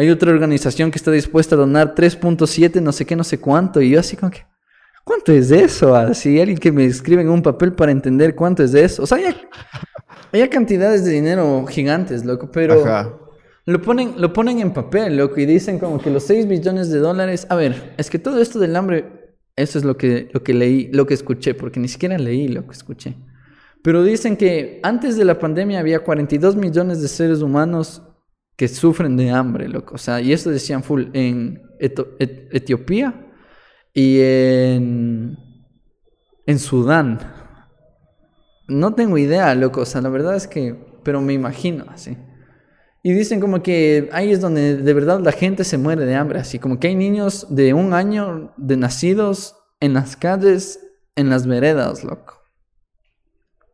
[0.00, 3.82] hay otra organización que está dispuesta a donar 3.7, no sé qué, no sé cuánto.
[3.82, 4.46] Y yo así como que,
[5.04, 5.94] ¿cuánto es eso?
[5.94, 9.02] Así, alguien que me escribe en un papel para entender cuánto es de eso.
[9.02, 9.18] O sea,
[10.32, 13.20] hay, cantidades de dinero gigantes, loco, pero
[13.66, 16.98] lo ponen, lo ponen en papel, loco, y dicen como que los 6 billones de
[16.98, 17.46] dólares.
[17.50, 20.88] A ver, es que todo esto del hambre, eso es lo que, lo que leí,
[20.94, 23.16] lo que escuché, porque ni siquiera leí lo que escuché.
[23.82, 28.02] Pero dicen que antes de la pandemia había 42 millones de seres humanos
[28.60, 29.94] que sufren de hambre, loco.
[29.94, 33.26] O sea, y esto decían full en Etiopía
[33.94, 35.38] y en,
[36.44, 37.20] en Sudán.
[38.68, 39.80] No tengo idea, loco.
[39.80, 42.18] O sea, la verdad es que, pero me imagino así.
[43.02, 46.38] Y dicen como que ahí es donde de verdad la gente se muere de hambre,
[46.38, 50.86] así como que hay niños de un año de nacidos en las calles,
[51.16, 52.42] en las veredas, loco.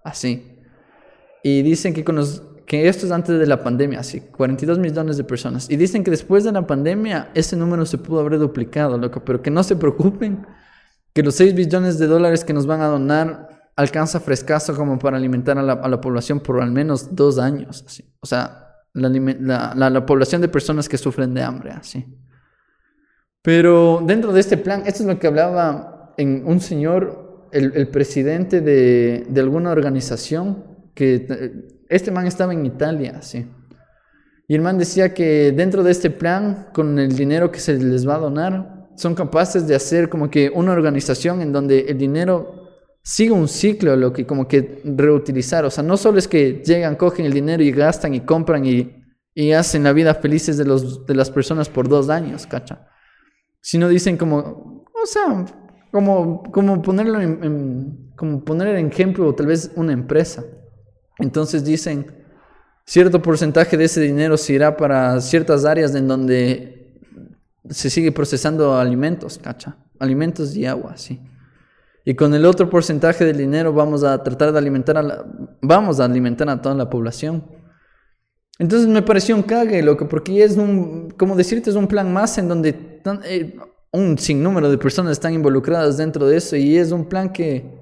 [0.05, 0.61] Así.
[1.43, 5.17] Y dicen que con los que esto es antes de la pandemia, sí, 42 millones
[5.17, 5.71] de personas.
[5.71, 9.41] Y dicen que después de la pandemia ese número se pudo haber duplicado, loco, pero
[9.41, 10.45] que no se preocupen,
[11.13, 15.17] que los 6 billones de dólares que nos van a donar alcanza frescazo como para
[15.17, 18.13] alimentar a la, población por al menos dos años, así.
[18.21, 22.05] O sea, la, la, población de personas que sufren de hambre, así.
[23.43, 27.89] Pero dentro de este plan, esto es lo que hablaba en un señor, el, el
[27.89, 30.65] presidente de, de alguna organización,
[30.95, 33.47] que este man estaba en Italia, sí.
[34.49, 38.07] Y el man decía que dentro de este plan, con el dinero que se les
[38.07, 42.67] va a donar, son capaces de hacer como que una organización en donde el dinero
[43.03, 45.65] siga un ciclo, lo que como que reutilizar.
[45.65, 49.05] O sea, no solo es que llegan, cogen el dinero y gastan y compran y,
[49.35, 52.89] y hacen la vida felices de, los, de las personas por dos años, ¿cacha?
[53.61, 55.45] Sino dicen como, o sea,
[55.93, 60.45] como, como ponerlo en, como poner el ejemplo, tal vez una empresa.
[61.19, 62.07] Entonces dicen,
[62.85, 67.01] cierto porcentaje de ese dinero se irá para ciertas áreas en donde
[67.71, 69.77] se sigue procesando alimentos, ¿cacha?
[69.99, 71.21] Alimentos y agua, sí.
[72.05, 75.25] Y con el otro porcentaje del dinero vamos a tratar de alimentar a la,
[75.61, 77.45] vamos a alimentar a toda la población.
[78.59, 82.39] Entonces me pareció un cague, loco, porque es un, como decirte, es un plan más
[82.39, 83.57] en donde eh,
[83.93, 87.76] un sinnúmero de personas están involucradas dentro de eso y es un plan que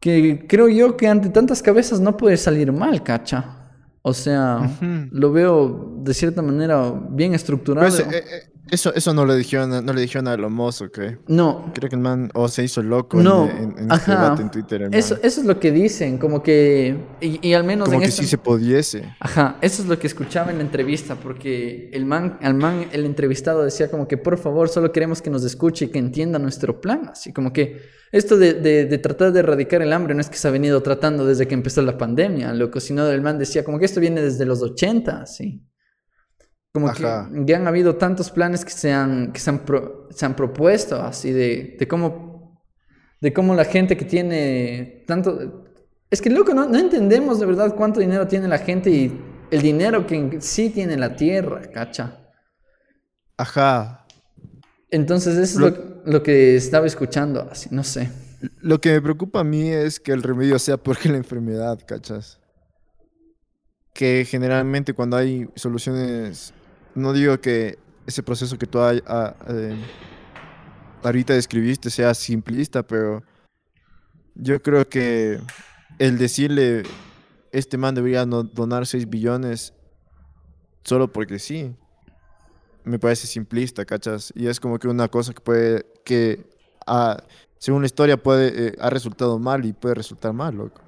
[0.00, 3.56] que creo yo que ante tantas cabezas no puede salir mal, cacha.
[4.02, 4.78] O sea,
[5.10, 7.86] lo veo de cierta manera bien estructurado.
[7.86, 11.18] Pues, eh, eh, Eso, eso no le dijeron, no le dijeron a Lomoso, ¿qué?
[11.28, 11.70] No.
[11.74, 14.50] Creo que el man o se hizo loco No, en, en, en este debate en
[14.50, 14.88] Twitter.
[14.92, 16.96] Eso, eso es lo que dicen, como que.
[17.20, 19.04] Y, y al menos Como en que esta- sí se pudiese.
[19.20, 23.04] Ajá, eso es lo que escuchaba en la entrevista, porque el man, al man, el
[23.06, 26.80] entrevistado decía como que por favor, solo queremos que nos escuche y que entienda nuestro
[26.80, 27.08] plan.
[27.10, 27.80] Así como que
[28.12, 30.82] esto de, de- de tratar de erradicar el hambre no es que se ha venido
[30.82, 34.20] tratando desde que empezó la pandemia, loco, sino el man decía como que esto viene
[34.22, 35.62] desde los 80, así.
[36.72, 37.28] Como Ajá.
[37.32, 40.36] que ya han habido tantos planes que se han, que se han, pro- se han
[40.36, 42.30] propuesto, así de, de cómo
[43.20, 45.66] de cómo la gente que tiene tanto...
[46.10, 49.60] Es que, loco, no, no entendemos de verdad cuánto dinero tiene la gente y el
[49.60, 52.18] dinero que sí tiene la tierra, cacha.
[53.36, 54.06] Ajá.
[54.90, 58.10] Entonces eso Lo- es lo, lo que estaba escuchando, así, no sé.
[58.62, 62.40] Lo que me preocupa a mí es que el remedio sea porque la enfermedad, ¿cachas?
[63.92, 66.54] Que generalmente cuando hay soluciones,
[66.94, 68.92] no digo que ese proceso que tú a-
[69.48, 69.90] eh,
[71.02, 73.22] ahorita describiste sea simplista, pero
[74.34, 75.40] yo creo que
[75.98, 76.86] el decirle,
[77.52, 79.74] este man debería no- donar 6 billones
[80.84, 81.74] solo porque sí,
[82.84, 84.32] me parece simplista, ¿cachas?
[84.34, 86.46] Y es como que una cosa que puede, que
[86.86, 87.22] ah,
[87.58, 90.82] según la historia puede, eh, ha resultado mal y puede resultar mal, loco.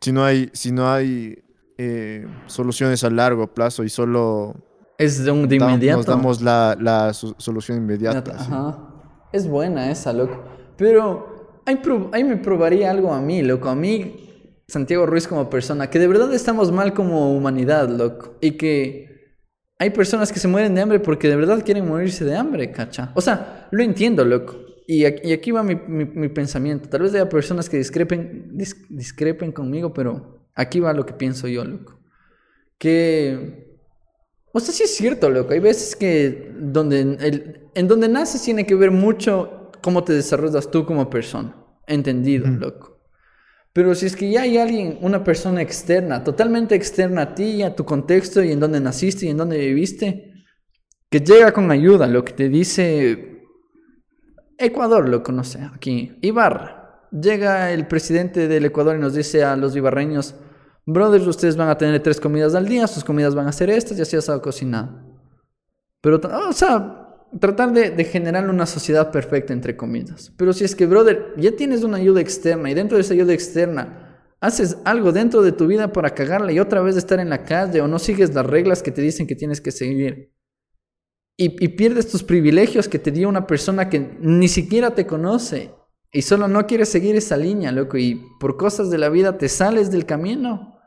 [0.00, 1.43] Si no hay, si no hay
[1.78, 4.54] eh, soluciones a largo plazo y solo
[4.98, 5.96] Es de, un, de da- inmediato.
[5.98, 8.38] nos damos la, la so- solución inmediata.
[8.38, 8.46] sí.
[8.52, 8.90] Ajá.
[9.32, 10.44] Es buena esa, loco.
[10.76, 11.78] Pero ahí,
[12.12, 13.68] ahí me probaría algo a mí, loco.
[13.68, 18.36] A mí, Santiago Ruiz como persona, que de verdad estamos mal como humanidad, loco.
[18.40, 19.08] Y que
[19.80, 23.10] hay personas que se mueren de hambre porque de verdad quieren morirse de hambre, cacha.
[23.16, 24.54] O sea, lo entiendo, loco.
[24.86, 26.88] Y aquí, y aquí va mi, mi- mi pensamiento.
[26.88, 31.48] Tal vez haya personas que discrepen, dis- discrepen conmigo, pero aquí va lo que pienso
[31.48, 32.00] yo, loco.
[32.78, 33.64] Que
[34.52, 35.52] o sea, sí es cierto, loco.
[35.52, 40.70] Hay veces que donde el- en donde naces tiene que ver mucho cómo te desarrollas
[40.70, 41.56] tú como persona.
[41.88, 43.00] Entendido, loco.
[43.72, 47.74] Pero si es que ya hay alguien, una persona externa, totalmente externa a ti, a
[47.74, 50.32] tu contexto y en donde naciste y en donde viviste,
[51.10, 53.42] que llega con ayuda, lo que te dice
[54.58, 56.73] Ecuador, lo conoce aquí, Ibarra.
[57.14, 60.34] Llega el presidente del Ecuador y nos dice a los ibarreños,
[60.84, 63.96] brothers, ustedes van a tener tres comidas al día, sus comidas van a ser estas
[63.98, 65.00] y así asado cocinado.
[66.00, 70.32] Pero, o sea, tratar de, generar una sociedad perfecta, entre comillas.
[70.36, 73.32] Pero si es que, brother, ya tienes una ayuda externa y dentro de esa ayuda
[73.32, 77.44] externa haces algo dentro de tu vida para cagarla y otra vez estar en la
[77.44, 80.32] calle o no sigues las reglas que te dicen que tienes que seguir.
[81.36, 85.72] Y pierdes tus privilegios que te dio una persona que ni siquiera te conoce
[86.14, 89.48] y solo no quieres seguir esa línea, loco, y por cosas de la vida te
[89.50, 90.78] sales del camino.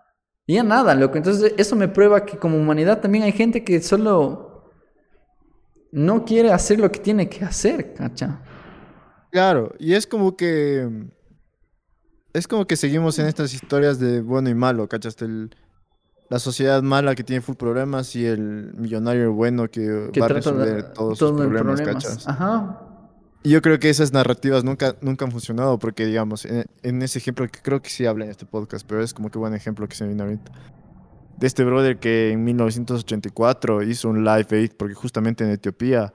[0.47, 1.17] Y ya nada, loco.
[1.17, 4.71] Entonces eso me prueba que como humanidad también hay gente que solo
[5.91, 8.41] no quiere hacer lo que tiene que hacer, cacha.
[9.32, 10.89] Claro, y es como que.
[12.34, 15.21] Es como que seguimos en estas historias de bueno y malo, ¿cachas?
[15.21, 15.55] El-
[16.30, 20.30] la sociedad mala que tiene full problemas y el millonario bueno que, Que va a
[20.30, 22.03] de resolver todos sus todo en problemas, problemas.
[22.05, 22.28] ¿cachas?
[22.28, 22.86] Ajá.
[23.47, 27.47] Y yo creo que esas narrativas nunca, nunca han funcionado porque, digamos, en, ese ejemplo
[27.47, 29.95] que creo que sí habla en este podcast, pero es como que buen ejemplo que
[29.95, 30.51] se viene ahorita.
[31.37, 36.13] De este brother que en 1984 hizo un live aid porque justamente en Etiopía,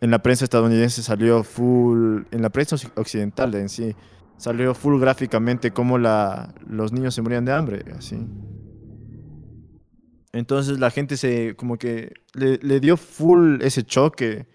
[0.00, 3.96] en la prensa estadounidense salió full, en la prensa oc- occidental en sí,
[4.36, 8.16] salió full gráficamente cómo la, los niños se morían de hambre, así.
[10.32, 14.46] Entonces la gente se, como que le dio full ese choque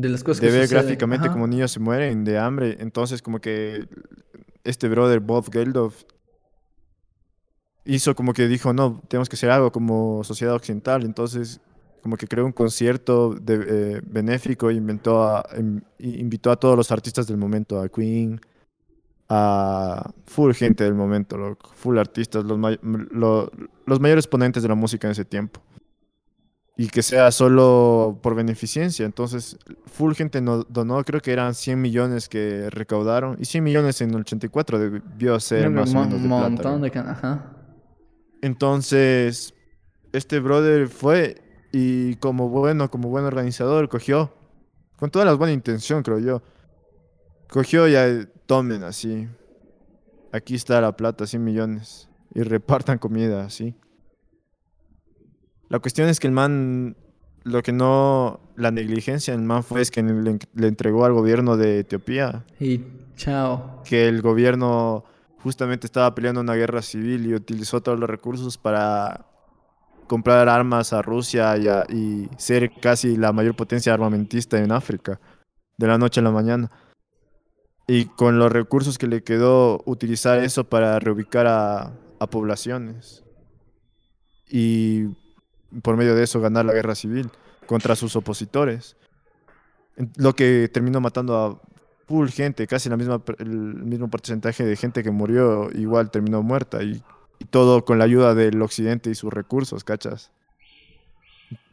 [0.00, 0.82] De las cosas de que ver suceden.
[0.84, 1.32] gráficamente Ajá.
[1.32, 2.76] como niños se mueren de hambre.
[2.78, 3.88] Entonces, como que
[4.62, 6.04] este brother, Bob Geldof,
[7.84, 11.04] hizo como que dijo, no, tenemos que hacer algo como sociedad occidental.
[11.04, 11.60] Entonces,
[12.02, 13.64] como que creó un concierto de,
[13.96, 18.40] eh, benéfico e inventó a, em- invitó a todos los artistas del momento, a Queen,
[19.28, 23.50] a full gente del momento, full artistas, los, may- lo-
[23.84, 25.60] los mayores ponentes de la música en ese tiempo.
[26.78, 29.04] Y que sea solo por beneficencia.
[29.04, 33.36] Entonces, full gente no, donó, creo que eran 100 millones que recaudaron.
[33.40, 37.52] Y 100 millones en el 84 debió ser más o menos de montón de Ajá.
[38.42, 39.54] Entonces,
[40.12, 44.32] este brother fue y como bueno, como buen organizador, cogió,
[44.96, 46.42] con toda la buena intención, creo yo,
[47.48, 49.28] cogió y ya tomen así.
[50.32, 52.08] Aquí está la plata, 100 millones.
[52.34, 53.74] Y repartan comida, así.
[55.68, 56.96] La cuestión es que el man,
[57.44, 61.12] lo que no, la negligencia del man fue es que le, en- le entregó al
[61.12, 62.80] gobierno de Etiopía Y
[63.16, 63.82] chao.
[63.84, 65.04] que el gobierno
[65.42, 69.26] justamente estaba peleando una guerra civil y utilizó todos los recursos para
[70.06, 75.20] comprar armas a Rusia y, a- y ser casi la mayor potencia armamentista en África,
[75.76, 76.70] de la noche a la mañana.
[77.86, 83.22] Y con los recursos que le quedó, utilizar eso para reubicar a, a poblaciones.
[84.50, 85.04] Y
[85.82, 87.30] por medio de eso ganar la guerra civil
[87.66, 88.96] contra sus opositores.
[90.16, 91.60] Lo que terminó matando a
[92.06, 96.82] full gente, casi la misma, el mismo porcentaje de gente que murió igual terminó muerta.
[96.82, 97.02] Y,
[97.38, 100.30] y todo con la ayuda del occidente y sus recursos, ¿cachas?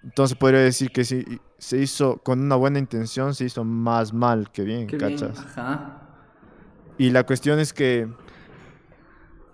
[0.03, 1.25] Entonces podría decir que si
[1.57, 5.39] se hizo con una buena intención, se hizo más mal que bien, Qué bien, ¿cachas?
[5.39, 6.01] ajá.
[6.97, 8.07] Y la cuestión es que.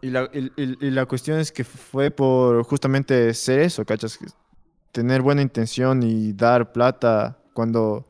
[0.01, 4.17] Y la, y- y- la cuestión es que fue por justamente ser eso, ¿cachas?
[4.91, 8.05] Tener buena intención y dar plata cuando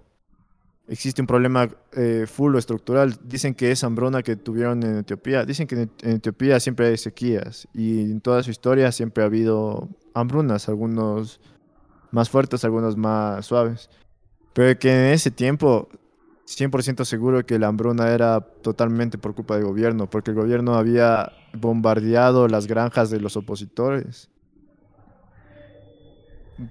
[0.87, 3.15] existe un problema eh, full o estructural.
[3.23, 5.45] Dicen que es hambruna que tuvieron en Etiopía.
[5.45, 9.89] Dicen que en Etiopía siempre hay sequías y en toda su historia siempre ha habido
[10.13, 11.39] hambrunas, algunos
[12.11, 13.89] más fuertes, algunos más suaves.
[14.53, 15.87] Pero que en ese tiempo
[16.55, 21.31] 100% seguro que la hambruna era totalmente por culpa del gobierno, porque el gobierno había
[21.53, 24.29] bombardeado las granjas de los opositores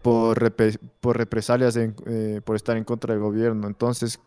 [0.02, 3.66] por, repre- por represalias en- eh, por estar en contra del gobierno.
[3.66, 4.20] Entonces,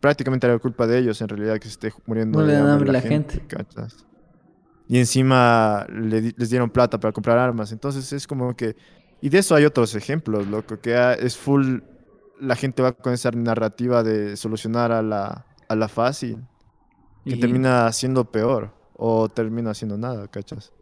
[0.00, 2.68] prácticamente era culpa de ellos en realidad que se esté muriendo No le de dan
[2.70, 3.40] hambre hambre a la gente.
[4.88, 7.72] Y encima le les dieron plata para comprar armas.
[7.72, 8.76] Entonces es como que...
[9.20, 11.78] Y de eso hay otros ejemplos, loco, que es full...
[12.40, 16.46] La gente va con esa narrativa de solucionar a la, a la fácil,
[17.26, 20.72] que Y- termina siendo peor o termina haciendo nada, ¿cachas?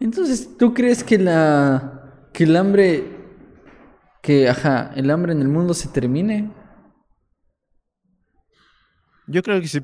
[0.00, 3.16] Entonces, ¿tú crees que la que el hambre
[4.22, 6.52] que ajá, el hambre en el mundo se termine?
[9.26, 9.82] Yo creo que se,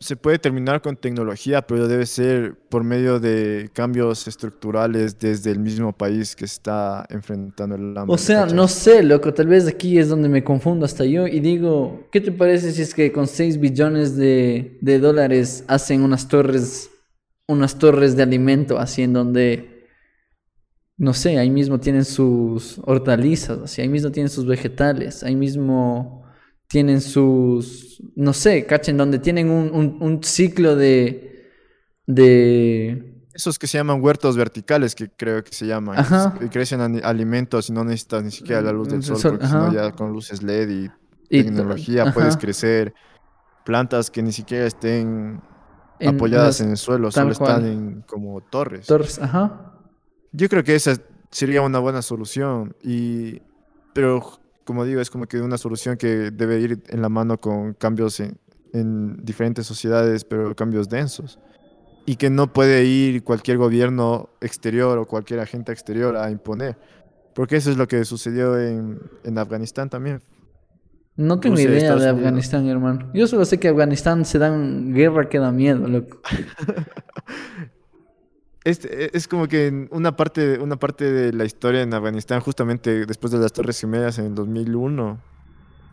[0.00, 5.58] se puede terminar con tecnología, pero debe ser por medio de cambios estructurales desde el
[5.58, 8.14] mismo país que está enfrentando el hambre.
[8.14, 11.40] O sea, no sé, loco, tal vez aquí es donde me confundo hasta yo y
[11.40, 16.28] digo, ¿qué te parece si es que con 6 billones de, de dólares hacen unas
[16.28, 16.88] torres,
[17.46, 19.86] unas torres de alimento así en donde,
[20.96, 26.19] no sé, ahí mismo tienen sus hortalizas, así, ahí mismo tienen sus vegetales, ahí mismo
[26.70, 31.50] tienen sus, no sé, cachen, donde tienen un, un, un ciclo de,
[32.06, 36.34] de, Esos que se llaman huertos verticales, que creo que se llaman, Ajá.
[36.38, 39.46] que crecen alimentos y no necesitas ni siquiera la luz del El sol, sol, porque
[39.46, 40.90] si no ya con luces LED y
[41.28, 42.94] y- tecnología puedes crecer
[43.64, 45.40] plantas que ni siquiera estén
[45.98, 48.86] en apoyadas en el suelo, solo están en como torres.
[48.86, 49.74] torres, ajá.
[50.32, 50.96] Yo creo que esa
[51.30, 53.42] sería una buena solución y
[53.92, 54.39] pero
[54.70, 58.20] como digo, es como que una solución que debe ir en la mano con cambios
[58.20, 58.38] en,
[58.72, 61.40] en diferentes sociedades, pero cambios densos.
[62.06, 66.78] Y que no puede ir cualquier gobierno exterior o cualquier agente exterior a imponer.
[67.34, 70.22] Porque eso es lo que sucedió en, en Afganistán también.
[71.16, 72.26] No tengo Rusia idea Estados de Unidos.
[72.28, 73.10] Afganistán, hermano.
[73.12, 76.20] Yo solo sé que Afganistán se dan guerra que da miedo, loco.
[78.64, 82.40] Este, e- es como que en una parte, una parte de la historia en Afganistán,
[82.40, 85.18] justamente después de las Torres Gemelas en el 2001,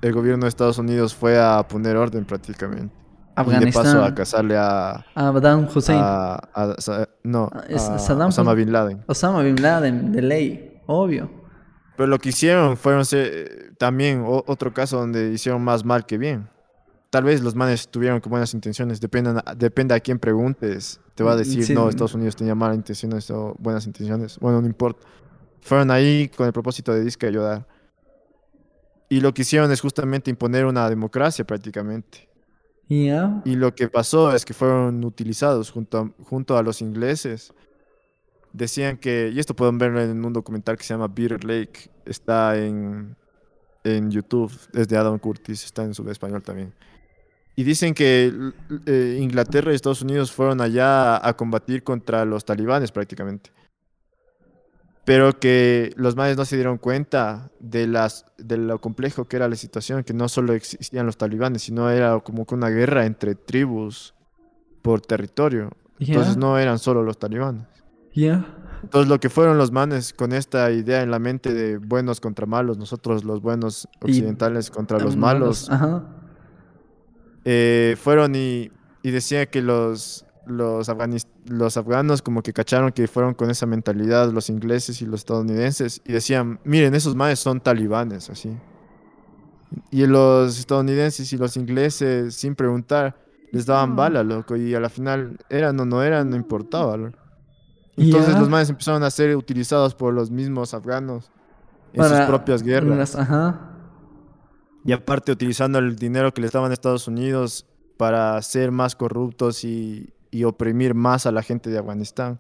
[0.02, 2.94] el gobierno de Estados Unidos fue a poner orden prácticamente.
[3.40, 4.16] Y de paso a Afganistán.
[4.16, 6.00] casarle a, Saddam Hussein.
[6.02, 9.04] a, a- Sa- no, Ah, es a Saddam Osama Bin Laden.
[9.08, 11.30] Osama Bin Laden, de ley, obvio.
[11.96, 16.50] Pero lo que hicieron fueron eh, también otro caso donde hicieron más mal que bien.
[17.10, 21.00] Tal vez los manes tuvieron con buenas intenciones, depende, depende a quién preguntes.
[21.16, 21.74] Te va a Mm, decir, sí.
[21.74, 24.38] no, Estados Unidos tenía malas intenciones o buenas intenciones.
[24.40, 25.08] Bueno, no importa.
[25.62, 27.68] Fueron ahí con el propósito de disque ayudar.
[29.10, 32.28] Y lo que hicieron es justamente imponer una democracia prácticamente.
[32.90, 33.42] Ya.
[33.46, 37.54] Y lo que pasó es que fueron utilizados junto a, junto a los ingleses.
[38.54, 42.58] Decían que, y esto pueden verlo en un documental que se llama Bitter Lake, está
[42.58, 43.16] en,
[43.84, 46.74] en YouTube, es de Adam Curtis, está en su español también.
[47.60, 48.32] Y dicen que
[48.86, 53.50] eh, Inglaterra y Estados Unidos fueron allá a combatir contra los talibanes prácticamente.
[55.06, 59.50] Pero que los manes no se dieron cuenta de, las, de lo complejo que era
[59.50, 63.34] la situación, que no solo existían los talibanes, sino era como que una guerra entre
[63.34, 64.14] tribus
[64.84, 65.72] por territorio.
[66.00, 67.66] Entonces no eran solo los talibanes.
[68.14, 68.46] Ya.
[68.84, 72.46] Entonces lo que fueron los manes con esta idea en la mente de buenos contra
[72.46, 76.04] malos, nosotros los buenos Y- occidentales contra los malos, Ajá.
[77.50, 78.70] Eh, fueron y,
[79.04, 80.90] y decía que los, los,
[81.46, 86.02] los afganos como que cacharon que fueron con esa mentalidad los ingleses y los estadounidenses
[86.06, 88.50] y decían, miren, esos manes son talibanes, así.
[89.92, 93.16] Y los estadounidenses y los ingleses, sin preguntar,
[93.52, 93.96] les daban Ah.
[93.96, 96.98] bala, loco, y a la final eran o no eran, no importaba.
[96.98, 97.18] loco.
[97.96, 101.32] Entonces los manes empezaron a ser utilizados por los mismos afganos
[101.94, 102.98] en sus propias guerras.
[102.98, 103.74] las- Ajá.
[104.88, 107.68] Y aparte utilizando el dinero que les daban Estados Unidos
[107.98, 112.40] para ser más corruptos y, y oprimir más a la gente de Afganistán.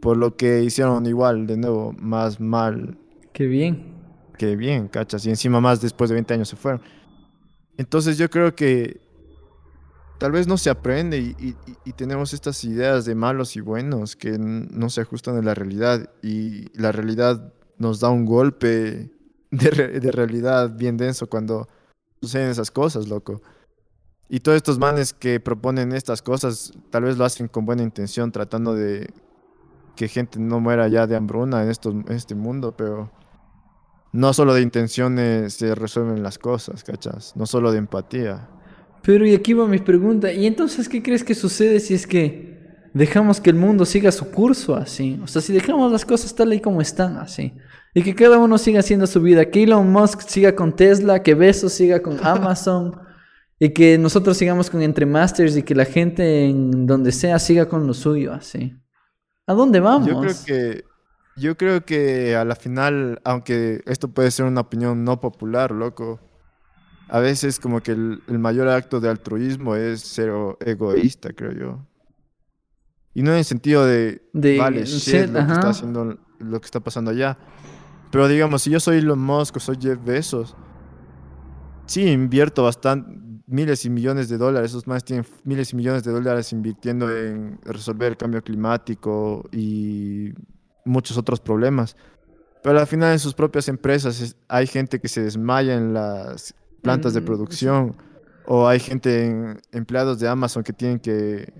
[0.00, 2.98] Por lo que hicieron igual, de nuevo, más mal
[3.32, 3.94] Qué bien.
[4.38, 5.24] que bien, cachas.
[5.26, 6.80] Y encima más después de 20 años se fueron.
[7.76, 9.00] Entonces yo creo que
[10.18, 11.54] tal vez no se aprende y,
[11.84, 16.10] y- tenemos estas ideas de malos y buenos que no se ajustan a la realidad.
[16.22, 19.12] Y la realidad nos da un golpe
[19.52, 21.68] de, re- de realidad bien denso cuando
[22.20, 23.40] suceden esas cosas, loco.
[24.28, 28.32] Y todos estos manes que proponen estas cosas tal vez lo hacen con buena intención,
[28.32, 29.12] tratando de
[29.94, 31.70] que gente no muera ya de hambruna en
[32.08, 33.12] este mundo, pero
[34.12, 37.36] no solo de intenciones se resuelven las cosas, ¿cachas?
[37.36, 38.48] No solo de empatía.
[39.02, 40.32] Pero y aquí va mi pregunta.
[40.32, 42.51] ¿Y entonces qué crees que sucede si es que
[42.94, 45.20] dejamos que el mundo siga su curso así?
[45.22, 47.54] O sea, si dejamos las cosas tal y como están así.
[47.94, 49.44] Y que cada uno siga haciendo su vida.
[49.50, 52.98] Que Elon Musk siga con Tesla, que Bezos siga con Amazon.
[53.58, 57.86] y que nosotros sigamos con Entremasters y que la gente en donde sea siga con
[57.86, 58.74] lo suyo así.
[59.46, 60.08] ¿A dónde vamos?
[60.08, 60.84] Yo creo que
[61.36, 66.20] yo creo que a la final, aunque esto puede ser una opinión no popular, loco,
[67.08, 70.30] a veces como que el, el mayor acto de altruismo es ser
[70.60, 71.86] egoísta, creo yo.
[73.14, 75.52] Y no en el sentido de, De vale, shit, lo que ajá.
[75.52, 77.38] está haciendo, lo que está pasando allá.
[78.10, 80.56] Pero digamos, si yo soy Elon Musk o soy Jeff Bezos,
[81.86, 84.70] sí invierto bastante, miles y millones de dólares.
[84.70, 90.32] Esos más tienen miles y millones de dólares invirtiendo en resolver el cambio climático y
[90.84, 91.96] muchos otros problemas.
[92.62, 96.54] Pero al final en sus propias empresas es- hay gente que se desmaya en las
[96.80, 97.96] plantas de Mm, producción
[98.46, 101.52] o hay gente, en- empleados de Amazon que tienen que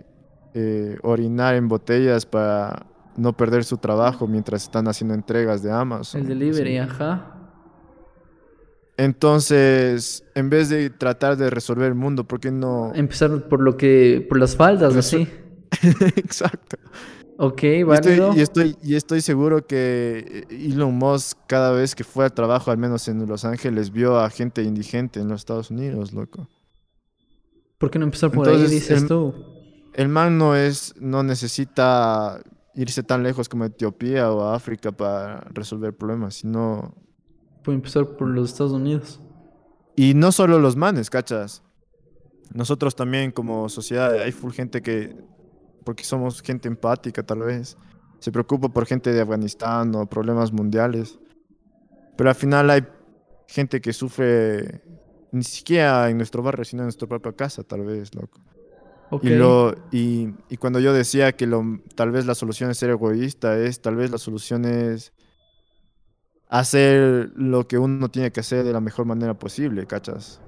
[0.54, 2.86] eh, orinar en botellas para
[3.16, 6.22] no perder su trabajo mientras están haciendo entregas de Amazon.
[6.22, 6.78] El delivery, Sí.
[6.78, 7.28] ajá.
[8.96, 12.92] Entonces, en vez de tratar de resolver el mundo, ¿por qué no?
[12.94, 14.24] Empezar por lo que.
[14.28, 15.26] por las faldas, así.
[16.16, 16.76] Exacto.
[17.38, 18.28] Ok, Y válido.
[18.32, 22.70] estoy, y, estoy, y estoy seguro que Elon Musk, cada vez que fue al trabajo,
[22.70, 26.46] al menos en Los Ángeles, vio a gente indigente en los Estados Unidos, loco.
[27.78, 29.34] ¿Por qué no empezar por ahí, dices el- tú?
[29.94, 32.40] El man no es, no necesita
[32.74, 36.94] irse tan lejos como Etiopía o África para resolver problemas, sino
[37.62, 39.20] Puede empezar por los Estados Unidos.
[39.94, 41.62] Y no solo los manes, ¿cachas?
[42.52, 45.16] Nosotros también como sociedad hay full gente que,
[45.84, 47.76] porque somos gente empática tal vez,
[48.18, 51.18] se preocupa por gente de Afganistán o problemas mundiales.
[52.16, 52.86] Pero al final hay
[53.46, 54.82] gente que sufre
[55.30, 58.40] ni siquiera en nuestro barrio, sino en nuestra propia casa, tal vez, loco.
[59.14, 59.24] Ok.
[59.24, 61.62] Y, lo, y, y cuando yo decía que lo,
[61.94, 65.12] tal vez la solución es ser egoísta, es tal vez la solución es
[66.48, 70.40] hacer lo que uno tiene que hacer de la mejor manera posible, ¿cachas?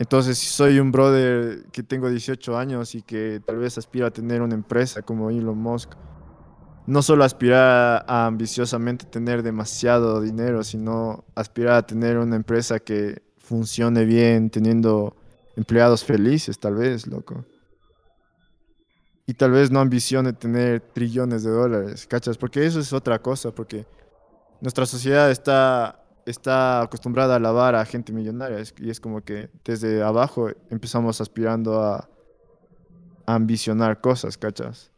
[0.00, 4.10] Entonces, si soy un brother que tengo 18 años y que tal vez aspira a
[4.10, 5.92] tener una empresa como Elon Musk,
[6.88, 13.22] no solo aspirar a ambiciosamente tener demasiado dinero, sino aspirar a tener una empresa que
[13.38, 15.14] funcione bien, teniendo
[15.56, 17.44] empleados felices, tal vez, loco.
[19.26, 22.36] Y tal vez no ambicione tener trillones de dólares, ¿cachas?
[22.36, 23.86] Porque eso es otra cosa, porque
[24.60, 30.02] nuestra sociedad está, está acostumbrada a alabar a gente millonaria y es como que desde
[30.02, 32.08] abajo empezamos aspirando a,
[33.26, 34.90] a ambicionar cosas, ¿cachas?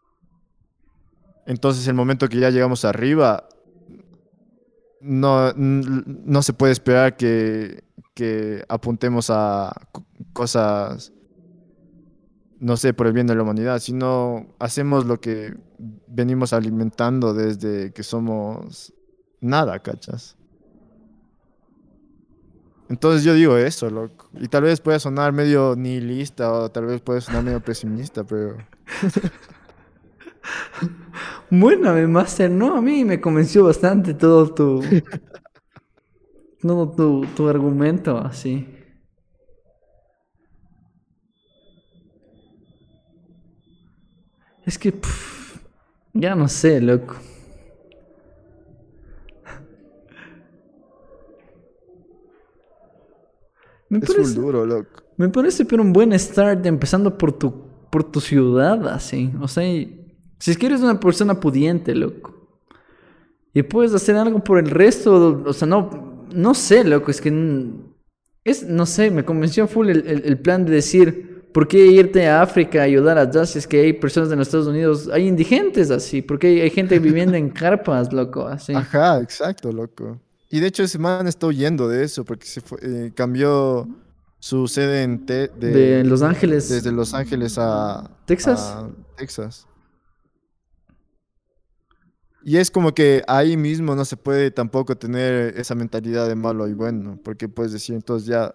[1.47, 3.49] Entonces el momento que ya llegamos arriba,
[5.01, 7.83] no, no se puede esperar que,
[8.15, 9.73] que apuntemos a
[10.33, 11.13] cosas,
[12.59, 15.57] no sé, por el bien de la humanidad, sino hacemos lo que
[16.07, 18.93] venimos alimentando desde que somos
[19.41, 20.37] nada, ¿cachas?
[22.89, 24.29] Entonces yo digo eso, loco.
[24.39, 28.59] Y tal vez pueda sonar medio nihilista o tal vez puede sonar medio pesimista, pero...
[31.55, 34.83] Bueno, mi máster, no, a mí me convenció bastante todo tu.
[36.63, 38.67] todo tu, tu argumento, así.
[44.67, 44.93] Es que.
[44.93, 45.59] pff,
[46.15, 47.17] ya no sé, loco.
[53.89, 55.03] Me Es parece, duro, loco.
[55.17, 57.53] me parece pero un buen start empezando por tu,
[57.91, 59.31] por tu ciudad, así.
[59.41, 59.99] O sea, y-
[60.39, 62.35] si es que eres una persona pudiente, loco.
[63.55, 67.31] Y puedes hacer algo por el resto, o sea, no, no sé, loco, es que...
[68.45, 72.27] Es, no sé, me convenció full el, el- el plan de decir, ¿Por qué irte
[72.27, 75.29] a África a ayudar allá si es que hay personas de los Estados Unidos, hay
[75.29, 76.23] indigentes así?
[76.23, 78.47] ¿Por qué hay, hay gente viviendo en carpas, loco?
[78.47, 78.75] Así.
[78.75, 80.19] Ajá, exacto, loco.
[80.51, 83.89] Y de hecho ese man está huyendo de eso porque se fue, eh, cambió
[84.39, 86.69] su sede en Te- de, De Los Ángeles.
[86.69, 88.61] desde Los Ángeles a ¿Texas?
[88.61, 89.67] a Texas.
[92.45, 96.67] Y es como que ahí mismo no se puede tampoco tener esa mentalidad de malo
[96.67, 98.53] y bueno, porque puedes decir entonces ya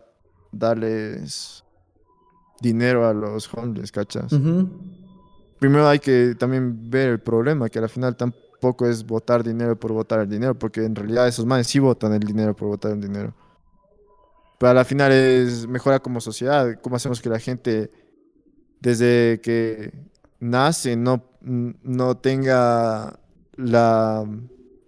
[0.51, 1.63] darles
[2.61, 4.33] dinero a los homeless, ¿cachas?
[5.59, 9.91] Primero hay que también ver el problema, que al final tampoco es votar dinero por
[9.91, 13.01] votar el dinero, porque en realidad esos manes sí votan el dinero por votar el
[13.01, 13.33] dinero.
[14.59, 17.91] Pero al final es mejorar como sociedad, cómo hacemos que la gente
[18.79, 19.93] desde que
[20.39, 23.19] nace no, no tenga
[23.55, 24.25] la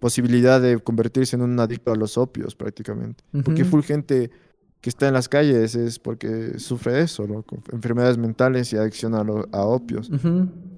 [0.00, 3.22] posibilidad de convertirse en un adicto a los opios prácticamente.
[3.44, 4.30] Porque full gente
[4.80, 9.14] que está en las calles es porque sufre de eso, loco, enfermedades mentales y adicción
[9.14, 10.10] a, lo- a opios.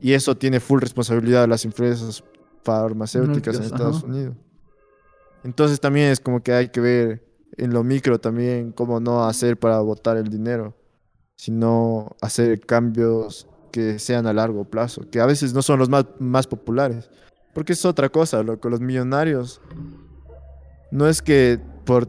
[0.01, 2.25] Y eso tiene full responsabilidad de las empresas
[2.65, 4.07] farmacéuticas en Estados ajá.
[4.07, 4.37] Unidos.
[5.45, 7.25] Entonces también es como que hay que ver
[7.57, 10.75] en lo micro también cómo no hacer para botar el dinero,
[11.37, 16.07] sino hacer cambios que sean a largo plazo, que a veces no son los más,
[16.19, 17.11] más populares.
[17.55, 19.61] Porque es otra cosa, loco, los millonarios
[20.91, 22.09] no es que por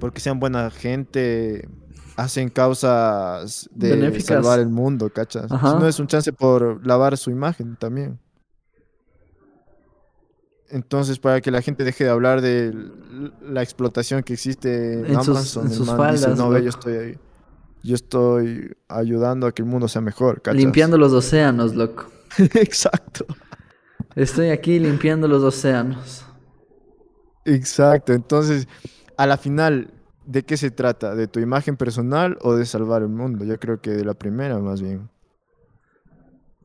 [0.00, 1.68] porque sean buena gente
[2.16, 4.26] hacen causas de Benéficas.
[4.26, 5.50] salvar el mundo, ¿cachas?
[5.52, 5.78] Ajá.
[5.78, 8.18] No es un chance por lavar su imagen también.
[10.68, 12.72] Entonces, para que la gente deje de hablar de
[13.42, 16.66] la explotación que existe en, En sus- Amazon, en sus man dice, no, ve, yo
[16.66, 16.78] loco".
[16.78, 17.18] estoy ahí.
[17.82, 20.60] Yo estoy ayudando a que el mundo sea mejor, ¿cachas?
[20.60, 22.06] Limpiando los océanos, loco.
[22.38, 23.24] Exacto.
[24.14, 26.24] Estoy aquí limpiando los océanos.
[27.46, 28.12] Exacto.
[28.12, 28.68] Entonces,
[29.20, 29.90] a la final,
[30.24, 31.14] ¿de qué se trata?
[31.14, 33.44] ¿De tu imagen personal o de salvar el mundo?
[33.44, 35.10] Yo creo que de la primera, más bien.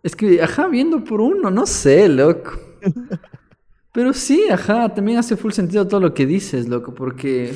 [0.02, 2.54] Es que, ajá, viendo por uno, no sé, loco.
[3.92, 7.54] Pero sí, ajá, también hace full sentido todo lo que dices, loco, porque...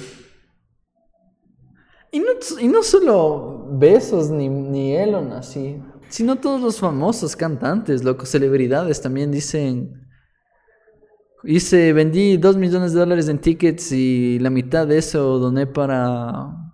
[2.12, 2.28] Y no,
[2.60, 9.00] y no solo Besos ni, ni Elon así, sino todos los famosos cantantes, loco, celebridades
[9.02, 10.09] también dicen...
[11.44, 16.74] Hice, vendí dos millones de dólares en tickets y la mitad de eso doné para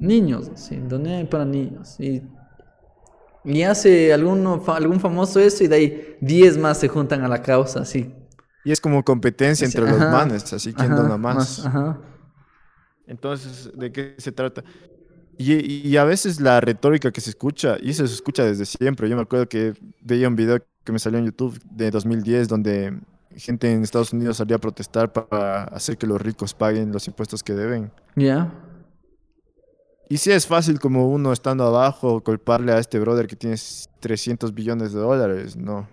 [0.00, 1.98] niños, sí, doné para niños.
[2.00, 2.22] Y
[3.44, 7.28] y hace alguno, fa- algún famoso eso y de ahí 10 más se juntan a
[7.28, 8.12] la causa, así.
[8.64, 11.64] Y es como competencia entre los manes, así quién ajá, dona más.
[11.64, 11.98] Ajá.
[13.06, 14.62] Entonces, ¿de qué se trata?
[15.38, 18.66] Y, y- y a veces la retórica que se escucha, y eso se escucha desde
[18.66, 19.08] siempre.
[19.08, 22.98] Yo me acuerdo que veía un video que me salió en YouTube de 2010 donde
[23.36, 27.42] gente en Estados Unidos salía a protestar para hacer que los ricos paguen los impuestos
[27.42, 27.92] que deben.
[28.16, 28.52] Ya.
[30.08, 33.56] Y sí es fácil como uno estando abajo culparle a este brother que tiene
[34.00, 35.88] 300 billones de dólares, no.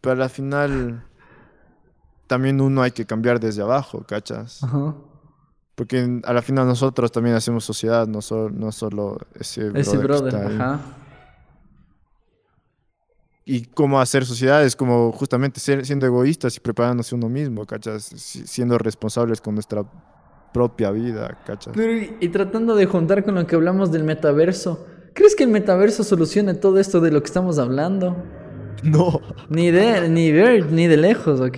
[0.00, 1.04] Pero al final
[2.26, 4.62] también uno hay que cambiar desde abajo, ¿cachas?
[4.64, 4.94] Ajá.
[5.74, 9.80] Porque a la final nosotros también hacemos sociedad, no, so- no solo ese brother.
[9.80, 10.54] Ese que brother, está ahí.
[10.54, 10.80] ajá.
[13.46, 18.04] Y cómo hacer sociedad es como justamente ser, siendo egoístas y preparándose uno mismo, ¿cachas?
[18.04, 19.84] Si- Siendo responsables con nuestra
[20.52, 21.74] propia vida, ¿cachas?
[21.76, 25.50] Pero y, y tratando de juntar con lo que hablamos del metaverso, ¿crees que el
[25.50, 28.16] metaverso solucione todo esto de lo que estamos hablando?
[28.82, 29.20] No.
[29.48, 31.56] Ni de, ni ver, ni de lejos, ¿ok?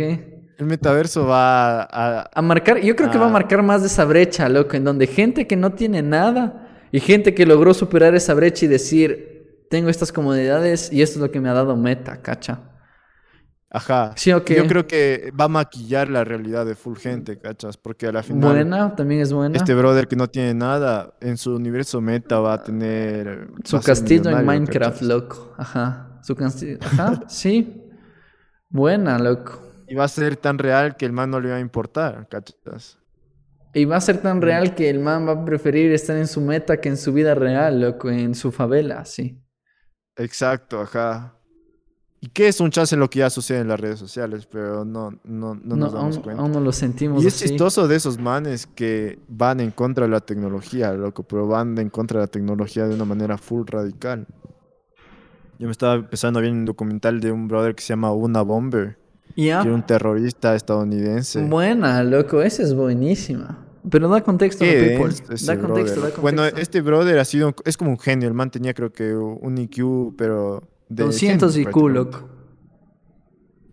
[0.58, 4.04] El metaverso va a, A marcar, yo creo que va a marcar más de esa
[4.04, 8.32] brecha, loco, en donde gente que no tiene nada y gente que logró superar esa
[8.34, 9.35] brecha y decir,
[9.70, 12.72] tengo estas comodidades y esto es lo que me ha dado meta, cacha.
[13.68, 14.12] Ajá.
[14.16, 14.52] Sí, ok.
[14.52, 17.76] Yo creo que va a maquillar la realidad de full gente, ¿cachas?
[17.76, 19.56] Porque a la final, Buena, también es buena.
[19.56, 23.48] este brother que no tiene nada, en su universo meta va a tener...
[23.64, 25.02] Su castillo en Minecraft, ¿cachas?
[25.02, 25.54] loco.
[25.58, 26.20] Ajá.
[26.22, 26.78] Su castillo.
[26.80, 27.82] Ajá, sí.
[28.70, 29.60] Buena, loco.
[29.88, 32.98] Y va a ser tan real que el man no le va a importar, ¿cachas?
[33.74, 36.40] Y va a ser tan real que el man va a preferir estar en su
[36.40, 39.42] meta que en su vida real, loco, en su favela, sí.
[40.16, 41.32] Exacto, ajá.
[42.20, 44.46] ¿Y qué es un chance en lo que ya sucede en las redes sociales?
[44.50, 46.42] Pero no, no, no, No, nos damos aún, cuenta.
[46.42, 47.48] aún no lo sentimos Y es así.
[47.48, 51.90] chistoso de esos manes que van en contra de la tecnología, loco, pero van en
[51.90, 54.26] contra de la tecnología de una manera full radical.
[55.58, 58.42] Yo me estaba empezando a ver un documental de un brother que se llama Una
[58.42, 58.98] Bomber,
[59.34, 61.42] que era un terrorista estadounidense.
[61.44, 63.65] Buena, loco, esa es buenísima.
[63.90, 65.14] Pero da contexto, Qué no, people.
[65.14, 66.22] denso ese Da contexto, da contexto.
[66.22, 69.58] Bueno, este brother ha sido, es como un genio, el man tenía creo que un
[69.58, 72.28] IQ, pero de 200 genio IQ, loco.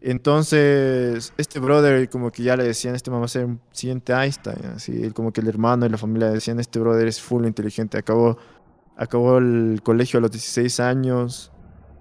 [0.02, 4.14] Entonces, este brother como que ya le decían, este man va a ser un siguiente
[4.14, 7.98] Einstein, así, como que el hermano y la familia decían, este brother es full inteligente,
[7.98, 8.38] acabó
[8.96, 11.52] acabó el colegio a los 16 años,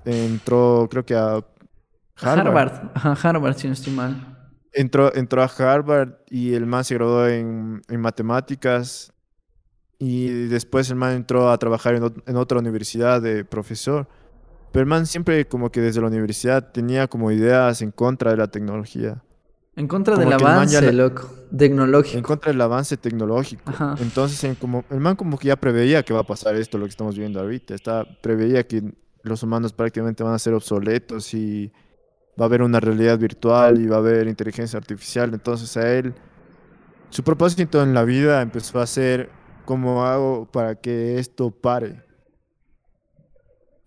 [0.04, 1.44] entró creo que a
[2.16, 2.46] Harvard.
[2.46, 2.90] Harvard.
[2.94, 4.31] Ajá, Harvard, si no estoy mal.
[4.74, 9.12] Entró, entró a Harvard y el man se graduó en, en matemáticas
[9.98, 14.08] y después el man entró a trabajar en, en otra universidad de profesor.
[14.72, 18.38] Pero el man siempre como que desde la universidad tenía como ideas en contra de
[18.38, 19.22] la tecnología,
[19.76, 21.28] En contra Como del avance, la- loco.
[21.56, 22.16] Tecnológico.
[22.16, 23.62] en contra del avance tecnológico.
[23.66, 23.94] Ajá.
[24.00, 26.86] Entonces en como, el man como que ya preveía que va a pasar esto, lo
[26.86, 27.74] que estamos viendo ahorita.
[27.74, 28.82] Está, preveía que
[29.22, 31.70] los humanos prácticamente van a ser obsoletos y
[32.40, 35.32] va a haber una realidad virtual y va a haber inteligencia artificial.
[35.34, 36.14] Entonces a él,
[37.10, 39.30] su propósito en la vida empezó a ser
[39.64, 42.02] cómo hago para que esto pare.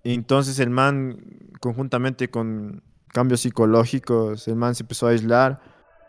[0.04, 1.18] Y entonces el man,
[1.60, 5.62] conjuntamente con cambios psicológicos, el man se empezó a aislar,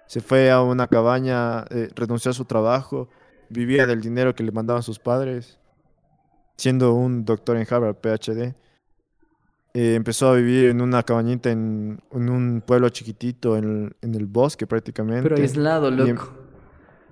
[0.07, 3.09] se fue a una cabaña, eh, renunció a su trabajo,
[3.49, 5.59] vivía del dinero que le mandaban sus padres,
[6.57, 8.55] siendo un doctor en Harvard, PhD.
[9.79, 14.25] Eh, empezó a vivir en una cabañita en, en un pueblo chiquitito, en, en el
[14.25, 15.23] bosque prácticamente.
[15.25, 16.33] Pero aislado, em- loco.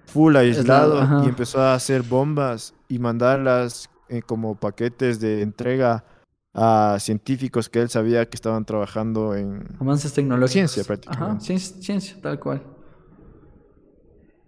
[0.06, 1.22] full aislado ajá.
[1.26, 6.04] y empezó a hacer bombas y mandarlas eh, como paquetes de entrega
[6.54, 9.66] a científicos que él sabía que estaban trabajando en...
[9.78, 10.52] Avances tecnológicos.
[10.52, 11.44] Ciencia, Ajá, prácticamente.
[11.44, 12.62] ciencia, ciencia, tal cual.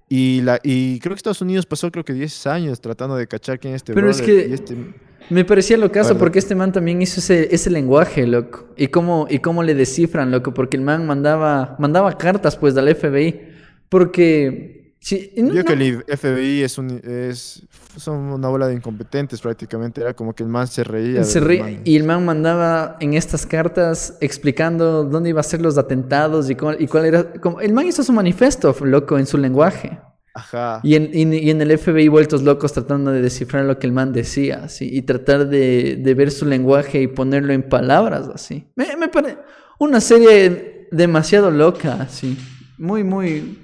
[0.09, 3.59] Y, la, y creo que Estados Unidos pasó creo que 10 años tratando de cachar
[3.59, 4.95] quién es este Pero es que- y este-
[5.31, 6.21] Me parecía lo caso Bueno.
[6.21, 8.69] porque este man también hizo ese, ese lenguaje, loco.
[8.77, 10.55] Y cómo, y cómo le descifran, loco.
[10.55, 13.41] Porque el man mandaba, mandaba cartas, pues, al FBI.
[13.89, 14.95] Porque...
[14.99, 17.63] Sí, y no- Yo no- que el FBI es un es
[17.97, 21.23] son una bola de incompetentes prácticamente, era como que el man se reía.
[21.23, 21.81] Se manes.
[21.85, 26.57] y el man mandaba en estas cartas explicando dónde iba a ser los atentados y
[26.57, 27.33] cuál, y cuál era.
[27.35, 29.99] como- el man hizo su manifiesto, loco, en su lenguaje.
[30.37, 30.81] Ajá.
[30.83, 33.93] Y en, y- y en el FBI vueltos locos tratando de descifrar lo que el
[33.93, 38.67] man decía, así, y tratar de, de ver su lenguaje y ponerlo en palabras, así.
[38.77, 39.39] Me, me parece
[39.79, 42.37] una serie demasiado loca, así.
[42.79, 43.63] Muy, muy...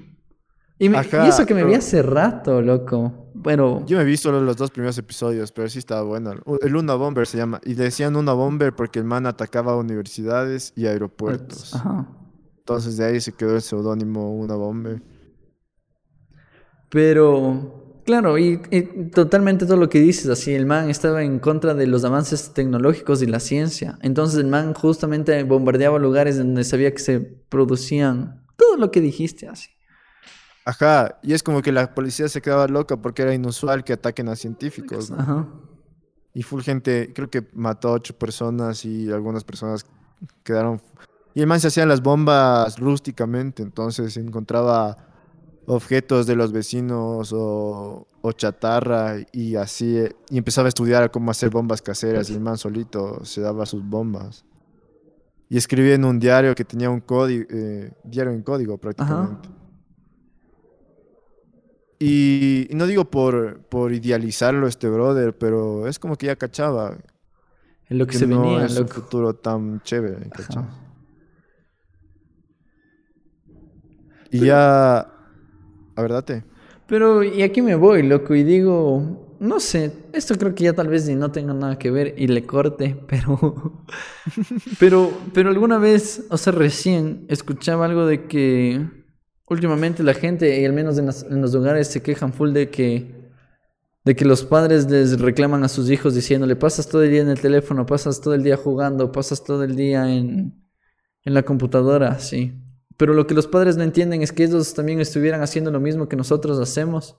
[0.79, 3.19] Y, me- Ajá, y eso que me vi hace rato, loco.
[3.35, 6.33] Bueno, Yo me vi solo los dos primeros episodios, pero sí estaba bueno.
[6.61, 7.59] El Una Bomber se llama.
[7.63, 11.75] Y le decían Una Bomber porque el man atacaba universidades y aeropuertos.
[11.75, 12.07] Ajá.
[12.59, 15.01] Entonces de ahí se quedó el seudónimo Una Bomber.
[16.93, 21.73] Pero, claro, y, y totalmente todo lo que dices, así, el man estaba en contra
[21.73, 23.97] de los avances tecnológicos y la ciencia.
[24.03, 29.47] Entonces el man justamente bombardeaba lugares donde sabía que se producían todo lo que dijiste,
[29.47, 29.71] así.
[30.65, 31.17] Ajá.
[31.23, 34.35] Y es como que la policía se quedaba loca porque era inusual que ataquen a
[34.35, 35.09] científicos.
[35.09, 35.19] ¿no?
[35.19, 35.47] Ajá.
[36.35, 39.83] Y full gente, creo que mató a ocho personas y algunas personas
[40.43, 40.79] quedaron...
[41.33, 45.12] Y el man se hacían las bombas rústicamente, entonces encontraba
[45.65, 51.31] objetos de los vecinos o, o chatarra y así, eh, y empezaba a estudiar cómo
[51.31, 54.45] hacer bombas caseras y el man solito se daba sus bombas.
[55.49, 57.45] Y escribía en un diario que tenía un código,
[58.03, 59.49] diario en código prácticamente.
[61.99, 66.97] Y, y no digo por, por idealizarlo este brother, pero es como que ya cachaba
[67.87, 68.93] En lo que, que se no venía, es un loco.
[68.95, 70.29] futuro tan chévere.
[74.31, 75.07] Y ya,
[75.95, 76.43] a ver, date.
[76.87, 80.87] Pero, y aquí me voy, loco, y digo, no sé, esto creo que ya tal
[80.89, 83.85] vez ni no tenga nada que ver y le corte, pero,
[84.79, 88.85] pero, pero alguna vez, o sea, recién escuchaba algo de que
[89.49, 92.69] últimamente la gente, y al menos en, las- en los lugares, se quejan full de
[92.69, 93.29] que,
[94.05, 97.29] de que los padres les reclaman a sus hijos diciéndole, pasas todo el día en
[97.29, 100.55] el teléfono, pasas todo el día jugando, pasas todo el día en,
[101.25, 102.53] en la computadora, sí.
[102.97, 106.07] Pero lo que los padres no entienden es que ellos también estuvieran haciendo lo mismo
[106.07, 107.17] que nosotros hacemos.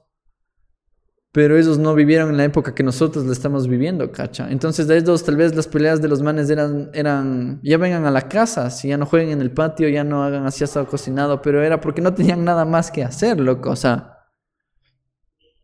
[1.33, 4.49] Pero ellos no vivieron en la época que nosotros la estamos viviendo, cacha.
[4.53, 8.13] Entonces de ellos tal vez las peleas de los manes eran, eran, ya vengan a
[8.13, 11.43] la casa, si ya no jueguen en el patio, ya no hagan así asado cocinado,
[11.43, 13.71] pero era porque no tenían nada más que hacer, loco.
[13.71, 14.15] O sea,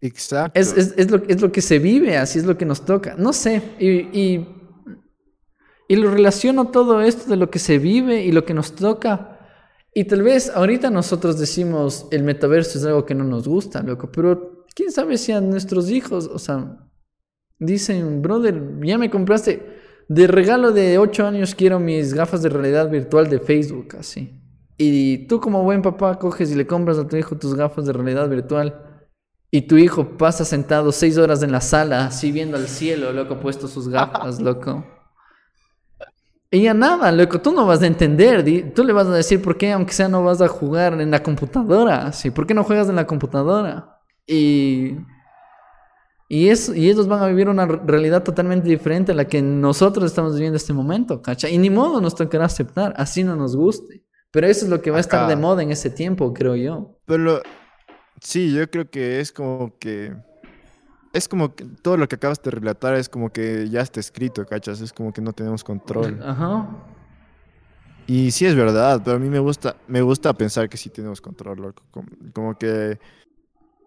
[0.01, 0.59] Exacto.
[0.59, 3.15] es, es, es, lo, es lo que se vive, así es lo que nos toca.
[3.17, 4.49] No sé, y, y,
[5.87, 9.30] y lo relaciono todo esto de lo que se vive y lo que nos toca.
[9.93, 14.11] Y tal vez ahorita nosotros decimos el metaverso es algo que no nos gusta, loco,
[14.13, 16.89] pero quién sabe si a nuestros hijos, o sea,
[17.59, 22.91] dicen, brother, ya me compraste, de regalo de 8 años quiero mis gafas de realidad
[22.91, 24.41] virtual de Facebook, así.
[24.77, 27.93] Y tú como buen papá coges y le compras a tu hijo tus gafas de
[27.93, 29.07] realidad virtual.
[29.51, 33.41] Y tu hijo pasa sentado seis horas en la sala, así viendo al cielo, loco,
[33.41, 34.85] puesto sus gafas, loco.
[36.53, 38.73] Ya nada, loco, tú no vas a entender.
[38.75, 41.23] Tú le vas a decir por qué, aunque sea, no vas a jugar en la
[41.23, 42.13] computadora.
[42.13, 44.01] Sí, ¿por qué no juegas en la computadora?
[44.27, 44.97] Y.
[46.29, 49.43] Y, es, y ellos van a vivir una re- realidad totalmente diferente a la que
[49.43, 51.49] nosotros estamos viviendo en este momento, ¿cacha?
[51.49, 54.05] Y ni modo nos tocará aceptar, así no nos guste.
[54.31, 56.99] Pero eso es lo que va a estar de moda en ese tiempo, creo yo.
[57.05, 57.43] Pero lo-
[58.21, 60.15] sí, yo creo que es como que.
[61.13, 64.47] Es como que todo lo que acabas de relatar es como que ya está escrito,
[64.47, 64.81] ¿cachas?
[64.81, 66.21] Es como que no tenemos control.
[66.25, 66.69] Ajá.
[68.07, 71.21] Y sí es verdad, pero a mí me gusta, me gusta pensar que sí tenemos
[71.21, 71.83] control, loco.
[71.91, 72.99] Como, como que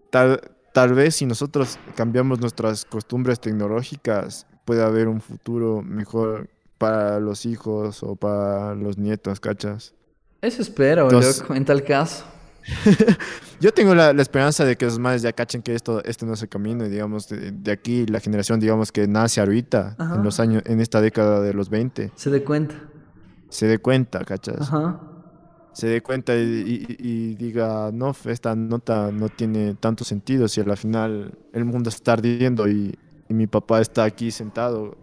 [0.09, 0.39] tal,
[0.73, 7.45] tal vez si nosotros cambiamos nuestras costumbres tecnológicas, puede haber un futuro mejor para los
[7.45, 9.93] hijos o para los nietos, ¿cachas?
[10.41, 12.25] Eso espero, Entonces- loco, en tal caso.
[13.59, 16.33] Yo tengo la, la esperanza de que los madres ya cachen que esto, este no
[16.33, 20.15] es el camino y digamos, de, de aquí la generación, digamos, que nace ahorita, Ajá.
[20.15, 22.75] en los años, en esta década de los 20, Se dé cuenta.
[23.49, 24.61] se dé cuenta, ¿cachas?
[24.61, 24.99] Ajá.
[25.73, 30.61] se dé cuenta y, y- y diga, no, esta nota no tiene tanto sentido si
[30.61, 32.97] a la final el mundo está ardiendo y,
[33.29, 34.97] y mi papá está aquí sentado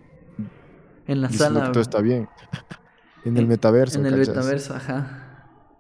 [1.07, 1.67] En la sala.
[1.67, 2.29] que todo está bien.
[3.25, 4.29] en el metaverso, En el ¿cachas?
[4.29, 5.27] metaverso, ajá.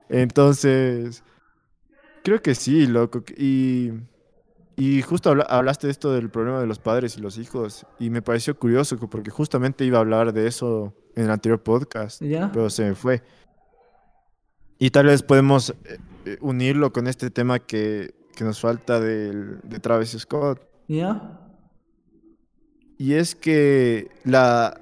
[0.08, 1.22] Entonces,
[2.22, 3.22] creo que sí, loco.
[3.36, 3.90] Y,
[4.76, 8.10] y justo habla- hablaste de esto del problema de los padres y los hijos y
[8.10, 12.22] me pareció curioso porque justamente iba a hablar de eso en el anterior podcast.
[12.22, 12.50] ¿Ya?
[12.52, 13.22] pero se me fue.
[14.78, 19.60] Y tal vez podemos eh, eh, unirlo con este tema que, que nos falta del-
[19.62, 20.62] de Travis Scott.
[20.88, 21.38] ¿Ya?
[22.96, 24.80] Y es que la...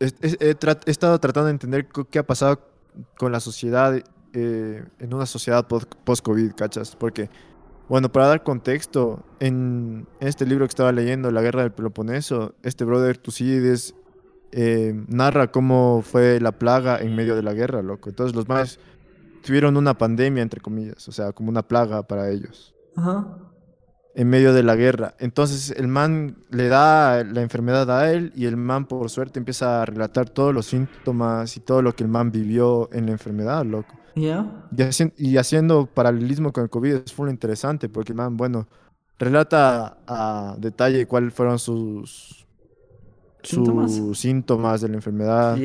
[0.00, 0.54] He,
[0.86, 2.60] estado tratando de entender qué ha pasado
[3.18, 4.00] con la sociedad
[4.38, 6.96] eh, en una sociedad post- post-COVID, ¿cachas?
[6.96, 7.28] Porque,
[7.88, 12.54] bueno, para dar contexto, en, en este libro que estaba leyendo, La Guerra del Peloponeso,
[12.62, 13.94] este brother Tucídides
[14.52, 18.08] eh, narra cómo fue la plaga en medio de la guerra, loco.
[18.08, 18.78] Entonces los más
[19.44, 23.38] tuvieron una pandemia, entre comillas, o sea, como una plaga para ellos Ajá.
[24.14, 25.14] en medio de la guerra.
[25.18, 29.82] Entonces el man le da la enfermedad a él y el man por suerte empieza
[29.82, 33.64] a relatar todos los síntomas y todo lo que el man vivió en la enfermedad,
[33.64, 33.94] loco.
[34.76, 38.66] Y, haci- y haciendo paralelismo con el COVID es full interesante porque el man, bueno,
[39.18, 42.46] relata a detalle cuáles fueron sus,
[43.42, 43.94] ¿Síntomas?
[43.94, 45.56] sus síntomas de la enfermedad.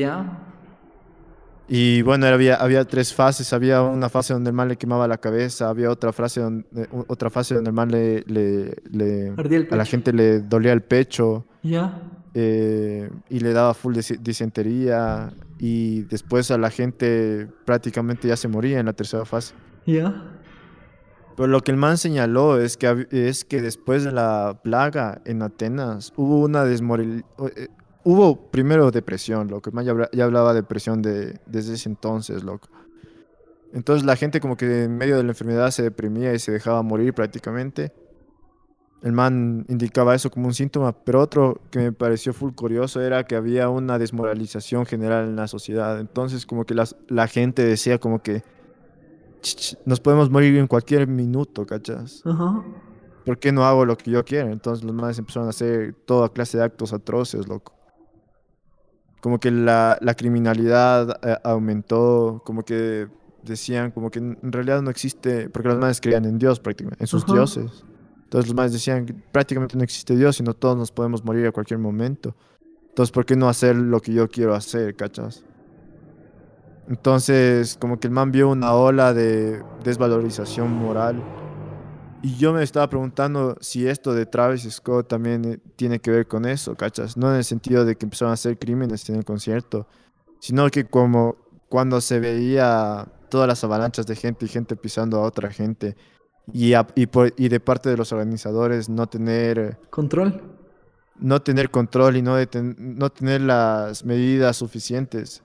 [1.66, 3.52] Y bueno, había, había tres fases.
[3.54, 7.04] Había una fase donde el man le quemaba la cabeza, había otra, frase donde, u-
[7.08, 9.32] otra fase donde el man le, le- le-
[9.72, 12.02] a la gente le dolía el pecho ¿Ya?
[12.34, 18.48] eh, y le daba full dis- disentería y después a la gente prácticamente ya se
[18.48, 19.54] moría en la tercera fase.
[19.86, 20.22] ¿Ya?
[21.36, 25.42] Pero lo que el man señaló es que, es que después de la plaga en
[25.42, 27.24] Atenas hubo una desmoralización.
[28.06, 29.70] Hubo primero depresión, loco.
[29.70, 32.68] El man ya, ya hablaba de depresión de, desde ese entonces, loco.
[33.72, 36.82] Entonces la gente como que en medio de la enfermedad se deprimía y se dejaba
[36.82, 37.92] morir prácticamente.
[39.04, 43.22] El man indicaba eso como un síntoma, pero otro que me pareció full curioso era
[43.24, 46.00] que había una desmoralización general en la sociedad.
[46.00, 48.42] Entonces como que las- la gente decía como que
[49.42, 52.22] "Ch, ch, nos podemos morir en cualquier minuto, ¿cachas?
[52.24, 52.64] Ajá.
[53.26, 54.50] ¿Por qué no hago lo que yo quiero?
[54.50, 57.74] Entonces los manes empezaron a hacer toda clase de actos atroces, loco.
[59.20, 63.08] Como que la, la criminalidad eh, aumentó, como que
[63.42, 67.06] decían, como que en realidad no existe, porque los manes creían en Dios prácticamente, en
[67.06, 67.84] sus dioses.
[68.24, 71.78] Entonces los manes decían prácticamente no existe Dios, sino todos nos podemos morir a cualquier
[71.78, 72.34] momento.
[72.88, 75.44] Entonces, ¿por qué no hacer lo que yo quiero hacer, cachas?
[76.88, 81.22] Entonces, como que el man vio una ola de desvalorización moral.
[82.22, 86.26] Y yo me estaba preguntando si esto de Travis Scott también eh, tiene que ver
[86.26, 87.16] con eso, ¿cachas?
[87.16, 89.86] No en el sentido de que empezaron a hacer crímenes en el concierto,
[90.38, 91.36] sino que como
[91.68, 95.96] cuando se veía todas las avalanchas de gente y gente pisando a otra gente
[96.52, 100.42] y, a- y, por- y de parte de los organizadores no tener, eh, ¿Control?
[101.18, 102.36] no tener control y no,
[102.78, 105.42] no tener las medidas suficientes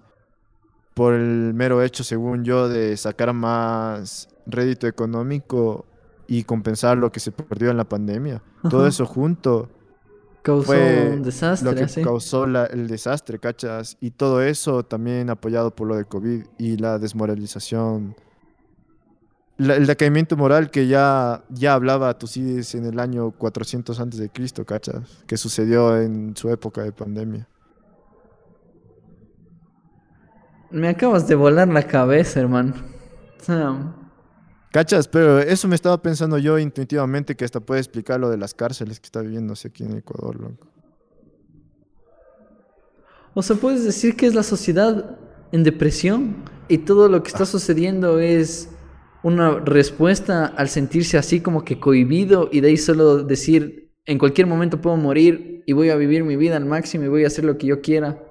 [0.94, 5.86] por el mero hecho, según yo, de sacar más rédito económico
[6.28, 8.42] y compensar lo que se perdió en la pandemia.
[8.70, 9.70] Todo eso junto
[10.42, 12.02] Causó fue un lo desastre, que así.
[12.04, 13.98] causó la- el desastre, ¿cachas?
[14.02, 18.16] Y todo eso también apoyado por lo del COVID y la desmoralización.
[19.60, 24.30] La- el decaimiento moral que ya, ya hablaba Tucídides en el año 400 antes de
[24.30, 25.24] Cristo, ¿cachas?
[25.28, 27.48] Que sucedió en su época de pandemia.
[30.72, 32.74] Me acabas de volar la cabeza, hermano.
[33.40, 33.96] O sea,
[34.72, 35.08] ¿Cachas?
[35.08, 39.00] Pero eso me estaba pensando yo intuitivamente que hasta puede explicar lo de las cárceles
[39.00, 40.68] que está viviéndose aquí en Ecuador, loco.
[43.34, 45.18] o sea, puedes decir que es la sociedad
[45.52, 48.70] en depresión y todo lo que está sucediendo es
[49.24, 54.48] una respuesta al sentirse así como que cohibido y de ahí solo decir en cualquier
[54.48, 57.46] momento puedo morir y voy a vivir mi vida al máximo y voy a hacer
[57.46, 58.24] lo que yo quiera.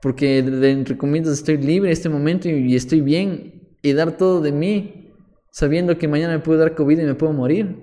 [0.00, 4.40] Porque de, entre comillas estoy libre en este momento y, estoy bien y dar todo
[4.40, 5.12] de mí
[5.50, 7.76] sabiendo que mañana me puede dar COVID y me puedo morir.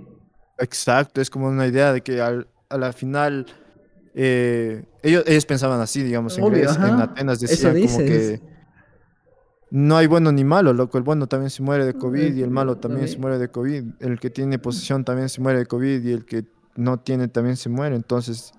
[0.58, 3.46] Exacto, es como una idea de que al, a la final
[4.16, 6.94] eh, ellos, ellos pensaban así, digamos, en, Obvio, Grecia, ajá.
[6.94, 8.42] en Atenas decían como que
[9.76, 12.52] no hay bueno ni malo, loco, el bueno también se muere de COVID y el
[12.52, 16.04] malo también se muere de COVID, el que tiene posesión también se muere de COVID
[16.04, 16.46] y el que
[16.76, 18.54] no tiene también se muere, entonces,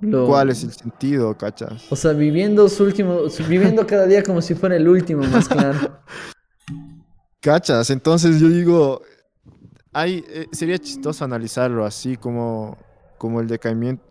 [0.00, 1.90] Lo- ¿cuál es el sentido, cachas?
[1.90, 6.00] O sea, viviendo su último, viviendo cada día como si fuera el último, más claro.
[7.40, 9.00] Cachas, entonces yo digo,
[9.92, 12.76] hay, eh, sería chistoso analizarlo así como,
[13.16, 14.02] como el decaimiento,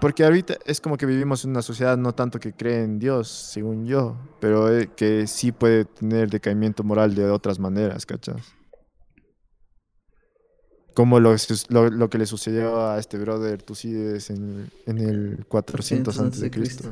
[0.00, 3.28] porque ahorita es como que vivimos en una sociedad no tanto que cree en Dios,
[3.28, 8.54] según yo, pero eh, que sí puede tener decaimiento moral de otras maneras, cachas.
[10.94, 11.34] Como lo,
[11.70, 16.50] lo, lo que le sucedió a este brother Tucídides en, en el 400 antes de
[16.50, 16.90] Cristo.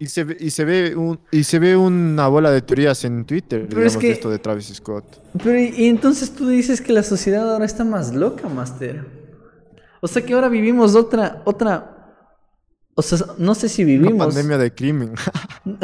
[0.00, 3.24] Y se, ve, y, se ve un, y se ve una bola de teorías en
[3.24, 5.04] Twitter, Pero es que- esto de Travis Scott.
[5.42, 9.04] Pero y, y entonces tú dices que la sociedad ahora está más loca, Master.
[10.00, 11.94] O sea que ahora vivimos otra, otra.
[12.94, 14.26] O sea, no sé si Una vivimos.
[14.28, 15.12] pandemia de crimen.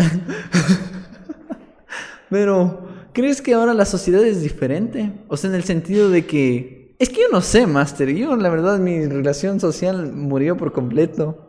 [2.31, 5.13] Pero, ¿crees que ahora la sociedad es diferente?
[5.29, 6.97] O sea, en el sentido de que...
[6.99, 8.09] Es que yo no sé, Master.
[8.15, 11.44] Yo, la verdad, mi relación social murió por completo.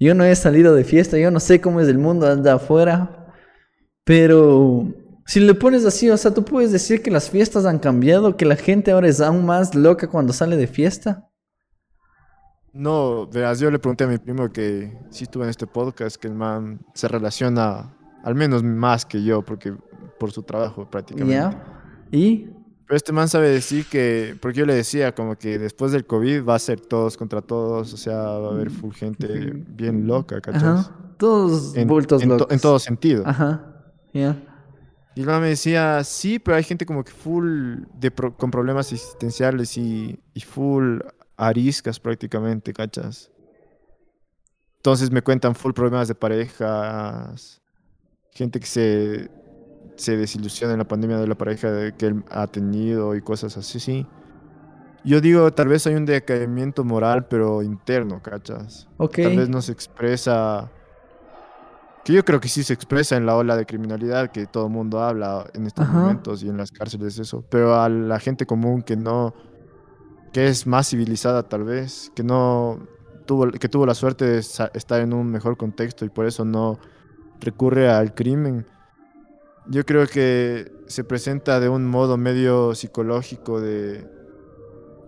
[0.00, 3.32] Yo no he salido de fiesta, yo no sé cómo es el mundo allá afuera.
[4.02, 4.94] Pero,
[5.26, 8.46] si le pones así, o sea, tú puedes decir que las fiestas han cambiado, que
[8.46, 11.28] la gente ahora es aún más loca cuando sale de fiesta.
[12.72, 16.28] No, verás, yo le pregunté a mi primo que sí estuvo en este podcast, que
[16.28, 17.94] el man se relaciona
[18.24, 19.74] al menos más que yo, porque
[20.18, 21.34] por su trabajo prácticamente.
[21.34, 22.08] ¿Ya?
[22.10, 22.48] ¿Y?
[22.90, 26.44] Pero este man sabe decir que, porque yo le decía como que después del COVID
[26.44, 29.28] va a ser todos contra todos, o sea, va a haber full gente
[29.68, 30.64] bien loca, ¿cachas?
[30.64, 30.96] Ajá.
[31.16, 32.52] Todos En, bultos en to- locos.
[32.52, 33.22] en todo sentido.
[33.24, 33.94] Ajá.
[34.12, 34.36] ¿Ya?
[35.14, 38.92] Y luego me decía, sí, pero hay gente como que full de pro- con problemas
[38.92, 40.98] existenciales y, y full
[41.36, 43.30] ariscas prácticamente, ¿cachas?
[44.78, 47.62] Entonces me cuentan full problemas de parejas,
[48.32, 49.30] gente que se,
[50.00, 53.78] se desilusiona en la pandemia de la pareja que él ha tenido y cosas así,
[53.78, 54.06] sí.
[55.04, 58.88] Yo digo, tal vez hay un decaimiento moral, pero interno, ¿cachas?
[58.96, 59.16] Ok.
[59.22, 60.70] Tal vez no se expresa.
[62.04, 64.72] Que yo creo que sí se expresa en la ola de criminalidad que todo el
[64.72, 65.98] mundo habla en estos Ajá.
[65.98, 67.44] momentos y en las cárceles, eso.
[67.50, 69.34] Pero a la gente común que no.
[70.32, 72.78] que es más civilizada, tal vez, que no.
[73.26, 76.78] tuvo, que tuvo la suerte de estar en un mejor contexto y por eso no
[77.40, 78.66] recurre al crimen.
[79.70, 84.04] Yo creo que se presenta de un modo medio psicológico de,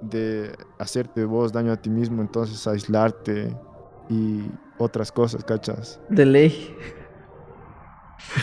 [0.03, 3.57] de hacerte vos daño a ti mismo, entonces aislarte
[4.09, 4.43] y
[4.79, 6.01] otras cosas, ¿cachas?
[6.09, 6.77] De ley.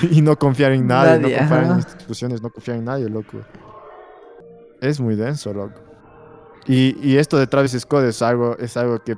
[0.11, 1.77] y no confiar en nadie, Nadie, no confiar en ajá.
[1.77, 3.37] instituciones, no confiar en nadie, loco.
[4.81, 5.81] Es muy denso, loco.
[6.67, 9.15] Y, y esto de Travis Scott es algo, es algo que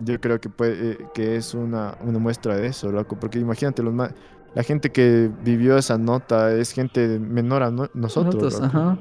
[0.00, 3.16] yo creo que, puede, eh, que es una, una muestra de eso, loco.
[3.18, 4.12] Porque imagínate, los ma-
[4.54, 8.34] la gente que vivió esa nota es gente menor a no- nosotros.
[8.42, 8.98] Nosotros, ajá.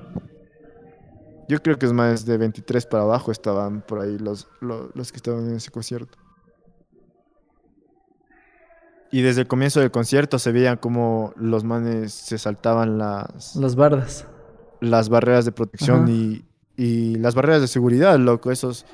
[1.49, 5.11] Yo creo que es más de 23 para abajo estaban por ahí los, lo- los,
[5.11, 6.17] que estaban en ese concierto.
[9.11, 13.75] Y desde el comienzo del concierto se veían como los manes se saltaban las, Las
[13.77, 14.25] bardas.
[14.81, 16.43] las barreras de protección y,
[16.75, 18.51] y las barreras de seguridad, loco.
[18.51, 18.85] Esos,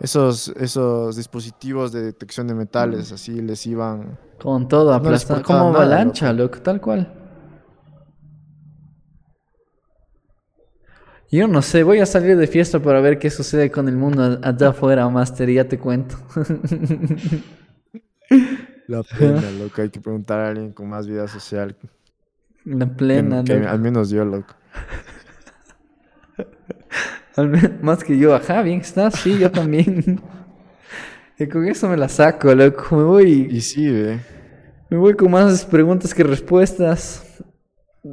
[0.00, 4.18] esos, esos dispositivos de detección de metales, así les iban...
[4.40, 5.40] Con todo No les aplastado.
[5.40, 7.12] importaba Como avalancha, loco, tal cual.
[11.30, 14.38] Yo no sé, voy a salir de fiesta para ver qué sucede con el mundo
[14.42, 16.16] allá afuera, Master, ya te cuento.
[18.86, 19.82] La pena, loco.
[19.82, 21.76] Hay que preguntar a alguien con más vida social.
[22.64, 23.68] La plena, que loco.
[23.68, 24.54] al menos yo, loco.
[27.82, 30.20] Más que yo, ajá, bien estás, sí, yo también.
[31.38, 32.96] Y con eso me la saco, loco.
[32.96, 34.20] Me voy, Y sí, ve.
[34.88, 37.42] me voy con más preguntas que respuestas.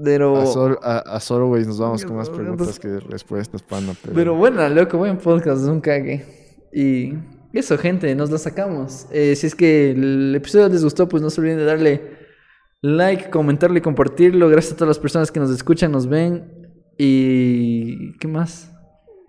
[0.03, 1.03] Pero, A, Sol, a,
[1.65, 3.93] nos vamos con más preguntas que respuestas, pana.
[4.01, 6.25] Pero, pero bueno, loco, buen podcast, un cague.
[6.73, 7.13] Y
[7.53, 9.07] eso, gente, nos la sacamos.
[9.11, 12.01] Eh, si es que el episodio les gustó, pues no se olviden de darle
[12.81, 14.49] like, comentarlo y compartirlo.
[14.49, 16.73] Gracias a todas las personas que nos escuchan, nos ven.
[16.97, 18.17] Y.
[18.17, 18.72] ¿Qué más?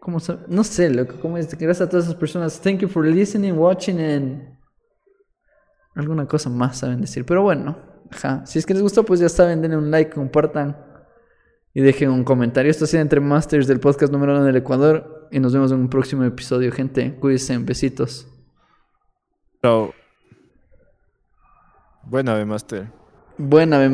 [0.05, 1.49] ¿Cómo se- No sé, loco, ¿cómo es?
[1.49, 2.61] Gracias a todas esas personas.
[2.61, 4.55] Thank you for listening, watching and.
[5.95, 7.25] Alguna cosa más saben decir.
[7.25, 7.79] Pero bueno,
[8.11, 8.45] ajá.
[8.45, 10.77] Si es que les gustó, pues ya saben, denle un like, compartan.
[11.73, 12.71] Y dejen un comentario.
[12.71, 15.27] Esto ha sido Entre Masters del podcast número uno del Ecuador.
[15.33, 17.17] Y nos vemos en un próximo episodio, gente.
[17.19, 18.29] Cuídense, besitos.
[19.63, 19.93] Chao.
[22.03, 22.93] Buena, Master.
[23.39, 23.89] Buena, Ah,